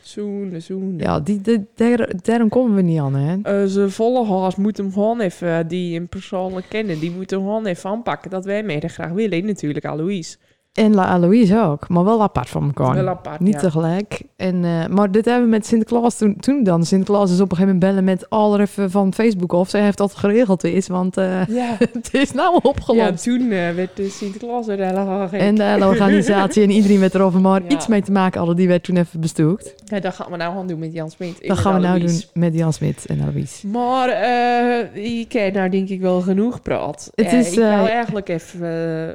Zoenen, 0.03 0.63
zoenen. 0.63 0.99
Ja, 0.99 1.21
die, 1.21 1.41
die, 1.41 1.67
daar, 1.75 2.11
daarom 2.23 2.49
komen 2.49 2.75
we 2.75 2.83
niet 2.83 3.01
aan, 3.01 3.15
hè. 3.15 3.37
Eh, 3.43 3.69
Zijn 3.69 3.91
volgers 3.91 4.57
moeten 4.57 4.85
hem 4.85 4.93
gewoon 4.93 5.21
even, 5.21 5.59
eh, 5.59 5.65
die 5.69 5.95
hem 5.95 6.09
persoonlijk 6.09 6.67
kennen, 6.69 6.99
die 6.99 7.11
moeten 7.11 7.37
hem 7.39 7.47
gewoon 7.47 7.67
even 7.67 7.91
aanpakken. 7.91 8.31
Dat 8.31 8.45
wij 8.45 8.63
mee 8.63 8.81
graag 8.89 9.11
willen, 9.11 9.47
natuurlijk, 9.47 9.85
Alois. 9.85 10.39
En 10.79 10.95
La 10.95 11.19
Louise 11.19 11.61
ook, 11.63 11.89
maar 11.89 12.05
wel 12.05 12.23
apart 12.23 12.49
van 12.49 12.65
elkaar. 12.75 12.95
Wel 12.95 13.09
apart, 13.09 13.41
Niet 13.41 13.53
ja. 13.55 13.59
tegelijk. 13.61 14.21
En, 14.37 14.65
eh, 14.65 14.87
maar 14.87 15.11
dit 15.11 15.25
hebben 15.25 15.45
we 15.45 15.51
met 15.51 15.67
Sinterklaas 15.67 16.19
toen, 16.19 16.37
toen 16.37 16.63
dan. 16.65 16.85
Sinterklaas 16.85 17.31
is 17.33 17.41
op 17.41 17.51
een 17.51 17.57
gegeven 17.57 17.75
moment 17.79 17.93
bellen 17.93 18.05
met 18.05 18.31
al 18.31 18.61
even 18.61 18.91
van 18.91 19.15
Facebook 19.15 19.53
of 19.53 19.69
zij 19.69 19.81
heeft 19.83 19.99
dat 19.99 20.15
geregeld 20.15 20.65
is, 20.65 20.89
want 20.89 21.17
eh, 21.17 21.47
Ja, 21.47 21.77
het 21.93 22.09
is 22.15 22.33
nou 22.33 22.53
ja 22.53 22.59
opgelost. 22.63 23.23
toen 23.23 23.41
eh, 23.51 23.71
werd 23.75 23.97
de 23.97 24.09
Sinterklaas 24.09 24.69
er 24.69 24.85
helemaal 24.87 25.29
en 25.31 25.55
de 25.55 25.63
hele 25.63 25.87
organisatie 25.87 26.63
en 26.63 26.71
iedereen 26.71 26.99
met 26.99 27.15
erover 27.15 27.41
maar 27.41 27.63
Ja. 27.69 27.69
iets 27.69 27.87
mee 27.87 28.03
te 28.03 28.13
maken 28.13 28.39
hadden, 28.39 28.57
die 28.57 28.69
werd 28.69 28.83
toen 28.83 28.97
even 28.97 29.21
bestoekt. 29.21 29.75
Ja, 29.85 30.01
dat 30.01 30.15
gaan 30.15 30.31
we 30.31 30.37
nou 30.37 30.55
gaan 30.55 30.67
doen 30.67 30.79
met 30.79 30.93
Jan 30.93 31.11
Smit. 31.11 31.47
Dat 31.47 31.59
gaan 31.59 31.75
we 31.75 31.81
nou 31.87 32.01
doen 32.01 32.21
met 32.33 32.55
Jan 32.55 32.73
Smit 32.73 33.07
en 33.07 33.19
Louise. 33.25 33.67
Maar 33.67 34.09
eh 34.09 35.05
ik 35.21 35.33
heb 35.33 35.55
nou 35.55 35.69
denk 35.69 35.89
ik 35.89 36.01
wel 36.01 36.21
genoeg 36.21 36.63
praat. 36.63 37.11
Het 37.15 37.27
Eh, 37.27 37.39
is, 37.39 37.53
ik 37.53 37.59
eh, 37.59 37.73
eigenlijk 37.87 38.29
even 38.29 38.61
eh, 39.09 39.15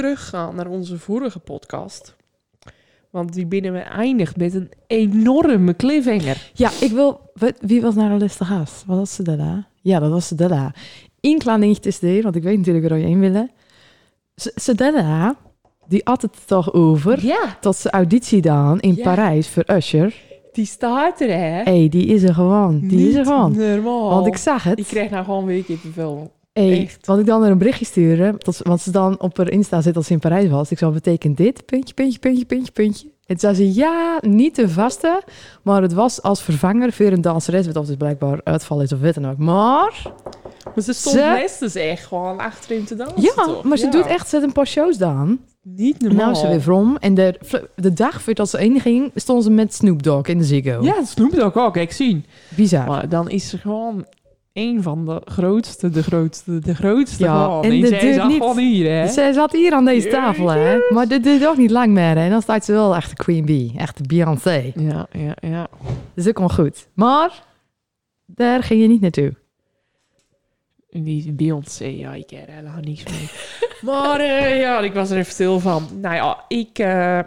teruggaan 0.00 0.54
naar 0.54 0.66
onze 0.66 0.98
vorige 0.98 1.38
podcast. 1.38 2.16
Want 3.10 3.32
die 3.32 3.46
binnen 3.46 3.72
we 3.72 3.78
eindigt 3.78 4.36
met 4.36 4.54
een 4.54 4.70
enorme 4.86 5.76
cliffhanger. 5.76 6.50
Ja, 6.54 6.70
ik 6.80 6.90
wil... 6.90 7.20
wat- 7.34 7.58
Wie 7.60 7.80
was 7.80 7.94
nou 7.94 8.08
de 8.12 8.18
laatste 8.18 8.44
gast? 8.44 8.84
Was 8.86 8.96
dat 8.96 9.08
Sedella? 9.08 9.66
Ja, 9.80 9.98
dat 9.98 10.10
was 10.10 10.26
Sedella. 10.26 10.74
Eén 11.20 11.38
klein 11.38 11.60
dingetje 11.60 11.88
is 11.88 12.02
er, 12.02 12.22
want 12.22 12.36
ik 12.36 12.42
weet 12.42 12.58
natuurlijk 12.58 12.88
waar 12.88 12.98
je 12.98 13.04
heen 13.04 13.20
willen. 13.20 13.50
S- 14.34 14.50
Sedella, 14.54 15.36
die 15.88 16.00
had 16.04 16.22
het 16.22 16.46
toch 16.46 16.72
over 16.72 17.24
Ja, 17.26 17.56
dat 17.60 17.76
ze 17.76 17.90
auditie 17.90 18.40
dan 18.42 18.80
in 18.80 18.94
Ja. 18.94 19.02
Parijs 19.02 19.48
voor 19.48 19.64
Usher. 19.66 20.14
die 20.52 20.66
staat 20.66 21.20
er 21.20 21.28
hè. 21.28 21.34
Hé, 21.34 21.62
hey, 21.78 21.88
die 21.88 22.06
is 22.06 22.22
er 22.22 22.34
gewoon. 22.34 22.80
Die 22.88 23.08
is 23.08 23.14
er 23.14 23.24
gewoon. 23.24 23.56
normaal. 23.56 24.08
Want 24.10 24.26
ik 24.26 24.36
zag 24.36 24.62
het. 24.62 24.78
Ik 24.78 24.86
kreeg 24.86 25.10
nou 25.10 25.24
gewoon 25.24 25.44
weer 25.44 25.64
kippenvel. 25.64 26.32
Hey, 26.62 26.82
echt. 26.82 27.06
want 27.06 27.20
ik 27.20 27.26
dan 27.26 27.44
er 27.44 27.50
een 27.50 27.58
berichtje 27.58 27.84
sturen, 27.84 28.36
want 28.62 28.80
ze 28.80 28.90
dan 28.90 29.20
op 29.20 29.36
haar 29.36 29.50
Insta 29.50 29.80
zit 29.80 29.96
als 29.96 30.06
ze 30.06 30.12
in 30.12 30.18
Parijs 30.18 30.48
was. 30.50 30.70
Ik 30.70 30.78
zou 30.78 30.92
betekent 30.92 31.36
dit, 31.36 31.64
puntje, 31.66 31.94
puntje, 31.94 32.18
puntje, 32.18 32.44
puntje, 32.44 32.72
puntje. 32.72 33.08
En 33.26 33.38
zei 33.38 33.54
ze, 33.54 33.74
ja, 33.74 34.18
niet 34.20 34.56
de 34.56 34.68
vaste, 34.68 35.22
maar 35.62 35.82
het 35.82 35.92
was 35.92 36.22
als 36.22 36.42
vervanger 36.42 36.92
voor 36.92 37.06
een 37.06 37.20
danseres, 37.20 37.66
wat 37.66 37.76
of 37.76 37.86
dus 37.86 37.96
blijkbaar 37.96 38.40
uitval 38.44 38.82
is 38.82 38.92
of 38.92 39.00
wat 39.00 39.14
dan 39.14 39.26
ook. 39.30 39.38
Maar, 39.38 40.02
Maar 40.74 40.84
ze 40.84 40.92
stond 40.92 41.14
Ze- 41.16 41.38
best 41.42 41.60
dus 41.60 41.74
echt 41.74 42.06
gewoon 42.06 42.38
achterin 42.38 42.84
te 42.84 42.94
dansen 42.96 43.22
ja, 43.22 43.32
toch? 43.44 43.62
maar 43.64 43.78
ze 43.78 43.84
Ja. 43.84 43.90
doet 43.90 44.06
echt, 44.06 44.28
ze 44.28 44.34
heeft 44.36 44.46
een 44.48 44.54
paar 44.54 44.66
shows 44.66 44.96
dan. 44.98 45.38
Niet 45.62 46.00
normaal. 46.00 46.24
nou 46.24 46.34
ze 46.36 46.48
weer 46.48 46.62
vrom. 46.62 46.96
En 46.96 47.14
de, 47.14 47.38
de 47.76 47.92
dag 47.92 48.22
voordat 48.22 48.50
ze 48.50 48.56
heen 48.58 48.80
ging, 48.80 49.10
stond 49.14 49.42
ze 49.44 49.50
met 49.50 49.74
Snoop 49.74 50.02
Dogg 50.02 50.28
in 50.28 50.38
de 50.38 50.44
Ziggo. 50.44 50.82
Ja, 50.82 50.94
dat 50.94 51.06
snoept 51.08 51.40
ook 51.40 51.56
al. 51.56 51.70
Kijk, 51.70 51.92
zien. 51.92 52.24
Bizar. 52.48 52.86
Maar 52.86 53.08
dan 53.08 53.28
is 53.30 53.48
ze 53.48 53.58
gewoon 53.58 54.06
een 54.56 54.82
van 54.82 55.04
de 55.04 55.22
grootste, 55.24 55.90
de 55.90 56.02
grootste, 56.02 56.58
de 56.58 56.74
grootste 56.74 57.24
Ja, 57.24 57.44
gewoon. 57.44 57.64
en 57.64 57.70
En, 57.70 57.86
zij 57.86 58.12
zag 58.12 58.28
niet- 58.28 58.36
gewoon 58.36 58.58
hier, 58.58 58.90
hè? 58.90 59.06
Zij 59.08 59.32
zat 59.32 59.52
hier 59.52 59.72
aan 59.72 59.84
deze 59.84 60.08
tafel, 60.08 60.48
hè. 60.50 60.76
Maar 60.88 61.08
dit 61.08 61.22
duurt 61.24 61.46
ook 61.46 61.56
niet 61.56 61.70
lang 61.70 61.92
meer, 61.92 62.14
hè. 62.14 62.24
En 62.24 62.30
dan 62.30 62.42
staat 62.42 62.64
ze 62.64 62.72
wel 62.72 62.96
echt 62.96 63.10
de 63.10 63.16
Queen 63.16 63.44
Bee. 63.44 63.72
Echt 63.76 63.96
de 63.98 64.06
Beyoncé. 64.06 64.72
Ja, 64.74 65.06
ja, 65.12 65.36
ja. 65.40 65.66
Is 66.14 66.28
ook 66.28 66.38
wel 66.38 66.48
goed. 66.48 66.88
Maar 66.94 67.42
daar 68.26 68.62
ging 68.62 68.80
je 68.82 68.88
niet 68.88 69.00
naartoe. 69.00 69.34
Die 70.90 71.32
Beyoncé, 71.32 71.84
ja, 71.84 72.14
ik 72.14 72.26
ken 72.26 72.48
er 72.48 72.54
helemaal 72.54 72.80
niks 72.80 73.04
mee. 73.04 73.28
maar 73.94 74.20
eh, 74.20 74.60
ja, 74.60 74.80
ik 74.80 74.92
was 74.92 75.10
er 75.10 75.16
even 75.18 75.32
stil 75.32 75.60
van. 75.60 75.88
Nou 76.00 76.14
ja, 76.14 76.44
ik... 76.48 76.78
eh, 76.78 77.18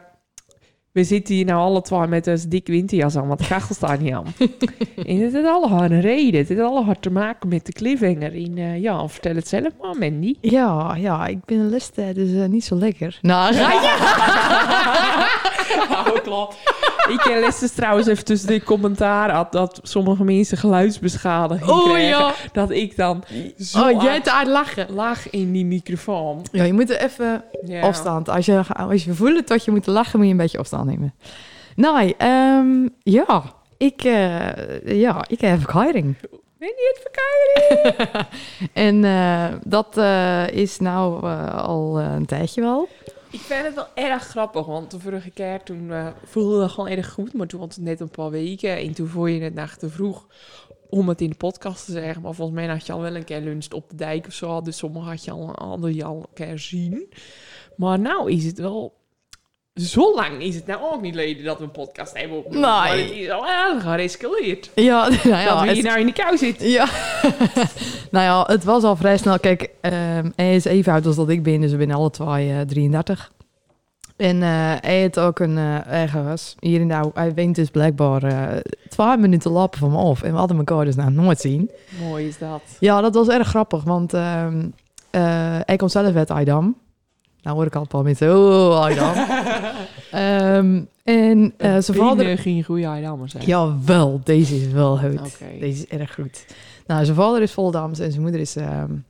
we 0.91 1.03
zitten 1.03 1.35
hier 1.35 1.45
nou 1.45 1.59
alle 1.59 1.81
twee 1.81 2.07
met 2.07 2.27
een 2.27 2.39
dik 2.47 2.67
winterjas 2.67 3.15
aan, 3.15 3.27
want 3.27 3.39
de 3.39 3.47
kachel 3.47 3.75
staat 3.75 3.99
niet 3.99 4.13
aan. 4.13 4.25
en 5.09 5.17
het 5.17 5.33
heeft 5.33 5.47
allemaal 5.47 5.83
een 5.83 6.01
reden. 6.01 6.39
Het 6.39 6.49
heeft 6.49 6.61
allemaal 6.61 6.95
te 6.99 7.09
maken 7.11 7.49
met 7.49 7.65
de 7.65 7.71
cliffhanger. 7.71 8.33
In, 8.33 8.57
eh, 8.57 8.81
ja, 8.81 9.07
vertel 9.07 9.35
het 9.35 9.47
zelf 9.47 9.71
maar, 9.81 9.97
Mandy. 9.97 10.35
Ja, 10.41 10.95
ja, 10.95 11.25
ik 11.25 11.45
ben 11.45 11.59
een 11.59 11.81
hè, 11.95 12.13
dus 12.13 12.33
eh, 12.33 12.45
niet 12.45 12.63
zo 12.65 12.75
lekker. 12.75 13.19
Nou, 13.21 13.53
ga 13.53 13.71
je? 13.71 13.87
Oh, 15.89 16.23
klopt. 16.23 16.57
Ik 17.09 17.17
ken 17.19 17.39
Lester 17.39 17.71
trouwens 17.73 18.07
even 18.07 18.25
tussen 18.25 18.47
de 18.47 18.63
commentaar 18.63 19.31
had 19.31 19.51
dat 19.51 19.79
sommige 19.83 20.23
mensen 20.23 20.57
geluidsbeschadiging 20.57 21.69
Oh 21.69 21.83
kregen. 21.83 22.07
ja. 22.09 22.33
Dat 22.51 22.71
ik 22.71 22.95
dan 22.95 23.23
zo 23.57 23.89
Oh, 23.89 24.01
jij 24.01 24.21
te 24.21 24.29
hard 24.29 24.47
lachen. 24.47 24.87
lag 24.93 25.29
in 25.29 25.51
die 25.51 25.65
microfoon. 25.65 26.45
Ja, 26.51 26.63
je 26.63 26.73
moet 26.73 26.89
er 26.89 26.99
even 27.01 27.43
Ja. 27.65 27.81
afstand. 27.81 28.29
Als 28.29 28.45
je, 28.45 28.61
als 28.89 29.03
je 29.03 29.13
voelt 29.13 29.47
dat 29.47 29.65
je 29.65 29.71
moet 29.71 29.87
lachen, 29.87 30.17
moet 30.17 30.25
je 30.27 30.31
een 30.33 30.37
beetje 30.39 30.57
afstand 30.57 30.85
nemen. 30.85 31.13
Nou, 31.75 32.13
ehm, 32.17 32.87
ja, 33.03 33.43
ik, 33.77 34.03
eh, 34.03 34.99
ja, 34.99 35.23
ik 35.27 35.41
heb 35.41 35.71
hiring. 35.71 36.15
Ben 36.59 36.67
je 36.67 36.93
het 36.93 37.11
verkeerd? 37.11 38.27
En 38.73 39.03
eh, 39.03 39.45
dat 39.63 39.97
eh, 39.97 40.47
is 40.47 40.79
nou 40.79 41.23
al 41.51 41.99
een 41.99 42.25
tijdje 42.25 42.61
wel. 42.61 42.87
Ik 43.31 43.39
vind 43.39 43.63
het 43.63 43.75
wel 43.75 43.87
erg 43.93 44.23
grappig, 44.23 44.65
want 44.65 44.91
de 44.91 44.99
vorige 44.99 45.29
keer 45.29 45.63
toen 45.63 45.91
eh, 45.91 46.07
voelde 46.23 46.61
het 46.61 46.71
gewoon 46.71 46.89
erg 46.89 47.11
goed. 47.11 47.33
Maar 47.33 47.47
toen 47.47 47.59
was 47.59 47.75
het 47.75 47.85
net 47.85 47.99
een 47.99 48.09
paar 48.09 48.29
weken 48.29 48.77
en 48.77 48.93
toen 48.93 49.07
vond 49.07 49.29
je 49.29 49.41
het 49.41 49.53
nog 49.53 49.71
te 49.71 49.89
vroeg 49.89 50.27
om 50.89 51.09
het 51.09 51.21
in 51.21 51.29
de 51.29 51.35
podcast 51.35 51.85
te 51.85 51.91
zeggen. 51.91 52.21
Maar 52.21 52.33
volgens 52.33 52.57
mij 52.57 52.67
had 52.67 52.85
je 52.85 52.93
al 52.93 53.01
wel 53.01 53.15
een 53.15 53.23
keer 53.23 53.41
lunch 53.41 53.71
op 53.71 53.89
de 53.89 53.95
dijk 53.95 54.27
of 54.27 54.33
zo. 54.33 54.61
Dus 54.61 54.77
sommige 54.77 55.09
had 55.09 55.23
je 55.23 55.31
al, 55.31 55.83
een 55.83 56.25
keer 56.33 56.59
zien. 56.59 57.09
Maar 57.75 57.99
nou 57.99 58.31
is 58.31 58.45
het 58.45 58.59
wel... 58.59 58.97
Zo 59.79 60.15
lang 60.15 60.41
is 60.41 60.55
het 60.55 60.65
nou 60.65 60.79
ook 60.93 61.01
niet 61.01 61.15
geleden 61.15 61.43
dat 61.43 61.57
we 61.57 61.63
een 61.63 61.71
podcast 61.71 62.17
hebben 62.17 62.37
opgenomen. 62.37 62.69
Nee. 62.69 62.89
Maar 62.89 62.97
het 62.97 63.11
is 63.11 63.29
al 63.29 63.79
gerescaleerd. 63.79 64.69
Ja, 64.75 65.07
nou 65.09 65.27
ja, 65.29 65.45
dat 65.45 65.61
we 65.61 65.65
het- 65.67 65.75
hier 65.75 65.83
nou 65.83 65.99
in 65.99 66.05
de 66.05 66.13
kou 66.13 66.37
zitten. 66.37 66.67
Ja, 66.69 66.85
nou 68.11 68.25
ja, 68.25 68.43
het 68.53 68.63
was 68.63 68.83
al 68.83 68.95
vrij 68.95 69.17
snel. 69.17 69.39
Kijk, 69.39 69.69
ehm, 69.81 70.29
hij 70.35 70.55
is 70.55 70.65
even 70.65 70.93
oud 70.93 71.05
als 71.05 71.15
dat 71.15 71.29
ik 71.29 71.43
ben, 71.43 71.61
dus 71.61 71.71
we 71.71 71.77
zijn 71.77 71.91
alle 71.91 72.09
twee 72.09 72.51
eh, 72.51 72.59
33. 72.61 73.31
En 74.17 74.35
eh, 74.43 74.49
hij 74.81 74.99
heeft 74.99 75.19
ook 75.19 75.39
een 75.39 75.57
eh 75.57 75.85
eigen 75.85 76.23
huis 76.23 76.55
hier 76.59 76.79
in 76.79 76.87
de. 76.87 77.09
Hij 77.13 77.33
woont 77.35 77.55
dus 77.55 77.69
blijkbaar 77.69 78.23
eh 78.23 78.57
twee 78.89 79.17
minuten 79.17 79.51
lappen 79.51 79.79
van 79.79 79.91
me 79.91 79.97
af. 79.97 80.21
En 80.23 80.31
we 80.31 80.37
hadden 80.37 80.57
elkaar 80.57 80.85
dus 80.85 80.95
nou 80.95 81.11
nooit 81.11 81.39
zien. 81.39 81.71
Mooi 82.01 82.27
is 82.27 82.37
dat. 82.37 82.61
Ja, 82.79 83.01
dat 83.01 83.13
was 83.13 83.27
erg 83.27 83.47
grappig, 83.47 83.83
want 83.83 84.13
ehm, 84.13 84.65
eh, 85.09 85.21
hij 85.65 85.75
komt 85.75 85.91
zelf 85.91 86.15
uit 86.15 86.31
Aydam. 86.31 86.75
Nou 87.41 87.55
hoor 87.55 87.65
ik 87.65 87.75
al 87.75 87.81
een 87.81 87.87
paar 87.87 88.03
mensen, 88.03 88.37
oh, 88.37 88.79
Aydam. 88.79 89.13
Ehm, 90.11 90.81
en 91.03 91.53
eh, 91.57 91.77
zijn 91.79 91.97
vader... 91.97 92.37
Ging 92.37 92.65
goede 92.65 92.87
Aydammer 92.87 93.29
zijn. 93.29 93.43
Ja, 93.45 93.77
wel. 93.85 94.21
Deze 94.23 94.55
is 94.55 94.71
wel 94.71 94.97
goed. 94.97 95.39
Deze 95.59 95.83
is 95.83 95.87
erg 95.87 96.13
goed. 96.13 96.45
Nou, 96.87 97.05
zijn 97.05 97.17
vader 97.17 97.41
is 97.41 97.51
Voldams 97.51 97.99
en 97.99 98.11
zijn 98.11 98.23
moeder 98.23 98.39
is 98.39 98.55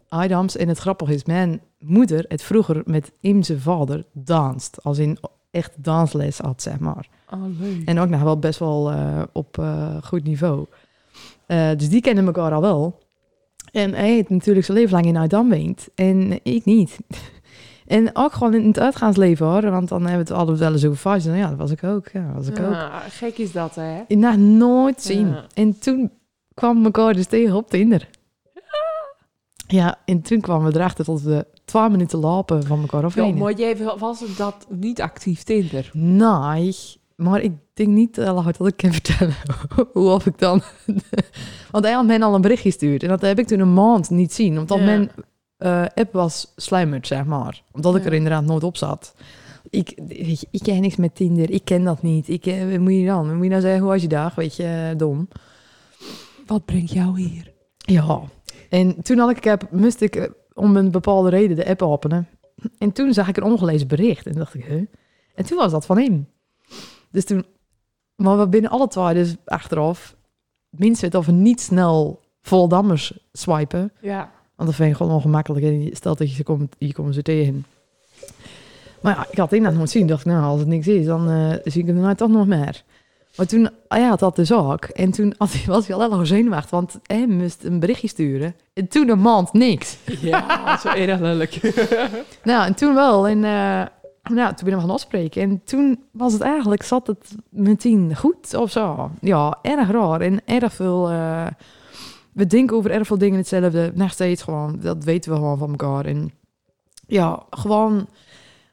Aydams. 0.09 0.57
En 0.57 0.67
het 0.67 0.77
grappige 0.77 1.13
is, 1.13 1.25
mijn 1.25 1.61
moeder 1.79 2.25
het 2.27 2.43
vroeger 2.43 2.81
met 2.85 3.11
hem 3.21 3.43
zijn 3.43 3.59
vader 3.59 4.05
danst. 4.13 4.83
Als 4.83 4.97
in 4.97 5.17
echt 5.51 5.71
dansles 5.83 6.37
had, 6.37 6.61
zeg 6.61 6.79
maar. 6.79 7.07
Oh, 7.33 7.43
leuk. 7.59 7.85
En 7.85 7.99
ook 7.99 8.09
nog 8.09 8.21
wel 8.21 8.39
best 8.39 8.59
wel 8.59 8.91
eh, 8.91 9.21
op 9.33 9.57
eh, 9.57 9.95
goed 10.03 10.23
niveau. 10.23 10.65
Dus 11.47 11.89
die 11.89 12.01
kennen 12.01 12.25
elkaar 12.25 12.51
al 12.51 12.61
wel. 12.61 12.99
En 13.71 13.93
hij 13.93 14.09
heeft 14.09 14.29
natuurlijk 14.29 14.65
zijn 14.65 14.77
leven 14.77 14.93
lang 14.93 15.05
in 15.05 15.17
Aydam 15.17 15.49
woont. 15.49 15.87
En 15.95 16.39
ik 16.43 16.65
niet. 16.65 16.97
En 17.89 18.09
ook 18.13 18.33
gewoon 18.33 18.53
in 18.53 18.67
het 18.67 18.79
uitgaansleven 18.79 19.45
hoor. 19.45 19.69
Want 19.69 19.89
dan 19.89 20.01
hebben 20.01 20.25
we 20.25 20.31
het 20.31 20.39
altijd 20.39 20.59
wel 20.59 20.71
eens 20.71 20.85
over 20.85 20.97
vast. 20.97 21.25
En 21.27 21.35
ja, 21.35 21.49
dat 21.49 21.57
was 21.57 21.71
ik 21.71 21.83
ook. 21.83 22.07
Ja, 22.13 22.25
dat 22.25 22.35
was 22.35 22.47
ik 22.47 22.59
ook. 22.59 22.73
Ja, 22.73 22.99
gek 23.09 23.37
is 23.37 23.51
dat, 23.51 23.75
hè? 23.75 24.01
Ik 24.07 24.17
nou 24.17 24.37
nooit 24.37 25.01
zien. 25.01 25.27
Ja. 25.27 25.45
En 25.53 25.79
toen 25.79 26.11
kwam 26.53 26.85
elkaar 26.85 27.13
dus 27.13 27.25
tegen 27.25 27.55
op 27.55 27.69
Tinder. 27.69 28.09
Ja, 29.67 29.95
en 30.05 30.21
toen 30.21 30.41
kwamen 30.41 30.71
we 30.71 30.77
erachter 30.77 31.05
dat 31.05 31.21
we 31.21 31.45
twee 31.65 31.89
minuten 31.89 32.19
lopen 32.19 32.63
van 32.63 32.79
elkaar 32.79 33.03
af. 33.03 33.15
Ja, 33.15 33.27
maar 33.27 33.53
jij 33.53 33.77
was 33.97 34.35
dat 34.37 34.67
niet 34.69 35.01
actief 35.01 35.43
Tinder? 35.43 35.89
Nee, 35.93 36.75
maar 37.15 37.41
ik 37.41 37.51
denk 37.73 37.89
niet 37.89 38.17
hard 38.17 38.57
dat 38.57 38.67
ik 38.67 38.77
kan 38.77 38.91
vertellen 38.93 39.35
hoe 39.93 40.09
of 40.09 40.25
ik 40.25 40.39
dan... 40.39 40.61
Want 41.71 41.83
hij 41.85 41.93
had 41.93 42.05
mij 42.05 42.21
al 42.21 42.35
een 42.35 42.41
berichtje 42.41 42.69
gestuurd. 42.69 43.03
En 43.03 43.09
dat 43.09 43.21
heb 43.21 43.39
ik 43.39 43.47
toen 43.47 43.59
een 43.59 43.73
maand 43.73 44.09
niet 44.09 44.33
zien. 44.33 44.59
Omdat 44.59 44.77
Ja. 44.77 44.85
mijn 44.85 45.11
eh, 45.59 45.85
app 45.95 46.13
was 46.13 46.53
sluimerd, 46.55 47.07
zeg 47.07 47.25
maar. 47.25 47.61
Omdat 47.71 47.95
ik 47.95 48.01
Ja. 48.01 48.07
er 48.07 48.13
inderdaad 48.13 48.43
nooit 48.43 48.63
op 48.63 48.77
zat. 48.77 49.15
Ik, 49.69 49.99
weet 50.07 50.39
je, 50.39 50.47
ik 50.51 50.61
ken 50.63 50.81
niks 50.81 50.95
met 50.95 51.15
Tinder. 51.15 51.49
Ik 51.51 51.65
ken 51.65 51.83
dat 51.83 52.01
niet. 52.01 52.29
Ik, 52.29 52.45
eh, 52.45 52.77
moet 52.77 52.93
je 52.93 53.05
dan? 53.05 53.33
Moet 53.35 53.43
je 53.43 53.49
nou 53.49 53.61
zeggen? 53.61 53.81
Hoe 53.81 53.89
was 53.89 54.01
je 54.01 54.07
dag? 54.07 54.35
Weet 54.35 54.55
je, 54.55 54.93
dom. 54.97 55.27
Wat 56.45 56.65
brengt 56.65 56.91
jou 56.91 57.19
hier? 57.21 57.53
Ja. 57.77 58.21
En 58.69 59.01
toen 59.01 59.17
had 59.17 59.29
ik, 59.29 59.43
heb, 59.43 59.71
moest 59.71 60.01
ik 60.01 60.15
eh, 60.15 60.29
om 60.53 60.75
een 60.77 60.91
bepaalde 60.91 61.29
reden 61.29 61.55
de 61.55 61.67
app 61.67 61.81
openen. 61.81 62.27
En 62.77 62.91
toen 62.91 63.13
zag 63.13 63.27
ik 63.27 63.37
een 63.37 63.43
ongelezen 63.43 63.87
bericht. 63.87 64.25
En 64.25 64.33
dacht 64.33 64.53
ik, 64.53 64.65
huh? 64.65 64.85
En 65.35 65.45
toen 65.45 65.57
was 65.57 65.71
dat 65.71 65.85
van 65.85 65.97
hem. 65.97 66.27
Dus 67.11 67.25
toen... 67.25 67.45
Maar 68.15 68.39
we 68.39 68.47
binnen 68.47 68.71
alle 68.71 68.87
twee 68.87 69.13
dus 69.13 69.35
achteraf... 69.45 70.15
Minstens 70.69 71.13
het 71.13 71.15
of 71.21 71.25
we 71.25 71.31
niet 71.31 71.61
snel 71.61 72.19
voldammers 72.41 73.19
swipen. 73.31 73.91
Ja. 74.01 74.31
Want 74.59 74.71
dat 74.71 74.79
vind 74.79 74.89
je 74.89 74.95
gewoon 74.95 75.15
ongemakkelijk. 75.15 75.65
En 75.65 75.83
je 75.83 75.95
stelt 75.95 76.17
dat 76.17 76.29
je 76.29 76.35
ze 76.35 76.43
komt, 76.43 76.75
je 76.77 76.93
komt 76.93 77.13
ze 77.13 77.21
tegen. 77.21 77.65
Maar 79.01 79.15
ja, 79.15 79.27
ik 79.31 79.37
had 79.37 79.53
inderdaad 79.53 79.77
nooit 79.77 79.89
zien. 79.89 80.07
dacht 80.07 80.25
ik, 80.25 80.31
nou, 80.31 80.43
als 80.43 80.59
het 80.59 80.67
niks 80.67 80.87
is, 80.87 81.05
dan 81.05 81.29
eh, 81.29 81.55
zie 81.63 81.81
ik 81.81 81.87
hem 81.87 81.95
nou 81.99 82.15
toch 82.15 82.29
nog 82.29 82.47
meer. 82.47 82.83
Maar 83.35 83.45
toen, 83.45 83.69
ah 83.87 83.99
ja, 83.99 84.09
had 84.09 84.19
dat 84.19 84.35
dus 84.35 84.53
ook. 84.53 84.83
En 84.85 85.11
toen 85.11 85.33
was 85.37 85.53
hij 85.53 85.73
al 85.73 85.83
heel 85.83 86.19
erg 86.19 86.27
zenuwachtig, 86.27 86.69
want 86.69 86.99
hij 87.05 87.27
moest 87.27 87.63
een 87.63 87.79
berichtje 87.79 88.07
sturen. 88.07 88.55
En 88.73 88.87
toen 88.87 89.09
een 89.09 89.21
maand 89.21 89.53
niks. 89.53 89.97
Ja, 90.21 90.77
zo 90.77 90.87
erg 90.87 91.19
lelijk. 91.19 91.59
Nou, 92.43 92.65
en 92.65 92.73
toen 92.73 92.93
wel. 92.93 93.27
En 93.27 93.43
eh, 93.43 93.85
Nou, 94.33 94.53
toen 94.55 94.65
ben 94.65 94.73
ik 94.73 94.79
gaan 94.79 94.89
afspreken. 94.89 95.41
En 95.41 95.61
toen 95.63 96.03
was 96.11 96.33
het 96.33 96.41
eigenlijk, 96.41 96.83
zat 96.83 97.07
het 97.07 97.35
meteen 97.49 98.15
goed 98.15 98.53
of 98.55 98.71
zo. 98.71 99.11
Ja, 99.21 99.57
erg 99.61 99.91
raar. 99.91 100.21
En 100.21 100.41
erg 100.45 100.73
veel... 100.73 101.09
eh, 101.09 101.45
we 102.33 102.47
denken 102.47 102.77
over 102.77 102.91
erg 102.91 103.07
veel 103.07 103.17
dingen 103.17 103.37
hetzelfde. 103.37 103.91
Nog 103.95 104.11
steeds 104.11 104.43
gewoon. 104.43 104.79
Dat 104.79 105.03
weten 105.03 105.31
we 105.31 105.37
gewoon 105.37 105.57
van 105.57 105.69
elkaar. 105.69 106.05
En 106.05 106.31
ja, 107.07 107.43
gewoon... 107.49 108.07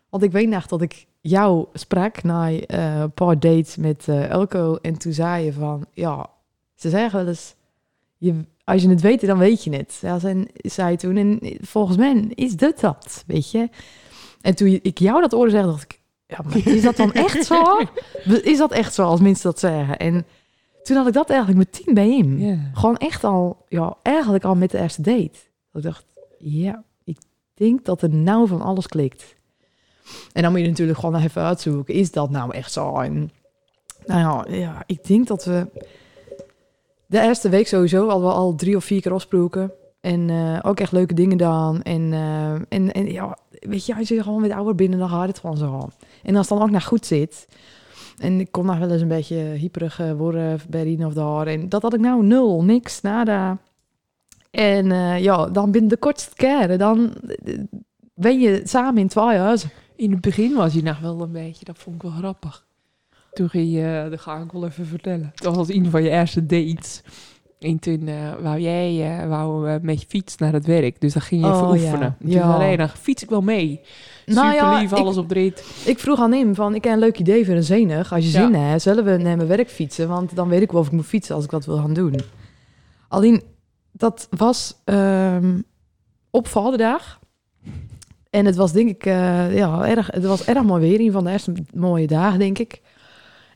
Want 0.09 0.23
ik 0.23 0.33
weet 0.33 0.49
nog 0.49 0.67
dat 0.67 0.83
ik 0.83 1.07
jou 1.21 1.67
sprak 1.73 2.23
na 2.23 2.51
eh, 2.51 3.01
een 3.01 3.13
paar 3.13 3.39
dates 3.39 3.77
met 3.77 4.05
eh, 4.09 4.29
Elko. 4.29 4.77
En 4.83 4.99
toen 4.99 5.13
zei 5.13 5.45
je 5.45 5.53
van... 5.53 5.87
Ja, 5.93 6.27
ze 6.75 6.91
zeggen 6.91 7.19
wel 7.19 7.29
eens... 7.29 7.55
Je, 8.19 8.45
als 8.65 8.83
je 8.83 8.89
het 8.89 9.01
weet, 9.01 9.27
dan 9.27 9.39
weet 9.39 9.65
je 9.65 9.77
het. 9.77 9.99
Ja, 10.01 10.19
en 10.23 10.49
zei 10.55 10.97
toen. 10.97 11.17
En 11.17 11.41
volgens 11.61 11.97
mij 11.97 12.31
is 12.35 12.57
dit 12.57 12.81
dat, 12.81 13.25
weet 13.27 13.51
je. 13.51 13.69
En 14.41 14.55
toen 14.55 14.79
ik 14.83 14.99
jou 14.99 15.21
dat 15.21 15.33
hoorde 15.33 15.51
zeggen, 15.51 15.71
dacht 15.71 15.83
ik... 15.83 16.01
Ja, 16.27 16.39
maar 16.45 16.67
is 16.67 16.83
dat 16.83 16.97
dan 16.97 17.13
echt 17.13 17.47
zo? 17.47 17.81
Is 18.43 18.59
dat 18.59 18.73
echt 18.73 18.95
zo, 18.95 19.03
als 19.03 19.21
mensen 19.21 19.51
dat 19.51 19.59
zeggen? 19.59 19.97
En 19.97 20.27
toen 20.87 20.97
had 20.97 21.07
ik 21.07 21.13
dat 21.13 21.31
eigenlijk 21.31 21.59
meteen 21.59 21.95
bij 21.95 22.11
hem. 22.11 22.71
Gewoon 22.75 22.97
echt 22.97 23.25
al, 23.25 23.65
ja, 23.69 23.97
eigenlijk 24.03 24.45
al 24.45 24.55
met 24.55 24.71
de 24.71 24.79
eerste 24.79 25.03
date. 25.03 25.39
Dat 25.73 25.83
ik 25.83 25.83
dacht, 25.83 26.05
ja, 26.39 26.85
ik 27.05 27.19
denk 27.55 27.85
dat 27.85 28.03
er 28.03 28.15
nou 28.15 28.49
van 28.49 28.61
alles 28.61 28.87
klikt. 28.87 29.37
En 30.33 30.43
dan 30.43 30.51
moet 30.51 30.61
je 30.61 30.67
natuurlijk 30.69 30.99
gewoon 30.99 31.17
even 31.17 31.43
uitzoeken, 31.43 31.95
is 31.95 32.11
dat 32.13 32.31
nou 32.31 32.55
echt 32.55 32.73
zo? 32.73 32.99
En 32.99 33.31
nou 34.07 34.21
ja, 34.51 34.57
ja 34.57 34.83
ik 34.87 35.07
denk 35.07 35.27
dat 35.27 35.45
we 35.45 35.67
de 37.07 37.21
eerste 37.21 37.49
week 37.49 37.67
sowieso 37.67 38.09
al 38.09 38.21
wel 38.21 38.33
al 38.33 38.55
drie 38.55 38.77
of 38.77 38.85
vier 38.85 39.01
keer 39.01 39.13
afsproken. 39.13 39.73
En 40.01 40.31
eh, 40.31 40.59
ook 40.63 40.81
echt 40.81 40.93
leuke 40.93 41.15
dingen 41.15 41.31
gedaan. 41.31 41.83
En, 41.83 42.13
eh, 42.13 42.53
en, 42.53 42.93
en 42.93 43.13
ja, 43.13 43.39
weet 43.51 43.87
je, 43.87 43.97
als 43.97 44.09
je 44.09 44.23
gewoon 44.23 44.41
met 44.41 44.51
ouder 44.51 44.75
binnen, 44.75 44.99
dan 44.99 45.09
gaat 45.09 45.29
het 45.29 45.39
gewoon 45.39 45.57
zo. 45.57 45.89
En 46.23 46.37
als 46.37 46.49
het 46.49 46.59
dan 46.59 46.67
ook 46.67 46.73
naar 46.73 46.81
goed 46.81 47.07
zit. 47.07 47.47
En 48.19 48.41
ik 48.41 48.53
kon 48.53 48.67
nog 48.67 48.79
wel 48.79 48.91
eens 48.91 49.03
een 49.03 49.09
beetje 49.09 49.37
hyperig 49.37 50.01
eh, 50.01 50.13
worden 50.13 50.61
bij 50.69 50.83
Rien 50.83 51.07
of 51.07 51.15
daar. 51.15 51.47
En 51.47 51.69
dat 51.69 51.83
had 51.83 51.95
ik 51.95 52.01
nou 52.01 52.25
nul, 52.25 52.65
niks, 52.65 53.01
nada. 53.01 53.59
En 54.51 54.93
eh, 54.93 55.23
ja, 55.23 55.47
dan 55.47 55.71
binnen 55.71 55.91
de 55.91 55.97
kortste 55.97 56.35
keren, 56.35 56.79
dan 56.79 57.15
eh, 57.45 57.59
ben 58.15 58.41
je 58.41 58.61
samen 58.65 59.01
in 59.01 59.09
twee 59.09 59.39
huizen. 59.39 59.71
In 59.97 60.11
het 60.11 60.21
begin 60.21 60.55
was 60.55 60.73
hij 60.73 60.83
nog 60.83 60.99
wel 60.99 61.21
een 61.21 61.33
beetje, 61.33 61.65
dat 61.65 61.79
vond 61.79 61.97
ik 61.97 62.03
wel 62.03 62.11
grappig. 62.11 62.67
Toen 63.33 63.49
ging 63.49 63.73
je, 63.73 64.13
ga 64.17 64.39
ik 64.39 64.53
wel 64.53 64.67
even 64.67 64.87
vertellen. 64.87 65.33
Dat 65.35 65.57
was 65.57 65.69
een 65.69 65.91
van 65.91 66.03
je 66.03 66.11
eerste 66.11 66.47
dates. 66.47 67.03
En 67.59 67.79
toen 67.79 68.09
eh, 68.09 68.15
wou 68.43 68.61
jij 68.61 69.19
eh, 69.21 69.29
wou, 69.29 69.79
met 69.83 70.01
je 70.01 70.07
fiets 70.09 70.37
naar 70.37 70.53
het 70.53 70.67
werk. 70.67 71.01
Dus 71.01 71.13
dan 71.13 71.23
ging 71.23 71.41
je 71.41 71.47
Oh, 71.47 71.55
even 71.57 71.69
oefenen. 71.69 72.01
ja. 72.01 72.07
En 72.07 72.17
Toen 72.21 72.31
Ja. 72.31 72.51
zei 72.57 72.63
hij, 72.63 72.77
dan 72.77 72.89
fiets 72.89 73.23
ik 73.23 73.29
wel 73.31 73.41
mee. 73.43 73.81
Nou 74.27 74.51
Super 74.53 74.69
ja, 74.69 74.79
lief, 74.81 74.91
ik- 74.93 74.99
alles 74.99 75.17
op 75.17 75.29
de 75.29 75.35
rit. 75.35 75.65
Ik 75.85 75.99
vroeg 75.99 76.21
aan 76.21 76.33
hem 76.33 76.55
van, 76.55 76.75
ik 76.75 76.85
heb 76.85 76.93
een 76.93 76.99
leuk 76.99 77.19
idee 77.19 77.45
voor 77.47 77.55
een 77.55 77.63
zenig. 77.63 78.13
Als 78.13 78.25
je 78.25 78.31
Ja. 78.39 78.45
zin 78.47 78.55
hebt, 78.55 78.83
zullen 78.83 79.05
we 79.05 79.11
naar 79.17 79.37
mijn 79.37 79.49
werk 79.49 79.71
fietsen? 79.71 80.09
Want 80.09 80.37
dan 80.37 80.49
weet 80.49 80.63
ik 80.63 80.73
wel 80.73 80.81
of 80.81 80.87
ik 80.87 80.93
moet 80.93 81.07
fietsen 81.07 81.35
als 81.35 81.45
ik 81.45 81.51
dat 81.51 81.65
wil 81.65 81.77
gaan 81.77 81.93
doen. 81.95 82.21
Alleen, 83.09 83.43
dat 83.93 84.29
was 84.37 84.77
ehm, 84.85 85.61
op. 86.31 86.49
En 88.31 88.47
het 88.47 88.57
was 88.57 88.73
denk 88.73 88.89
ik, 88.89 89.07
eh, 89.07 89.57
ja, 89.57 89.87
erg, 89.89 90.07
het 90.11 90.25
was 90.25 90.45
erg 90.45 90.63
mooi 90.63 90.89
weer. 90.89 91.01
Een 91.01 91.13
van 91.13 91.25
de 91.25 91.31
eerste 91.31 91.53
mooie 91.75 92.07
dagen, 92.07 92.39
denk 92.39 92.59
ik. 92.59 92.81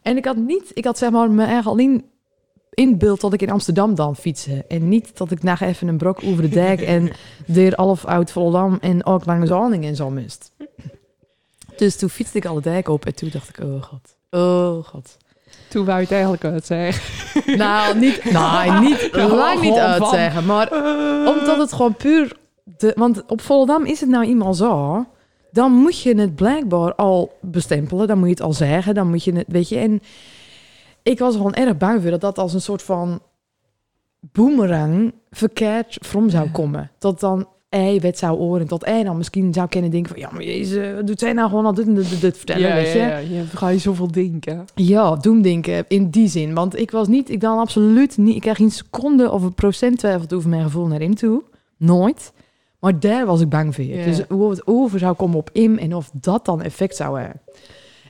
En 0.03 0.17
ik 0.17 0.25
had 0.25 0.37
niet, 0.37 0.71
ik 0.75 0.85
had 0.85 0.99
zeg 0.99 1.11
maar 1.11 1.31
me 1.31 1.45
eigen 1.45 1.71
alleen 1.71 2.05
in 2.71 2.99
beeld 2.99 3.21
dat 3.21 3.33
ik 3.33 3.43
in 3.43 3.51
Amsterdam 3.51 3.95
dan 3.95 4.17
fietsen. 4.17 4.69
En 4.69 4.89
niet 4.89 5.17
dat 5.19 5.31
ik 5.31 5.43
nog 5.43 5.61
even 5.61 5.89
een 5.89 5.97
brok 5.97 6.21
over 6.25 6.43
de 6.43 6.49
dijk 6.49 6.81
en 6.81 7.11
door 7.47 7.73
half 7.75 8.05
oud 8.05 8.31
Volendam 8.31 8.79
en 8.81 9.07
ook 9.07 9.25
langs 9.25 9.49
Zoning 9.49 9.85
en 9.85 9.97
zo 9.97 10.11
mist. 10.11 10.53
Dus 11.77 11.97
toen 11.97 12.11
fietste 12.11 12.39
ik 12.39 12.45
al 12.45 12.55
de 12.55 12.61
dijk 12.61 12.89
op 12.89 13.07
en 13.07 13.15
toen 13.15 13.29
dacht 13.33 13.49
ik, 13.49 13.65
oh 13.65 13.83
god, 13.83 14.17
oh 14.31 14.85
god. 14.85 15.17
Toen 15.69 15.85
wou 15.85 15.97
je 15.97 16.03
het 16.03 16.13
eigenlijk 16.13 16.45
uit 16.45 16.67
zeggen. 16.67 17.03
Nou, 17.57 17.99
niet, 17.99 18.25
nou, 18.33 18.81
niet, 18.81 19.11
lang 19.43 19.61
niet 19.61 19.77
uitzeggen, 19.77 20.45
maar 20.45 20.73
omdat 21.27 21.59
het 21.59 21.73
gewoon 21.73 21.95
puur... 21.95 22.39
De, 22.77 22.93
want 22.97 23.23
op 23.27 23.41
Volendam 23.41 23.85
is 23.85 24.01
het 24.01 24.09
nou 24.09 24.25
eenmaal 24.25 24.55
zo... 24.55 25.05
Dan 25.53 25.73
moet 25.73 26.01
je 26.01 26.15
het 26.15 26.35
blijkbaar 26.35 26.95
al 26.95 27.33
bestempelen. 27.41 28.07
Dan 28.07 28.19
moet 28.19 28.27
je 28.27 28.35
het 28.35 28.43
al 28.43 28.53
zeggen. 28.53 28.95
Dan 28.95 29.09
moet 29.09 29.25
je 29.25 29.33
het, 29.33 29.45
weet 29.49 29.69
je... 29.69 29.77
En 29.77 30.03
ik 31.11 31.19
was 31.19 31.37
gewoon 31.37 31.55
erg 31.55 31.77
bang 31.77 32.03
voor 32.03 32.11
dat 32.11 32.21
dat 32.21 32.39
als 32.39 32.55
een 32.55 32.61
soort 32.61 32.83
van 32.83 33.21
boomerang 34.21 35.15
verkeerd 35.31 35.99
from 36.01 36.31
zou 36.31 36.51
komen. 36.51 36.91
Dat 36.99 37.21
dan 37.21 37.47
hij 37.71 38.01
wet 38.01 38.19
zou 38.19 38.39
oren. 38.39 38.67
Dat 38.67 38.85
hij 38.85 39.03
dan 39.03 39.17
misschien 39.17 39.53
zou 39.53 39.69
kunnen 39.69 39.91
denken 39.91 40.11
van... 40.11 40.21
Ja, 40.21 40.31
maar 40.33 40.43
jezus, 40.43 40.95
wat 40.95 41.07
doet 41.07 41.19
zij 41.19 41.33
nou 41.33 41.49
gewoon 41.49 41.67
al 41.67 41.75
dit 41.75 41.87
en 41.87 41.95
dit, 41.95 42.37
vertellen, 42.37 42.69
ja, 42.69 42.75
weet 42.75 42.93
je? 42.93 42.99
ja, 42.99 43.07
ja, 43.09 43.19
je 43.19 43.45
ga 43.45 43.69
je 43.69 43.79
zoveel 43.79 44.13
denken. 44.13 44.65
Ja, 44.75 45.17
doemdenken 45.17 45.85
in 45.89 46.11
die 46.11 46.29
zin. 46.29 46.55
Want 46.55 46.79
ik 46.79 46.91
was 46.91 47.09
niet, 47.09 47.31
ik 47.31 47.41
dan 47.41 47.59
absoluut 47.59 48.17
niet, 48.17 48.35
ik 48.35 48.41
kreeg 48.41 48.57
geen 48.57 48.71
seconde 48.71 49.31
of 49.31 49.43
een 49.43 49.55
procent 49.55 49.99
twijfel 49.99 50.37
over 50.37 50.51
mijn 50.51 50.63
gevoel 50.63 50.87
naar 50.87 51.01
hem 51.01 51.15
toe. 51.15 51.43
Nooit. 51.77 52.33
Maar 52.81 53.01
daar 53.01 53.27
was 53.27 53.41
ik 53.41 53.49
bang 53.49 53.75
voor. 53.75 53.85
Ja. 53.85 54.05
Dus 54.05 54.21
hoe 54.29 54.51
het 54.51 54.67
over 54.67 54.99
zou 54.99 55.15
komen 55.15 55.37
op 55.37 55.51
hem 55.53 55.79
en 55.79 55.95
of 55.95 56.11
dat 56.13 56.45
dan 56.45 56.63
effect 56.63 56.97
zou 56.97 57.21
hebben. 57.21 57.41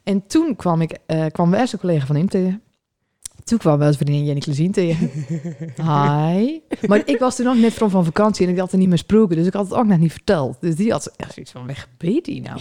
En 0.04 0.26
toen 0.26 0.56
kwam 0.56 0.80
ik, 0.80 0.98
eh 1.06 1.26
kwam 1.32 1.50
de 1.50 1.56
eerste 1.56 1.78
collega 1.78 2.06
van 2.06 2.16
hem 2.16 2.28
tegen. 2.28 2.62
Toen 3.44 3.58
kwam 3.58 3.78
wel 3.78 3.86
eens 3.86 3.96
vriendin 3.96 4.24
Jenny 4.24 4.40
Klezien 4.40 4.72
tegen. 4.72 5.10
Hi. 5.90 6.60
Maar 6.86 7.02
ik 7.04 7.16
was 7.18 7.36
toen 7.36 7.48
ook 7.48 7.56
net 7.56 7.72
van 7.72 7.90
van 7.90 8.04
vakantie 8.04 8.46
en 8.46 8.52
ik 8.52 8.58
had 8.58 8.72
er 8.72 8.78
niet 8.78 8.88
meer 8.88 8.98
gesproken. 8.98 9.36
Dus 9.36 9.46
ik 9.46 9.52
had 9.52 9.68
het 9.68 9.78
ook 9.78 9.86
nog 9.86 9.98
niet 9.98 10.12
verteld. 10.12 10.56
Dus 10.60 10.76
die 10.76 10.90
had 10.90 11.12
echt 11.16 11.34
zoiets 11.34 11.52
van, 11.52 11.66
weg 11.66 11.88
die 11.98 12.42
nou? 12.42 12.60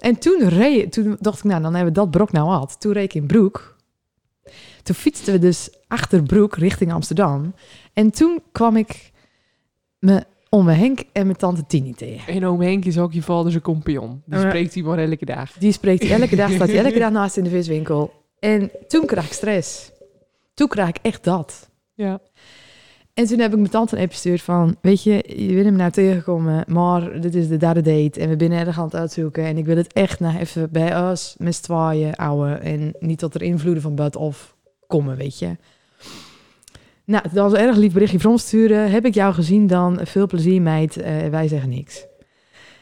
En 0.00 0.18
toen, 0.18 0.48
reed, 0.48 0.92
toen 0.92 1.16
dacht 1.20 1.38
ik, 1.38 1.44
nou, 1.44 1.62
dan 1.62 1.74
hebben 1.74 1.92
we 1.92 2.00
dat 2.00 2.10
brok 2.10 2.32
nou 2.32 2.48
gehad. 2.48 2.80
Toen 2.80 2.92
reed 2.92 3.04
ik 3.04 3.14
in 3.14 3.26
Broek. 3.26 3.76
Toen 4.82 4.94
fietsten 4.94 5.32
we 5.32 5.38
dus 5.38 5.70
achter 5.88 6.22
Broek 6.22 6.56
richting 6.56 6.92
Amsterdam. 6.92 7.54
En 7.92 8.10
toen 8.10 8.40
kwam 8.52 8.76
ik 8.76 9.12
me 9.98 10.24
om 10.48 10.64
mijn 10.64 10.78
Henk 10.78 11.02
en 11.12 11.26
mijn 11.26 11.38
tante 11.38 11.66
Tini 11.66 11.94
tegen. 11.94 12.34
En 12.34 12.46
oom 12.46 12.60
Henk 12.60 12.84
is 12.84 12.98
ook 12.98 13.12
je 13.12 13.22
vader 13.22 13.50
zijn 13.50 13.62
compagnon. 13.62 14.22
Die 14.26 14.40
spreekt 14.40 14.74
hij 14.74 14.82
maar 14.82 14.98
elke 14.98 15.24
dag. 15.24 15.52
Die 15.52 15.72
spreekt 15.72 16.02
hij 16.02 16.20
elke 16.20 16.36
dag, 16.36 16.50
staat 16.50 16.68
hij 16.68 16.84
elke 16.84 16.98
dag 16.98 17.10
naast 17.20 17.36
in 17.36 17.44
de 17.44 17.50
viswinkel. 17.50 18.23
En 18.44 18.70
toen 18.88 19.06
kreeg 19.06 19.26
ik 19.26 19.32
stress. 19.32 19.90
Toen 20.54 20.68
kreeg 20.68 20.88
ik 20.88 20.98
echt 21.02 21.24
dat. 21.24 21.70
Ja. 21.94 22.20
En 23.14 23.26
toen 23.26 23.38
heb 23.38 23.50
ik 23.50 23.58
mijn 23.58 23.70
tante 23.70 23.96
een 23.96 24.02
app 24.02 24.10
gestuurd 24.10 24.42
van... 24.42 24.76
Weet 24.80 25.02
je, 25.02 25.24
je 25.46 25.54
bent 25.54 25.64
hem 25.64 25.76
nou 25.76 25.90
tegengekomen, 25.90 26.64
maar 26.68 27.20
dit 27.20 27.34
is 27.34 27.48
de 27.48 27.56
derde 27.56 27.80
date. 27.80 28.20
En 28.20 28.28
we 28.28 28.34
zijn 28.38 28.52
erg 28.52 28.78
aan 28.78 28.84
het 28.84 28.94
uitzoeken. 28.94 29.44
En 29.44 29.56
ik 29.56 29.64
wil 29.64 29.76
het 29.76 29.92
echt 29.92 30.20
nog 30.20 30.36
even 30.36 30.70
bij 30.70 31.08
ons 31.08 31.34
met 31.38 31.66
houden. 32.16 32.62
En 32.62 32.94
niet 32.98 33.20
dat 33.20 33.34
er 33.34 33.42
invloeden 33.42 33.82
van 33.82 33.94
buitenaf 33.94 34.56
komen, 34.86 35.16
weet 35.16 35.38
je. 35.38 35.56
Nou, 37.04 37.24
dan 37.32 37.50
was 37.50 37.58
een 37.58 37.66
erg 37.66 37.76
lief 37.76 37.92
berichtje 37.92 38.20
van 38.20 38.38
sturen. 38.38 38.90
Heb 38.90 39.04
ik 39.04 39.14
jou 39.14 39.34
gezien 39.34 39.66
dan? 39.66 40.00
Veel 40.02 40.26
plezier, 40.26 40.62
meid. 40.62 40.96
Eh, 40.96 41.28
wij 41.28 41.48
zeggen 41.48 41.68
niks. 41.68 42.06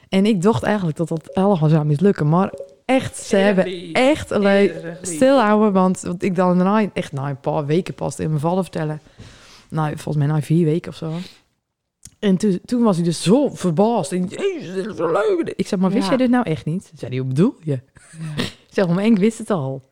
En 0.08 0.26
ik 0.26 0.42
dacht 0.42 0.62
eigenlijk 0.62 0.96
dat 0.96 1.08
dat 1.08 1.34
allemaal 1.34 1.68
zou 1.68 1.84
mislukken. 1.84 2.28
Maar 2.28 2.52
echt, 2.94 3.16
ze 3.16 3.36
hebben 3.36 3.92
echt 3.92 4.32
alleen 4.32 4.72
stilhouden. 5.02 5.72
Want, 5.72 6.00
want 6.00 6.22
ik 6.22 6.34
dan 6.36 6.56
na, 6.56 6.86
echt 6.92 7.12
na 7.12 7.28
een 7.28 7.40
paar 7.40 7.66
weken 7.66 7.94
pas 7.94 8.18
in 8.18 8.28
mijn 8.28 8.40
vallen 8.40 8.62
vertellen. 8.62 9.00
Nou, 9.70 9.88
volgens 9.94 10.16
mij 10.24 10.26
na 10.26 10.40
vier 10.42 10.64
weken 10.64 10.90
of 10.90 10.96
zo. 10.96 11.12
En 12.18 12.36
toen, 12.36 12.60
toen 12.64 12.82
was 12.82 12.96
hij 12.96 13.04
dus 13.04 13.22
zo 13.22 13.48
verbaasd. 13.48 14.12
En, 14.12 14.24
Jezus, 14.26 14.74
dit 14.74 14.86
is 14.86 14.96
zo 14.96 15.12
leuk. 15.12 15.52
Ik 15.56 15.66
zeg, 15.66 15.78
maar 15.78 15.90
wist 15.90 16.02
Ja. 16.02 16.08
jij 16.08 16.16
dit 16.18 16.30
nou 16.30 16.44
echt 16.44 16.64
niet? 16.64 16.90
Zei 16.94 17.10
hij, 17.10 17.18
hoe 17.20 17.28
bedoel 17.28 17.54
je? 17.62 17.72
Ik 18.68 18.78
zeg, 18.78 18.88
maar 18.88 19.04
ik 19.04 19.18
wist 19.18 19.38
het 19.38 19.50
al. 19.50 19.90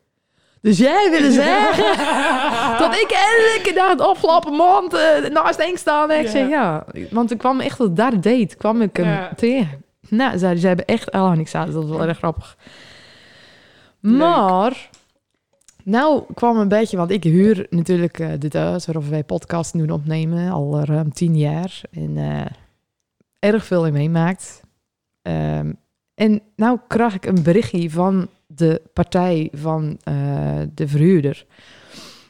Dus 0.61 0.77
jij 0.77 1.07
wilde 1.11 1.31
zeggen 1.31 1.83
dat 2.83 2.93
ik 2.95 3.11
elke 3.55 3.71
dag 3.75 3.89
het 3.89 4.01
afgelopen 4.01 4.55
maand 4.55 4.93
eh, 4.93 5.29
naast 5.31 5.57
Henk 5.63 5.77
staan. 5.77 6.11
En 6.11 6.19
ik 6.19 6.25
Ja. 6.25 6.31
zeg, 6.31 6.49
ja. 6.49 6.85
Want 7.11 7.31
ik 7.31 7.37
kwam 7.37 7.59
echt 7.59 7.79
op 7.79 7.95
daar 7.95 8.21
date, 8.21 8.55
kwam 8.57 8.81
ik 8.81 8.97
hem 8.97 9.29
tegen. 9.35 9.83
Nou, 10.09 10.37
zei 10.37 10.51
hij, 10.51 10.61
ze 10.61 10.67
hebben 10.67 10.85
echt 10.85 11.11
al 11.11 11.31
niks 11.31 11.55
aan. 11.55 11.65
Dus 11.65 11.73
dat 11.73 11.83
was 11.87 11.97
wel 11.97 12.07
erg 12.07 12.17
grappig. 12.17 12.57
Maar, 14.01 14.89
nou 15.83 16.23
kwam 16.33 16.57
een 16.57 16.67
beetje, 16.67 16.97
want 16.97 17.11
ik 17.11 17.23
huur 17.23 17.67
natuurlijk 17.69 18.19
eh 18.19 18.29
dit 18.39 18.53
huis 18.53 18.85
waarover 18.85 19.11
wij 19.11 19.23
podcast 19.23 19.73
nu 19.73 19.87
opnemen, 19.87 20.51
al 20.51 20.83
ruim 20.83 21.13
tien 21.13 21.37
jaar. 21.37 21.81
En 21.91 22.17
eh, 22.17 22.45
erg 23.39 23.65
veel 23.65 23.85
in 23.85 23.93
meemaakt. 23.93 24.63
Ehm, 25.21 25.71
en 26.13 26.41
nou 26.55 26.79
krijg 26.87 27.13
ik 27.13 27.25
een 27.25 27.43
berichtje 27.43 27.89
van 27.89 28.27
de 28.47 28.81
partij 28.93 29.49
van 29.53 29.97
eh, 30.03 30.59
de 30.73 30.87
verhuurder. 30.87 31.45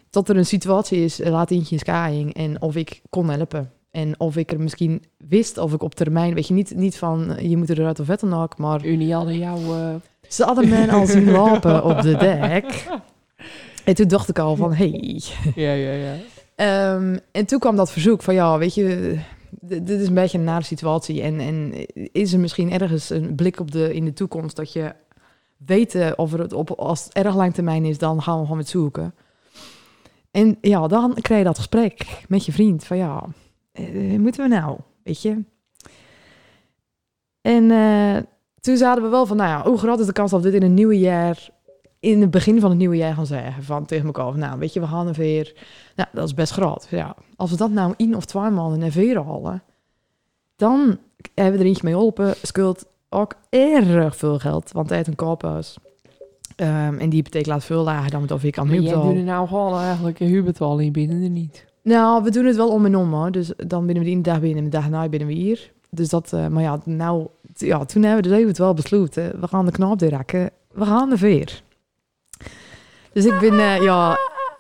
Dat 0.10 0.30
er 0.30 0.38
een 0.38 0.46
situatie 0.46 1.04
is, 1.04 1.18
laat 1.18 1.52
eentje 1.52 1.76
in 1.76 1.80
skaaiing, 1.80 2.34
en 2.34 2.62
of 2.62 2.76
ik 2.76 3.02
kon 3.10 3.30
helpen. 3.30 3.72
En 3.92 4.20
of 4.20 4.38
ik 4.38 4.52
er 4.52 4.60
misschien 4.60 5.04
wist 5.18 5.58
of 5.58 5.74
ik 5.74 5.84
op 5.84 5.96
termijn, 5.96 6.34
weet 6.34 6.48
je, 6.48 6.54
niet, 6.54 6.76
niet 6.76 6.98
van 6.98 7.38
je 7.40 7.58
moet 7.58 7.70
eruit 7.70 8.00
of 8.00 8.08
wat 8.08 8.20
dan 8.20 8.34
ook, 8.34 8.58
maar 8.58 8.86
Unie 8.86 9.14
hadden 9.14 9.38
jou... 9.38 9.60
eh, 9.60 9.96
ze 10.32 10.44
hadden 10.44 10.70
mij 10.70 10.92
al 10.92 11.06
zien 11.06 11.32
lopen 11.42 11.84
op 11.84 12.02
de 12.02 12.18
dek. 12.18 12.88
En 13.84 13.94
toen 13.94 14.08
dacht 14.08 14.30
ik 14.30 14.40
al 14.40 14.56
van, 14.56 14.74
hey. 14.74 15.22
ja, 15.56 15.72
ja, 15.72 15.92
ja. 15.92 16.14
Ehm, 16.56 17.18
en 17.32 17.46
toen 17.46 17.60
kwam 17.60 17.76
dat 17.76 17.92
verzoek 17.92 18.22
van, 18.22 18.34
ja, 18.34 18.58
weet 18.58 18.74
je, 18.74 19.18
dit 19.62 19.90
is 19.90 20.08
een 20.08 20.14
beetje 20.14 20.38
een 20.38 20.44
nare 20.44 20.64
situatie. 20.64 21.22
En, 21.22 21.40
en 21.40 21.86
is 22.12 22.34
er 22.34 22.40
misschien 22.40 22.72
ergens 22.72 23.10
een 23.10 23.36
blik 23.36 23.60
op 23.60 23.72
de, 23.72 23.94
in 23.94 24.06
de 24.06 24.14
toekomst 24.14 24.56
dat 24.56 24.74
je 24.74 24.94
weten 25.58 26.18
of 26.18 26.32
het 26.32 26.54
op, 26.54 26.72
als 26.72 27.04
het 27.04 27.14
erg 27.14 27.36
lang 27.36 27.54
termijn 27.54 27.86
is, 27.86 27.98
dan 27.98 28.22
gaan 28.22 28.38
we 28.38 28.44
gewoon 28.44 28.58
het 28.58 28.70
zoeken. 28.70 29.16
En 30.32 30.58
ja, 30.62 30.88
dan 30.88 31.14
krijg 31.14 31.40
je 31.40 31.48
dat 31.48 31.58
gesprek 31.58 32.24
met 32.28 32.46
je 32.46 32.52
vriend 32.52 32.84
van 32.84 32.98
ja, 32.98 33.26
eh, 33.72 34.18
moeten 34.20 34.50
we 34.50 34.56
nou, 34.56 34.78
weet 35.04 35.22
je? 35.22 35.44
En 37.42 37.72
eh, 37.72 38.18
toen 38.62 38.78
zaten 38.78 39.04
we 39.04 39.10
wel 39.10 39.26
van, 39.26 39.38
nou 39.38 39.50
ja, 39.50 39.70
hoe 39.70 39.78
groot 39.78 40.00
is 40.00 40.06
de 40.06 40.12
kans 40.12 40.32
dat 40.32 40.42
we 40.42 40.52
dit 40.52 40.62
in 40.62 40.68
een 40.68 40.74
nieuwe 40.74 41.00
jaar, 41.00 41.50
in 42.00 42.22
het 42.22 42.32
begin 42.32 42.60
van 42.60 42.70
het 42.70 42.80
nieuwe 42.80 42.96
jaar 42.96 43.14
gaan 43.14 43.26
zeggen 43.26 43.64
van 43.64 43.86
tegen 43.86 44.06
elkaar, 44.06 44.32
van, 44.32 44.40
nou, 44.40 44.60
weet 44.60 44.74
je, 44.74 44.80
we 44.80 44.88
gaan 44.88 45.08
er 45.08 45.14
weer, 45.14 45.54
nou, 45.96 46.10
dat 46.14 46.26
is 46.26 46.34
best 46.34 46.52
groot. 46.52 46.88
Ja, 46.90 47.16
als 47.36 47.52
we 47.52 47.58
dat 47.58 47.72
nou 47.72 47.94
één 47.98 48.16
of 48.16 48.26
twee 48.26 48.50
maanden 48.50 48.80
naar 48.80 48.92
veren 48.92 49.26
halen, 49.26 49.64
dan 50.56 50.98
hebben 51.34 51.54
we 51.54 51.60
er 51.60 51.66
eentje 51.66 51.84
mee 51.84 51.94
geholpen, 51.94 52.34
schuld 52.42 52.86
ook 53.10 53.36
erg 53.50 54.16
veel 54.16 54.40
geld, 54.40 54.72
want 54.72 54.88
hij 54.88 54.98
heeft 54.98 55.10
een 55.10 55.16
koophuis. 55.16 55.78
Ehm, 56.56 56.98
en 56.98 57.10
die 57.10 57.20
hypotheek 57.20 57.46
laat 57.46 57.64
veel 57.64 57.84
lager 57.84 58.12
dan 58.12 58.28
wat 58.28 58.44
ik 58.44 58.58
aan 58.58 58.68
Maar 58.68 58.76
nu 58.78 58.82
jij 58.84 59.24
nou 59.24 59.48
gewoon 59.48 59.80
eigenlijk 59.80 60.20
een 60.20 60.28
huurbetaling 60.28 60.94
binnen 60.94 61.24
er 61.24 61.30
niet. 61.30 61.66
Nou, 61.84 62.24
we 62.24 62.32
doen 62.32 62.46
het 62.46 62.56
wel 62.56 62.70
om 62.70 62.86
en 62.86 62.96
om 62.96 63.14
hoor. 63.14 63.32
Dus 63.32 63.54
dan 63.68 63.86
binnen 63.86 64.04
we 64.04 64.10
die 64.10 64.22
dag 64.22 64.40
binnen 64.40 64.58
en 64.58 64.64
de 64.64 64.70
dag 64.70 64.90
na 64.90 65.10
binnen 65.10 65.28
we 65.28 65.34
hier. 65.34 65.72
Dus 65.90 66.10
dat, 66.10 66.34
eh, 66.34 66.48
maar 66.48 66.64
ja, 66.64 66.80
nou, 66.86 67.28
ja, 67.62 67.86
toen 67.86 68.04
hebben 68.04 68.24
we 68.24 68.30
dus 68.30 68.38
even 68.38 68.48
het 68.48 68.58
wel 68.58 68.74
besloten. 68.74 69.40
We 69.40 69.48
gaan 69.48 69.66
de 69.66 69.72
knop 69.72 70.02
raken. 70.02 70.50
We 70.72 70.86
gaan 70.86 71.10
de 71.10 71.18
veer. 71.18 71.62
Dus 73.14 73.26
ik 73.26 73.40
ben, 73.40 73.60
eh, 73.60 73.82
ja, 73.82 74.18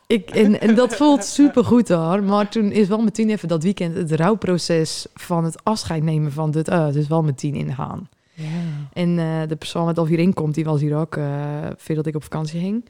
ik, 0.08 0.30
en, 0.30 0.62
en 0.62 0.76
dat 0.76 0.96
voelt 0.96 1.24
super 1.24 1.66
goed 1.66 1.90
hoor. 1.90 2.24
Maar 2.24 2.50
toen 2.50 2.72
is 2.72 2.88
wel 2.88 3.02
meteen 3.02 3.30
even 3.30 3.48
dat 3.48 3.64
weekend 3.64 3.96
het 3.96 4.12
rouwproces 4.12 5.06
van 5.14 5.44
het 5.44 5.64
afscheid 5.64 6.04
nemen 6.04 6.32
van 6.32 6.52
dit 6.52 6.70
uit. 6.70 6.94
Dus 6.94 7.08
wel 7.08 7.24
meteen 7.24 7.56
ingaan. 7.56 8.10
Ja. 8.34 8.46
En 8.94 9.20
eh, 9.20 9.48
de 9.48 9.56
persoon 9.56 9.86
wat 9.86 9.98
al 9.98 10.06
hierin 10.06 10.34
komt, 10.34 10.56
die 10.56 10.64
was 10.64 10.82
hier 10.82 10.96
ook 10.96 11.16
uh, 11.16 11.26
voordat 11.78 12.06
ik 12.06 12.16
op 12.16 12.24
vakantie 12.24 12.60
ging. 12.60 12.86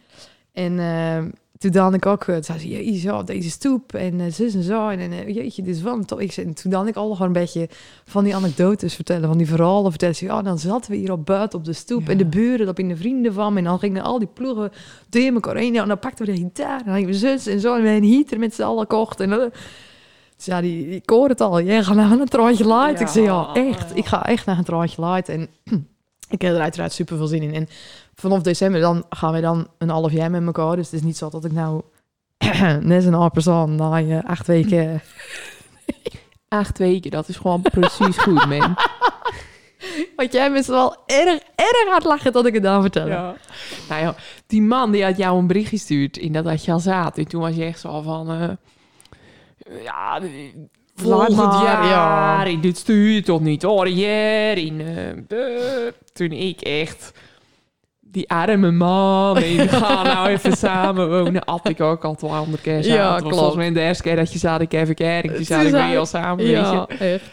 En 0.53 0.73
uh, 0.73 1.31
toen 1.61 1.71
dacht 1.71 1.93
ik 1.93 2.05
ook, 2.05 2.23
toen 2.23 2.43
zei 2.43 2.59
ze, 2.59 2.67
jeetje, 2.67 3.23
deze 3.23 3.49
stoep 3.49 3.93
en 3.93 4.19
uh, 4.19 4.31
zus 4.31 4.53
en 4.53 4.63
zo. 4.63 4.89
En, 4.89 4.99
en 4.99 5.11
uh, 5.11 5.35
jeetje, 5.35 5.61
dit 5.61 5.75
is 5.75 5.81
wel 5.81 5.93
een 6.07 6.29
en 6.29 6.53
toen 6.53 6.71
dacht 6.71 6.87
ik 6.87 6.95
al 6.95 7.11
gewoon 7.11 7.27
een 7.27 7.33
beetje 7.33 7.69
van 8.05 8.23
die 8.23 8.35
anekdotes 8.35 8.95
vertellen, 8.95 9.27
van 9.27 9.37
die 9.37 9.47
verhalen 9.47 9.89
vertellen. 9.89 10.15
Ze, 10.15 10.25
ja, 10.25 10.41
dan 10.41 10.59
zaten 10.59 10.91
we 10.91 10.97
hier 10.97 11.11
op 11.11 11.25
buiten 11.25 11.59
op 11.59 11.65
de 11.65 11.73
stoep 11.73 12.05
ja. 12.05 12.11
en 12.11 12.17
de 12.17 12.25
buren, 12.25 12.65
dat 12.65 12.79
in 12.79 12.87
de 12.87 12.95
vrienden 12.95 13.33
van 13.33 13.53
me. 13.53 13.59
En 13.59 13.65
dan 13.65 13.79
gingen 13.79 14.03
al 14.03 14.19
die 14.19 14.27
ploegen 14.33 14.71
door 15.09 15.21
elkaar 15.21 15.55
heen. 15.55 15.73
Ja, 15.73 15.81
en 15.81 15.87
dan 15.87 15.99
pakten 15.99 16.25
we 16.25 16.31
de 16.31 16.37
gitaar 16.37 16.79
en 16.79 16.85
dan 16.85 16.93
gingen 16.93 17.09
we 17.09 17.17
zus 17.17 17.47
en 17.47 17.59
zo. 17.59 17.75
En 17.75 17.83
we 17.83 17.89
een 17.89 18.11
heater 18.11 18.39
met 18.39 18.55
z'n 18.55 18.61
allen 18.61 18.87
kocht. 18.87 19.19
En 19.19 19.29
dus 20.35 20.45
ja, 20.45 20.61
die, 20.61 20.87
ik 20.87 21.09
hoor 21.09 21.29
het 21.29 21.41
al. 21.41 21.61
Jij 21.61 21.83
gaat 21.83 21.95
naar 21.95 22.11
een 22.11 22.27
troontje 22.27 22.67
light. 22.67 22.99
Ja, 22.99 23.05
ik 23.05 23.11
zei, 23.11 23.25
ja, 23.25 23.53
echt. 23.53 23.95
Ik 23.95 24.05
ga 24.05 24.25
echt 24.25 24.45
naar 24.45 24.57
een 24.57 24.63
troontje 24.63 25.05
light. 25.05 25.29
En 25.29 25.47
ik 26.29 26.41
heb 26.41 26.53
er 26.53 26.61
uiteraard 26.61 26.93
super 26.93 27.17
veel 27.17 27.27
zin 27.27 27.41
in. 27.41 27.53
En 27.53 27.67
vanaf 28.21 28.41
december 28.41 28.81
dan 28.81 29.05
gaan 29.09 29.33
we 29.33 29.41
dan 29.41 29.67
een 29.77 29.89
half 29.89 30.11
jaar 30.11 30.31
met 30.31 30.45
elkaar. 30.45 30.75
Dus 30.75 30.85
het 30.85 30.93
is 30.93 31.05
niet 31.05 31.17
zo 31.17 31.29
dat 31.29 31.45
ik 31.45 31.51
nou 31.51 31.81
net 32.81 33.05
een 33.05 33.13
half 33.13 33.31
persoon 33.31 33.75
na 33.75 33.95
je 33.95 34.25
acht 34.25 34.47
weken... 34.47 35.01
acht 36.47 36.77
weken, 36.77 37.11
dat 37.11 37.27
is 37.27 37.37
gewoon 37.37 37.61
precies 37.61 38.17
goed, 38.17 38.45
man. 38.45 38.75
Want 40.15 40.33
jij 40.33 40.51
bent 40.51 40.65
wel 40.65 40.95
erg, 41.05 41.39
erg 41.55 41.89
hard 41.89 42.03
lachen 42.03 42.31
dat 42.31 42.45
ik 42.45 42.53
het 42.53 42.63
dan 42.63 42.81
vertel. 42.81 43.07
Ja. 43.07 43.35
Nou 43.89 44.01
ja, 44.01 44.15
die 44.47 44.61
man 44.61 44.91
die 44.91 45.03
had 45.03 45.17
jou 45.17 45.37
een 45.37 45.47
bericht 45.47 45.69
gestuurd 45.69 46.17
in 46.17 46.33
dat 46.33 46.43
dat 46.43 46.65
je 46.65 46.71
al 46.71 46.79
zat. 46.79 47.17
En 47.17 47.27
toen 47.27 47.41
was 47.41 47.55
je 47.55 47.63
echt 47.63 47.79
zo 47.79 48.01
van... 48.01 48.31
Uh, 48.31 48.49
ja, 49.83 50.21
volgend 50.95 51.37
jaar, 51.37 51.85
ja. 52.49 52.61
dit 52.61 52.77
stuur 52.77 53.09
je 53.09 53.21
toch 53.21 53.41
niet 53.41 53.61
hoor, 53.61 53.87
jaar 53.87 54.57
in... 54.57 54.79
Uh, 54.79 55.87
toen 56.13 56.31
ik 56.31 56.61
echt 56.61 57.13
die 58.11 58.29
arme 58.29 58.71
man, 58.71 59.37
en 59.37 59.69
ga 59.79 60.03
nou 60.03 60.27
even 60.29 60.57
samen 60.57 61.09
wonen. 61.09 61.41
Had 61.45 61.69
ik 61.69 61.81
ook 61.81 62.03
al 62.03 62.15
200 62.15 62.61
keer 62.61 62.83
samen. 62.83 62.97
Ja, 62.97 63.19
was 63.21 63.33
volgens 63.33 63.55
mij 63.55 63.71
de 63.71 63.81
eerste 63.81 64.03
keer 64.03 64.15
dat 64.15 64.33
je 64.33 64.39
zat, 64.39 64.61
ik 64.61 64.73
even 64.73 64.95
kering. 64.95 65.35
Toen 65.35 65.45
zat 65.45 65.63
ik 65.63 65.71
met 65.71 65.97
al 65.97 66.05
samen. 66.05 66.45
Ja, 66.45 66.87
echt. 66.99 67.23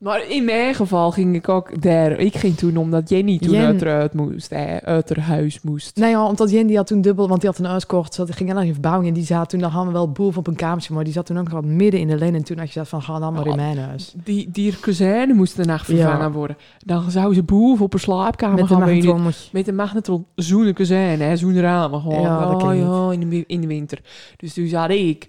Maar 0.00 0.28
in 0.28 0.44
mijn 0.44 0.74
geval 0.74 1.10
ging 1.10 1.34
ik 1.34 1.48
ook 1.48 1.82
daar. 1.82 2.10
Ik 2.10 2.36
ging 2.36 2.56
toen 2.56 2.76
omdat 2.76 3.08
Jenny 3.08 3.38
toen 3.38 3.50
Jen... 3.50 3.64
uit, 3.64 3.82
eruit 3.82 4.14
moest, 4.14 4.50
hè, 4.50 4.82
uit 4.82 5.08
haar 5.08 5.24
huis 5.24 5.60
moest. 5.62 5.96
Nee, 5.96 6.10
ja, 6.10 6.26
omdat 6.26 6.50
Jenny 6.50 6.74
had 6.74 6.86
toen 6.86 7.00
dubbel, 7.00 7.28
want 7.28 7.40
die 7.40 7.50
had 7.50 7.58
een 7.58 7.64
huis 7.64 7.82
gekocht. 7.82 8.14
Zat, 8.14 8.34
ging 8.36 8.52
naar 8.52 8.66
verbouwing 8.66 9.08
en 9.08 9.14
die 9.14 9.24
zat 9.24 9.48
toen, 9.48 9.60
dan 9.60 9.70
hadden 9.70 9.92
we 9.92 9.98
wel 9.98 10.10
boven 10.10 10.38
op 10.38 10.46
een 10.46 10.54
kamertje, 10.54 10.94
maar 10.94 11.04
die 11.04 11.12
zat 11.12 11.26
toen 11.26 11.38
ook 11.38 11.50
nog 11.50 11.64
midden 11.64 12.00
in 12.00 12.08
de 12.08 12.16
leen. 12.16 12.34
En 12.34 12.44
toen 12.44 12.58
had 12.58 12.72
je 12.72 12.78
dat 12.78 12.88
van, 12.88 13.02
ga 13.02 13.18
dan 13.18 13.32
maar 13.32 13.42
Oh, 13.42 13.48
in 13.48 13.56
mijn 13.56 13.78
huis. 13.78 14.14
Die, 14.24 14.50
die 14.50 14.76
kazerne 14.80 15.34
moest 15.34 15.56
daarna 15.56 15.78
vervangen 15.78 16.18
ja. 16.18 16.30
worden. 16.30 16.56
Dan 16.78 17.10
zou 17.10 17.34
ze 17.34 17.42
boven 17.42 17.84
op 17.84 17.94
een 17.94 18.00
slaapkamer 18.00 18.60
met 18.60 18.66
gaan 18.66 18.84
wenen. 18.84 19.32
Met 19.52 19.68
een 19.68 19.74
magnetron 19.74 20.26
zoenen 20.34 20.74
kazerne, 20.74 21.24
hè, 21.24 21.36
zoenen 21.36 21.62
ramen 21.62 22.00
gewoon. 22.00 22.20
Ja, 22.20 22.50
dat 22.50 22.62
oh, 22.62 22.76
ja, 22.76 23.20
in 23.20 23.28
de, 23.28 23.44
in 23.46 23.60
de 23.60 23.66
winter. 23.66 24.00
Dus 24.36 24.54
toen 24.54 24.66
zat 24.66 24.90
ik 24.90 25.28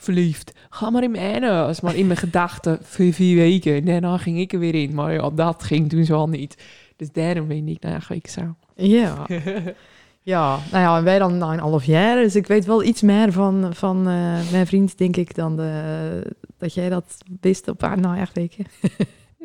verliefd. 0.00 0.52
Ga 0.70 0.90
maar 0.90 1.02
in 1.02 1.10
mijn 1.10 1.42
huis. 1.42 1.80
Maar 1.80 1.96
in 1.96 2.06
mijn 2.06 2.18
gedachten 2.26 2.78
voor 2.82 3.12
vier 3.12 3.36
weken. 3.36 3.74
En 3.74 3.84
daarna 3.84 4.16
ging 4.16 4.38
ik 4.38 4.52
er 4.52 4.58
weer 4.58 4.74
in. 4.74 4.94
Maar 4.94 5.12
ja, 5.12 5.30
dat 5.30 5.62
ging 5.62 5.88
toen 5.88 6.04
zo 6.04 6.14
al 6.14 6.28
niet. 6.28 6.56
Dus 6.96 7.12
daarom 7.12 7.46
weet 7.46 7.68
ik 7.68 7.82
nou 7.82 8.00
ik 8.08 8.26
zou. 8.26 8.46
Ja. 8.74 9.26
ja, 10.22 10.58
nou 10.70 10.84
ja, 10.84 10.96
en 10.96 11.04
wij 11.04 11.18
dan 11.18 11.38
na 11.38 11.52
een 11.52 11.58
half 11.58 11.84
jaar. 11.84 12.16
Dus 12.16 12.36
ik 12.36 12.46
weet 12.46 12.64
wel 12.64 12.82
iets 12.82 13.02
meer 13.02 13.32
van, 13.32 13.74
van 13.74 13.98
uh, 13.98 14.50
mijn 14.50 14.66
vriend, 14.66 14.98
denk 14.98 15.16
ik, 15.16 15.34
dan 15.34 15.56
de, 15.56 16.22
dat 16.58 16.74
jij 16.74 16.88
dat 16.88 17.16
wist 17.40 17.68
op 17.68 17.82
ah, 17.82 17.96
nou 17.96 18.20
acht 18.20 18.36
weken. 18.36 18.66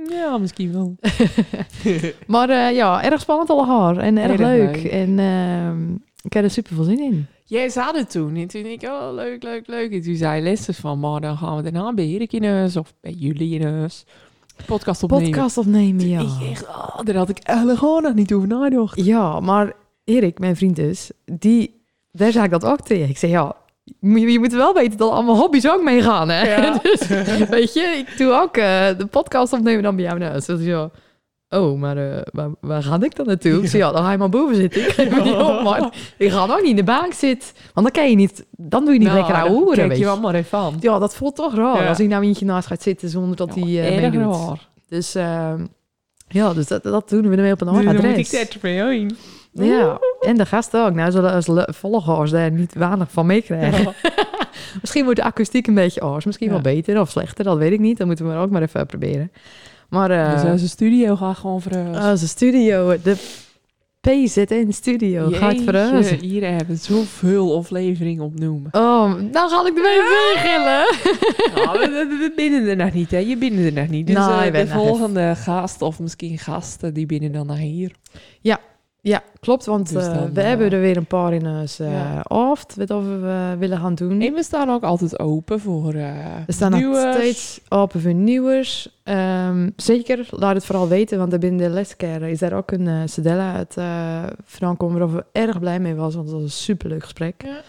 ja, 0.09 0.37
misschien 0.37 0.71
wel. 0.71 0.95
maar 2.27 2.49
uh, 2.49 2.75
ja, 2.75 3.03
erg 3.03 3.21
spannend 3.21 3.49
al 3.49 3.65
haar. 3.65 3.97
En 3.97 4.17
erg, 4.17 4.31
erg 4.31 4.39
leuk. 4.39 4.75
leuk. 4.75 4.91
En 4.91 5.17
uh, 5.17 5.95
ik 6.25 6.33
heb 6.33 6.43
er 6.43 6.49
super 6.49 6.75
veel 6.75 6.83
zin 6.83 6.99
in. 6.99 7.27
Jij 7.43 7.69
zat 7.69 7.95
het 7.95 8.11
toen. 8.11 8.35
En 8.35 8.47
toen 8.47 8.63
denk 8.63 8.81
ik, 8.81 8.89
oh, 8.89 9.13
leuk, 9.13 9.43
leuk, 9.43 9.67
leuk. 9.67 9.91
En 9.91 10.01
toen 10.01 10.15
zei 10.15 10.41
Lester 10.41 10.73
van, 10.73 10.99
maar 10.99 11.21
dan 11.21 11.37
gaan 11.37 11.55
we 11.55 11.61
daarna 11.61 11.93
bij 11.93 12.05
Erik 12.05 12.33
in 12.33 12.43
huis 12.43 12.75
of 12.75 12.93
bij 13.01 13.11
jullie 13.11 13.59
in 13.59 13.67
huis. 13.67 14.05
Podcast 14.65 15.03
opnemen. 15.03 15.25
Podcast 15.25 15.57
opnemen, 15.57 16.09
ja. 16.09 16.19
Ik 16.19 16.49
echt, 16.51 16.67
oh, 16.67 16.99
daar 17.03 17.15
had 17.15 17.29
ik 17.29 17.39
eigenlijk 17.39 17.79
gewoon 17.79 18.03
nog 18.03 18.13
niet 18.13 18.33
over 18.33 18.47
nagedacht. 18.47 19.05
Ja, 19.05 19.39
maar 19.39 19.73
Erik, 20.03 20.39
mijn 20.39 20.55
vriend 20.55 20.75
dus, 20.75 21.11
die, 21.25 21.81
daar 22.11 22.31
zei 22.31 22.45
ik 22.45 22.51
dat 22.51 22.65
ook 22.65 22.81
tegen. 22.81 23.09
Ik 23.09 23.17
zei, 23.17 23.31
ja, 23.31 23.55
je, 23.99 24.39
moet 24.39 24.53
wel 24.53 24.73
weten 24.73 24.97
dat 24.97 25.11
allemaal 25.11 25.37
hobby's 25.37 25.67
ook 25.67 25.83
meegaan, 25.83 26.29
hè. 26.29 26.55
Ja. 26.55 26.77
dus, 26.83 27.07
weet 27.49 27.73
je, 27.73 27.81
ik 27.81 28.17
doe 28.17 28.31
ook 28.31 28.57
uh, 28.57 28.87
de 28.97 29.07
podcast 29.11 29.53
opnemen 29.53 29.83
dan 29.83 29.95
bij 29.95 30.05
jou 30.05 30.19
in 30.19 30.25
huis. 30.25 30.45
Dus 30.45 30.63
ja... 30.63 30.91
Oh, 31.49 31.79
maar 31.79 31.97
uh, 31.97 32.17
waar, 32.31 32.49
waar, 32.59 32.83
ga 32.83 33.01
ik 33.01 33.15
dan 33.15 33.25
naartoe? 33.25 33.61
Ik 33.61 33.69
zei, 33.69 33.83
ja, 33.83 33.91
dan 33.91 34.03
ga 34.03 34.11
je 34.11 34.17
maar 34.17 34.29
boven 34.29 34.55
zitten. 34.55 34.81
Ik 34.87 35.11
me 35.11 35.21
niet 35.21 35.33
op, 35.33 35.61
man. 35.63 35.91
Ik 36.17 36.31
ga 36.31 36.41
ook 36.41 36.61
niet 36.61 36.69
in 36.69 36.75
de 36.75 36.83
bank 36.83 37.13
zitten. 37.13 37.49
Want 37.73 37.85
dan 37.85 37.91
kan 37.91 38.09
je 38.09 38.15
niet... 38.15 38.45
Dan 38.51 38.83
doe 38.83 38.93
je 38.93 38.99
niet 38.99 39.07
nou, 39.07 39.19
lekker 39.19 39.35
ouwe 39.35 39.55
hoeren, 39.55 39.75
kijk 39.75 39.87
weet 39.87 39.97
je 39.97 40.03
wel 40.03 40.19
maar 40.19 40.33
even 40.33 40.49
van. 40.49 40.77
Ja, 40.79 40.99
dat 40.99 41.15
voelt 41.15 41.35
toch 41.35 41.55
raar. 41.55 41.81
Ja. 41.81 41.87
Als 41.87 41.97
hij 41.97 42.07
nou 42.07 42.23
eentje 42.23 42.45
naast 42.45 42.67
gaat 42.67 42.81
zitten 42.81 43.09
zonder 43.09 43.35
dat 43.35 43.55
hij 43.55 43.63
uh, 43.63 43.95
ja, 43.95 44.01
meedoet. 44.01 44.35
Raar. 44.35 44.69
Dus 44.89 45.15
uh, 45.15 45.53
ja, 46.27 46.53
dus 46.53 46.67
dat, 46.67 46.83
dat 46.83 47.09
doen 47.09 47.29
we 47.29 47.35
ermee 47.35 47.51
op 47.51 47.61
een 47.61 47.67
ander 47.67 47.87
adres. 47.87 48.01
moet 48.01 48.17
ik 48.17 48.31
dat. 49.51 49.65
Ja, 49.65 49.99
en 50.19 50.37
de 50.37 50.45
gasten 50.45 50.85
ook. 50.85 50.93
Nou, 50.93 51.11
zullen 51.11 51.35
als 51.35 51.77
volgers 51.77 52.31
daar 52.31 52.51
niet 52.51 52.73
weinig 52.73 53.11
van 53.11 53.25
meekrijgen. 53.25 53.83
Ja. 53.83 54.13
misschien 54.81 55.03
wordt 55.03 55.19
de 55.19 55.25
akoestiek 55.25 55.67
een 55.67 55.73
beetje 55.73 56.03
oors. 56.03 56.25
Misschien 56.25 56.49
wel 56.49 56.61
beter 56.61 56.99
of 56.99 57.09
slechter, 57.09 57.43
dat 57.43 57.57
weet 57.57 57.71
ik 57.71 57.79
niet. 57.79 57.97
Dan 57.97 58.07
moeten 58.07 58.29
we 58.29 58.35
ook 58.35 58.49
maar 58.49 58.61
even 58.61 58.85
proberen. 58.85 59.31
Maar, 59.95 60.11
uh, 60.11 60.33
dus 60.33 60.51
als 60.51 60.61
een 60.61 60.69
studio 60.69 61.15
gaat 61.15 61.37
gewoon 61.37 61.61
verhuizen. 61.61 62.03
Als 62.03 62.21
een 62.21 62.27
studio, 62.27 62.97
de 63.01 63.15
PZN 64.01 64.71
studio 64.71 65.23
Jeetje, 65.23 65.37
gaat 65.39 65.61
verhuizen. 65.61 66.19
Hier 66.19 66.51
hebben 66.51 66.77
zoveel 66.77 67.57
afleveringen 67.57 68.23
opnoemen. 68.23 68.73
Oh, 68.73 69.13
dan 69.31 69.49
ga 69.49 69.67
ik 69.67 69.77
er 69.77 69.81
weer 69.81 70.03
ja. 70.03 70.39
gillen. 70.39 70.85
Ja, 71.63 71.71
we, 71.71 71.87
we, 71.89 72.17
we, 72.19 72.33
binnen 72.35 72.67
er 72.67 72.75
nog 72.75 72.93
niet, 72.93 73.11
hè. 73.11 73.17
Je 73.17 73.37
binnen 73.37 73.65
er 73.65 73.73
nog 73.73 73.87
niet. 73.87 74.07
Dus 74.07 74.15
nou, 74.15 74.45
uh, 74.45 74.53
de 74.53 74.67
volgende 74.67 75.35
gast, 75.35 75.81
of 75.81 75.99
misschien 75.99 76.37
gasten, 76.37 76.93
die 76.93 77.05
binnen 77.05 77.31
dan 77.31 77.47
naar 77.47 77.57
hier. 77.57 77.91
Ja, 78.41 78.59
ja, 79.07 79.23
klopt, 79.39 79.65
want 79.65 79.93
dus 79.93 80.03
dan, 80.03 80.15
uh, 80.15 80.23
we 80.33 80.41
uh, 80.41 80.47
hebben 80.47 80.71
er 80.71 80.79
weer 80.79 80.97
een 80.97 81.05
paar 81.05 81.33
in 81.33 81.45
huis 81.45 81.79
uh, 81.79 81.91
ja. 81.91 82.19
af, 82.19 82.65
wat 82.75 82.89
we 82.89 83.55
willen 83.59 83.77
gaan 83.77 83.95
doen. 83.95 84.21
En 84.21 84.33
we 84.33 84.43
staan 84.43 84.69
ook 84.69 84.83
altijd 84.83 85.19
open 85.19 85.59
voor 85.59 85.91
We 85.93 86.43
staan 86.47 86.71
nog 86.71 87.13
steeds 87.13 87.59
open 87.69 88.01
voor 88.01 88.13
nieuwers. 88.13 88.89
Um, 89.03 89.73
zeker, 89.75 90.27
laat 90.29 90.55
het 90.55 90.65
vooral 90.65 90.87
weten, 90.87 91.17
want 91.17 91.33
er 91.33 91.39
binnen 91.39 91.67
de 91.67 91.73
lescare 91.73 92.31
is 92.31 92.39
daar 92.39 92.53
ook 92.53 92.71
een 92.71 92.87
uh, 92.87 93.01
Sedella 93.05 93.53
uit 93.53 93.75
uh, 93.77 94.23
Frankrijk 94.45 94.93
waar 94.93 95.13
we 95.13 95.25
erg 95.31 95.59
blij 95.59 95.79
mee 95.79 95.95
was, 95.95 96.15
want 96.15 96.27
het 96.27 96.35
was 96.35 96.43
een 96.43 96.49
superleuk 96.49 97.03
gesprek. 97.03 97.43
Ja. 97.45 97.61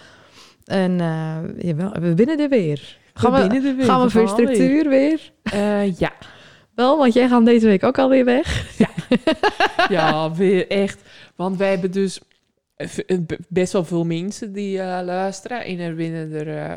En 0.65 0.93
jawel, 1.59 1.91
we 2.01 2.15
binnen 2.15 2.41
er 2.41 2.49
weer. 2.49 2.99
Gaan 3.15 3.33
we, 3.33 3.49
we, 3.49 3.69
er 3.69 3.77
weer, 3.77 3.85
gaan 3.85 4.03
we 4.03 4.11
voor 4.11 4.29
structuur 4.29 4.89
weer? 4.89 5.33
weer? 5.43 5.93
ja. 5.99 6.13
Wel, 6.77 6.99
want 6.99 7.13
jij 7.13 7.29
gaat 7.29 7.45
deze 7.45 7.67
week 7.67 7.85
ook 7.85 7.99
alweer 7.99 8.25
weg. 8.25 8.79
Ja, 8.79 8.89
ja 9.97 10.35
weer 10.35 10.69
echt. 10.71 11.03
Want 11.37 11.57
wij 11.57 11.71
hebben 11.71 11.91
dus 11.91 12.21
best 13.49 13.73
wel 13.73 13.85
veel 13.85 14.05
mensen 14.05 14.53
die 14.53 14.77
uh, 14.77 15.01
luisteren. 15.05 15.65
En 15.65 15.79
er 15.79 15.95
binnen 15.95 16.33
er 16.33 16.71
uh, 16.71 16.77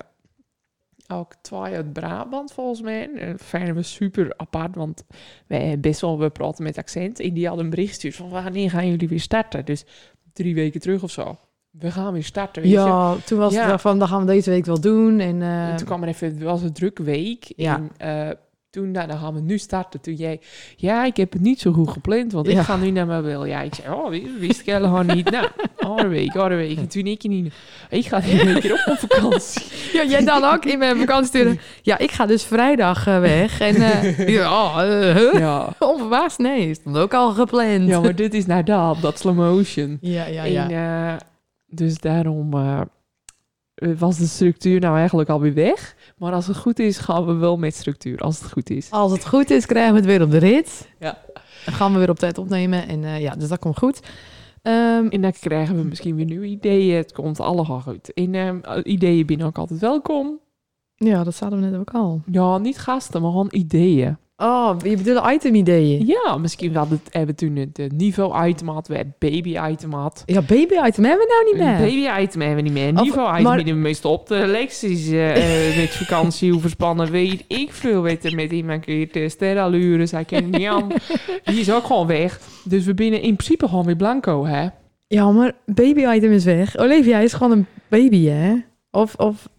ook 1.17 1.33
twee 1.41 1.75
uit 1.75 1.93
Brabant 1.93 2.53
volgens 2.53 2.81
mij. 2.81 3.09
En 3.15 3.31
dat 3.31 3.41
vinden 3.43 3.75
we 3.75 3.81
super 3.83 4.33
apart, 4.37 4.75
want 4.75 5.03
wij 5.47 5.79
best 5.79 6.01
wel, 6.01 6.19
we 6.19 6.29
praten 6.29 6.63
met 6.63 6.77
accent. 6.77 7.19
En 7.19 7.33
die 7.33 7.47
hadden 7.47 7.63
een 7.63 7.69
bericht 7.71 7.89
gestuurd 7.89 8.15
van 8.15 8.29
wanneer 8.29 8.69
gaan 8.69 8.89
jullie 8.89 9.07
weer 9.09 9.19
starten? 9.19 9.65
Dus 9.65 9.85
drie 10.33 10.55
weken 10.55 10.79
terug 10.79 11.03
of 11.03 11.11
zo. 11.11 11.37
We 11.69 11.91
gaan 11.91 12.13
weer 12.13 12.23
starten, 12.23 12.61
weet 12.61 12.71
je. 12.71 12.77
Ja, 12.77 13.15
toen 13.15 13.39
was 13.39 13.53
Ja. 13.53 13.71
het 13.71 13.81
van, 13.81 13.99
dat 13.99 14.07
gaan 14.07 14.19
we 14.19 14.25
deze 14.25 14.49
week 14.49 14.65
wel 14.65 14.81
doen. 14.81 15.19
En, 15.19 15.41
eh, 15.41 15.69
En 15.69 15.75
toen 15.75 15.85
kwam 15.85 16.01
er 16.03 16.07
even, 16.07 16.27
het 16.27 16.41
was 16.43 16.61
een 16.61 16.73
drukke 16.73 17.03
week. 17.03 17.53
Ja. 17.55 17.75
En 17.75 17.89
eh, 18.29 18.35
toen, 18.69 18.91
nou, 18.91 19.07
dan 19.07 19.17
gaan 19.17 19.33
we 19.33 19.39
nu 19.41 19.57
starten. 19.57 20.01
Toen 20.01 20.13
jij, 20.13 20.39
ja, 20.75 21.05
ik 21.05 21.17
heb 21.17 21.31
het 21.33 21.41
niet 21.41 21.59
zo 21.59 21.71
goed 21.71 21.89
gepland, 21.89 22.31
want 22.31 22.47
ik 22.47 22.53
Ja. 22.53 22.63
ga 22.63 22.75
nu 22.77 22.89
naar 22.91 23.05
mijn 23.07 23.23
wil. 23.23 23.45
Ja, 23.45 23.61
ik 23.61 23.73
zei, 23.75 23.93
oh, 23.95 24.09
wist- 24.39 24.59
ik 24.59 24.65
helemaal 24.65 25.03
niet. 25.03 25.29
Nou, 25.31 25.47
andere 25.79 26.07
week, 26.07 26.35
andere 26.35 26.55
week. 26.55 26.77
En 26.77 26.87
toen 26.87 27.05
ik 27.05 27.23
niet, 27.23 27.53
ik 27.89 28.05
ga 28.05 28.19
die 28.19 28.43
week 28.43 28.63
erop 28.63 28.83
op 28.87 28.97
vakantie. 28.97 29.61
Ja, 29.93 30.03
jij 30.05 30.23
dan 30.25 30.43
ook 30.43 30.65
in 30.65 30.79
mijn 30.79 30.97
vakantie 30.97 31.27
sturen. 31.27 31.59
Ja, 31.81 31.97
ik 31.97 32.11
ga 32.11 32.25
dus 32.25 32.43
vrijdag 32.43 33.07
eh, 33.07 33.19
weg. 33.19 33.59
En 33.59 33.75
eh, 33.75 34.27
ja, 34.37 34.85
huh? 34.85 35.33
Ja. 35.39 35.73
onverwachts. 35.79 36.37
Nee, 36.37 36.73
stond 36.73 36.97
ook 36.97 37.13
al 37.13 37.31
gepland. 37.33 37.87
ja, 37.87 37.99
maar 37.99 38.15
dit 38.15 38.33
is 38.33 38.45
nou 38.45 38.63
dat, 38.63 39.01
dat 39.01 39.19
slow 39.19 39.35
motion. 39.35 39.97
ja, 40.01 40.25
ja. 40.25 40.43
En, 40.45 40.71
eh, 40.71 41.17
dus 41.67 41.97
daarom 41.97 42.49
was 43.97 44.17
de 44.17 44.25
structuur 44.25 44.79
nou 44.79 44.97
eigenlijk 44.97 45.29
alweer 45.29 45.53
weg. 45.53 45.95
Maar 46.19 46.33
als 46.33 46.47
het 46.47 46.57
goed 46.57 46.79
is, 46.79 46.97
gaan 46.97 47.25
we 47.25 47.33
wel 47.33 47.57
met 47.57 47.75
structuur. 47.75 48.17
Als 48.19 48.41
het 48.41 48.51
goed 48.51 48.69
is. 48.69 48.91
Als 48.91 49.11
het 49.11 49.27
goed 49.27 49.49
is, 49.49 49.65
krijgen 49.65 49.91
we 49.91 49.97
het 49.99 50.07
weer 50.07 50.21
op 50.21 50.31
de 50.31 50.37
rit. 50.37 50.89
Ja. 50.99 51.17
Dan 51.65 51.73
gaan 51.73 51.93
we 51.93 51.99
weer 51.99 52.09
op 52.09 52.19
tijd 52.19 52.37
opnemen. 52.37 52.87
En 52.87 53.03
eh, 53.03 53.21
ja, 53.21 53.35
dus 53.35 53.49
dat 53.49 53.59
komt 53.59 53.77
goed. 53.77 53.99
Ehm, 54.61 55.07
En 55.07 55.21
dan 55.21 55.31
krijgen 55.31 55.75
we 55.75 55.83
misschien 55.83 56.15
weer 56.15 56.25
nieuwe 56.25 56.45
ideeën. 56.45 56.95
Het 56.95 57.11
komt 57.11 57.39
allemaal 57.39 57.79
goed. 57.79 58.13
En 58.13 58.35
ehm, 58.35 58.81
ideeën 58.83 59.25
binnen 59.25 59.47
ook 59.47 59.57
altijd 59.57 59.79
welkom. 59.79 60.39
ja, 60.95 61.23
dat 61.23 61.35
zaten 61.35 61.59
we 61.61 61.65
net 61.65 61.79
ook 61.79 61.91
al. 61.93 62.21
Ja, 62.31 62.57
niet 62.57 62.77
gasten, 62.79 63.21
maar 63.21 63.31
gewoon 63.31 63.47
ideeën. 63.51 64.17
Oh, 64.41 64.75
je 64.83 64.97
bedoelt 64.97 65.31
item-ideeën? 65.31 66.05
Ja, 66.05 66.37
misschien 66.37 66.75
hadden 66.75 67.01
het, 67.03 67.13
hebben 67.13 67.35
we 67.35 67.45
toen 67.45 67.83
het 67.85 67.91
niveau-item 67.97 68.67
had, 68.67 68.87
we 68.87 68.95
het 68.95 69.17
baby-item 69.17 69.93
had. 69.93 70.23
Ja, 70.25 70.41
baby-item 70.41 71.03
hebben 71.03 71.27
we 71.27 71.33
nou 71.33 71.45
niet 71.45 71.63
meer. 71.65 71.77
baby-item 71.77 72.41
hebben 72.41 72.55
we 72.57 72.61
niet 72.61 72.73
meer. 72.73 72.93
Niveau-item 72.93 73.43
maar- 73.43 73.63
we 73.63 73.73
meestal 73.73 74.11
op. 74.11 74.27
De 74.27 74.47
lecties 74.47 75.09
eh, 75.09 75.69
eh, 75.69 75.77
met 75.81 75.89
vakantie, 75.89 76.51
hoe 76.51 76.61
verspannen 76.61 77.11
weet 77.11 77.43
ik 77.47 77.73
veel. 77.73 78.01
Weet 78.01 78.25
er 78.25 78.35
met 78.35 78.51
iemand 78.51 78.85
keer 78.85 79.11
de 79.11 79.29
sterrenallure, 79.29 80.05
zij 80.05 80.25
kennen 80.25 80.51
niet 80.51 80.67
aan. 80.67 80.87
Die 81.43 81.59
is 81.59 81.71
ook 81.71 81.85
gewoon 81.85 82.07
weg. 82.07 82.39
Dus 82.63 82.85
we 82.85 82.93
binnen 82.93 83.21
in 83.21 83.35
principe 83.35 83.67
gewoon 83.67 83.85
weer 83.85 83.95
blanco, 83.95 84.45
hè? 84.45 84.67
Ja, 85.07 85.31
maar 85.31 85.51
baby-item 85.65 86.31
is 86.31 86.43
weg. 86.43 86.77
Olivia 86.77 87.19
is 87.19 87.33
gewoon 87.33 87.51
een 87.51 87.65
baby, 87.87 88.25
hè? 88.27 88.55
Of, 88.91 89.15
of... 89.15 89.49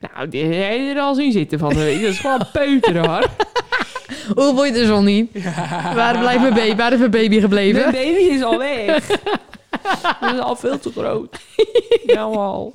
Nou, 0.00 0.28
die 0.28 0.44
heb 0.44 0.72
je 0.72 0.92
er 0.94 1.00
al 1.00 1.14
zien 1.14 1.32
zitten 1.32 1.58
van 1.58 1.68
de 1.68 1.84
week. 1.84 2.00
Dat 2.00 2.10
is 2.10 2.18
gewoon 2.18 2.42
peuter, 2.52 3.06
hoor. 3.08 3.26
Hoe 4.34 4.64
het 4.64 4.74
dus 4.74 4.90
al 4.90 5.02
niet? 5.02 5.42
Waar 5.94 6.18
blijft 6.18 6.40
mijn 6.40 6.54
baby? 6.54 6.76
Waar 6.76 6.92
is 6.92 6.98
mijn 6.98 7.10
baby 7.10 7.40
gebleven? 7.40 7.80
Mijn 7.80 7.92
baby 7.92 8.20
is 8.34 8.42
al 8.42 8.58
weg. 8.58 9.06
Dat 10.20 10.32
is 10.34 10.38
al 10.40 10.56
veel 10.56 10.78
te 10.78 10.90
groot. 10.90 11.38
Nou 12.06 12.36
al. 12.36 12.72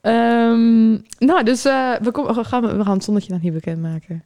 Ehm, 0.00 0.90
nou, 1.18 1.42
dus 1.42 1.64
eh, 1.64 1.92
we, 2.02 2.10
kom- 2.10 2.26
we, 2.26 2.44
gaan, 2.44 2.76
we 2.78 2.84
gaan 2.84 2.94
het 2.94 3.04
zonnetje 3.04 3.32
nog 3.32 3.42
niet 3.42 3.52
bekendmaken. 3.52 4.24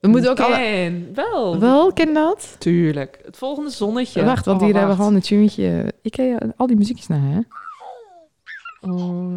We 0.00 0.08
moeten 0.08 0.30
ook 0.30 0.40
alle... 0.40 0.92
Wel. 1.14 1.58
Wel, 1.58 1.92
ken 1.92 2.14
dat? 2.14 2.56
Tuurlijk. 2.58 3.18
Het 3.24 3.36
volgende 3.36 3.70
zonnetje. 3.70 4.24
Wacht, 4.24 4.44
want 4.44 4.58
Oh, 4.60 4.64
hier 4.66 4.74
hebben 4.74 4.92
we 4.92 4.98
gewoon 5.00 5.14
een 5.14 5.20
tunetje. 5.22 5.92
Ik 6.02 6.12
ken 6.12 6.24
je 6.26 6.52
al 6.56 6.66
die 6.66 6.76
muziekjes 6.76 7.06
naar, 7.06 7.20
hè? 7.22 7.38
Oh, 8.80 9.34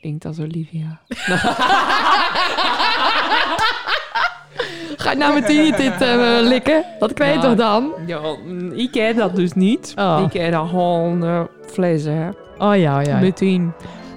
klinkt 0.00 0.24
als 0.24 0.38
Olivia. 0.38 1.00
Ga 4.96 5.10
je 5.10 5.16
nou 5.16 5.34
met 5.34 5.46
die 5.46 5.76
dit 5.76 6.00
eh, 6.00 6.36
likken? 6.40 6.84
Dat 6.98 7.12
kwijt 7.12 7.34
Ja. 7.34 7.40
toch 7.40 7.54
dan? 7.54 7.92
Ja, 8.06 8.20
ik 8.74 8.90
ken 8.90 9.16
dat 9.16 9.36
dus 9.36 9.52
niet. 9.52 9.92
Oh. 9.96 10.20
Ik 10.24 10.30
ken 10.30 10.50
dan 10.50 10.68
gewoon 10.68 11.48
flessen, 11.66 12.12
hè. 12.16 12.28
Oh 12.58 12.76
ja, 12.76 13.00
ja. 13.00 13.18
Meteen. 13.18 13.72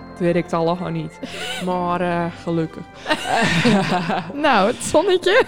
Het 0.09 0.19
werkt 0.33 0.53
allemaal 0.53 0.89
niet. 0.89 1.19
Maar 1.65 2.01
eh, 2.01 2.25
gelukkig. 2.43 2.83
Nou, 4.33 4.67
het 4.67 4.83
zonnetje. 4.83 5.43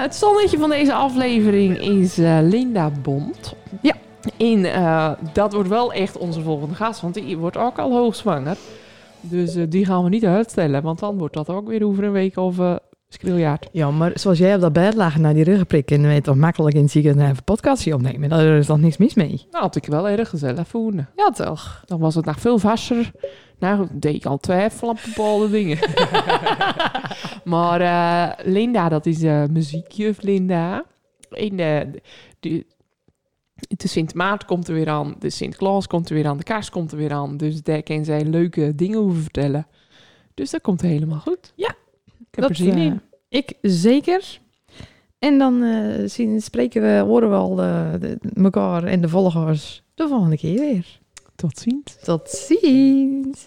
Het 0.00 0.14
zonnetje 0.14 0.58
van 0.58 0.70
deze 0.70 0.92
aflevering 0.92 1.78
is 1.80 2.16
Linda 2.42 2.90
Bond. 3.02 3.54
Ja. 3.80 3.94
En 4.36 4.66
dat 5.32 5.52
wordt 5.52 5.68
wel 5.68 5.92
echt 5.92 6.18
onze 6.18 6.40
volgende 6.40 6.74
gast, 6.74 7.00
want 7.00 7.14
die 7.14 7.36
wordt 7.38 7.56
ook 7.56 7.78
al 7.78 7.92
hoogzwanger. 7.92 8.56
Dus 9.20 9.56
die 9.68 9.84
gaan 9.86 10.02
we 10.04 10.08
niet 10.08 10.24
uitstellen, 10.24 10.82
want 10.82 10.98
dan 10.98 11.18
wordt 11.18 11.34
dat 11.34 11.48
ook 11.48 11.68
weer 11.68 11.86
over 11.86 12.04
een 12.04 12.12
week 12.12 12.36
of 12.36 12.58
uh, 12.58 12.74
skriljaard. 13.12 13.68
Ja, 13.72 13.90
maar 13.90 14.10
zoals 14.14 14.38
jij 14.38 14.54
op 14.54 14.60
dat 14.60 14.72
bed 14.72 14.94
lag 14.94 15.16
naar 15.16 15.34
die 15.34 15.44
ruggenprik 15.44 15.90
en 15.90 16.02
weet 16.02 16.24
toch 16.24 16.36
makkelijk 16.36 16.76
in 16.76 16.82
het 16.82 16.90
ziekenhuis 16.90 17.24
even 17.24 17.36
een 17.36 17.44
podcastje 17.44 17.94
opnemen. 17.94 18.28
Daar 18.28 18.56
is 18.58 18.66
dan 18.66 18.80
niks 18.80 18.96
mis 18.96 19.14
mee. 19.14 19.46
Nou, 19.50 19.64
had 19.64 19.76
ik 19.76 19.86
wel 19.86 20.08
erg 20.08 20.28
gezellig 20.28 20.68
voelen. 20.68 21.08
Ja, 21.16 21.30
toch? 21.30 21.82
Dan 21.86 21.98
was 21.98 22.14
het 22.14 22.24
nog 22.24 22.40
veel 22.40 22.58
vaster. 22.58 23.10
Nou, 23.58 23.86
deed 23.92 24.14
ik 24.14 24.26
al 24.26 24.38
twijfelen 24.38 24.90
op 24.90 25.00
bepaalde 25.04 25.50
dingen. 25.50 25.78
maar 27.44 27.80
eh, 27.80 28.46
Linda, 28.52 28.88
dat 28.88 29.06
is 29.06 29.22
eh 29.22 29.44
muziekjuf 29.50 30.22
Linda. 30.22 30.84
En 31.30 31.56
de, 31.56 32.00
de, 32.40 32.66
de 33.68 33.88
Sint 33.88 34.14
Maart 34.14 34.44
komt 34.44 34.68
er 34.68 34.74
weer 34.74 34.88
aan. 34.88 35.14
De 35.18 35.30
Sint-Klaas 35.30 35.86
komt 35.86 36.08
er 36.08 36.14
weer 36.14 36.26
aan. 36.26 36.36
De 36.36 36.42
kaars 36.42 36.70
komt 36.70 36.92
er 36.92 36.98
weer 36.98 37.12
aan. 37.12 37.36
Dus 37.36 37.62
daar 37.62 37.82
kan 37.82 38.04
zij 38.04 38.24
leuke 38.24 38.74
dingen 38.74 38.98
over 38.98 39.22
vertellen. 39.22 39.66
Dus 40.34 40.50
dat 40.50 40.60
komt 40.60 40.80
helemaal 40.80 41.18
goed. 41.18 41.52
Ja, 41.54 41.74
Ik 42.30 42.40
heb 42.40 42.48
er 42.48 42.56
zin 42.56 42.72
eh, 42.76 42.84
in. 42.84 43.00
Ik 43.28 43.52
zeker. 43.62 44.40
En 45.18 45.38
dan 45.38 45.62
eh, 45.62 46.08
zien, 46.08 46.40
spreken 46.40 46.82
we, 46.82 46.98
horen 47.06 47.30
we 47.30 47.36
al 47.36 47.54
de, 47.54 47.96
de- 48.00 48.42
elkaar 48.42 48.84
en 48.84 49.00
de 49.00 49.08
volgers 49.08 49.82
de 49.94 50.08
volgende 50.08 50.36
keer 50.36 50.58
weer. 50.60 50.98
Tot 51.34 51.58
ziens. 51.58 51.96
Tot 52.04 52.28
ziens. 52.30 53.46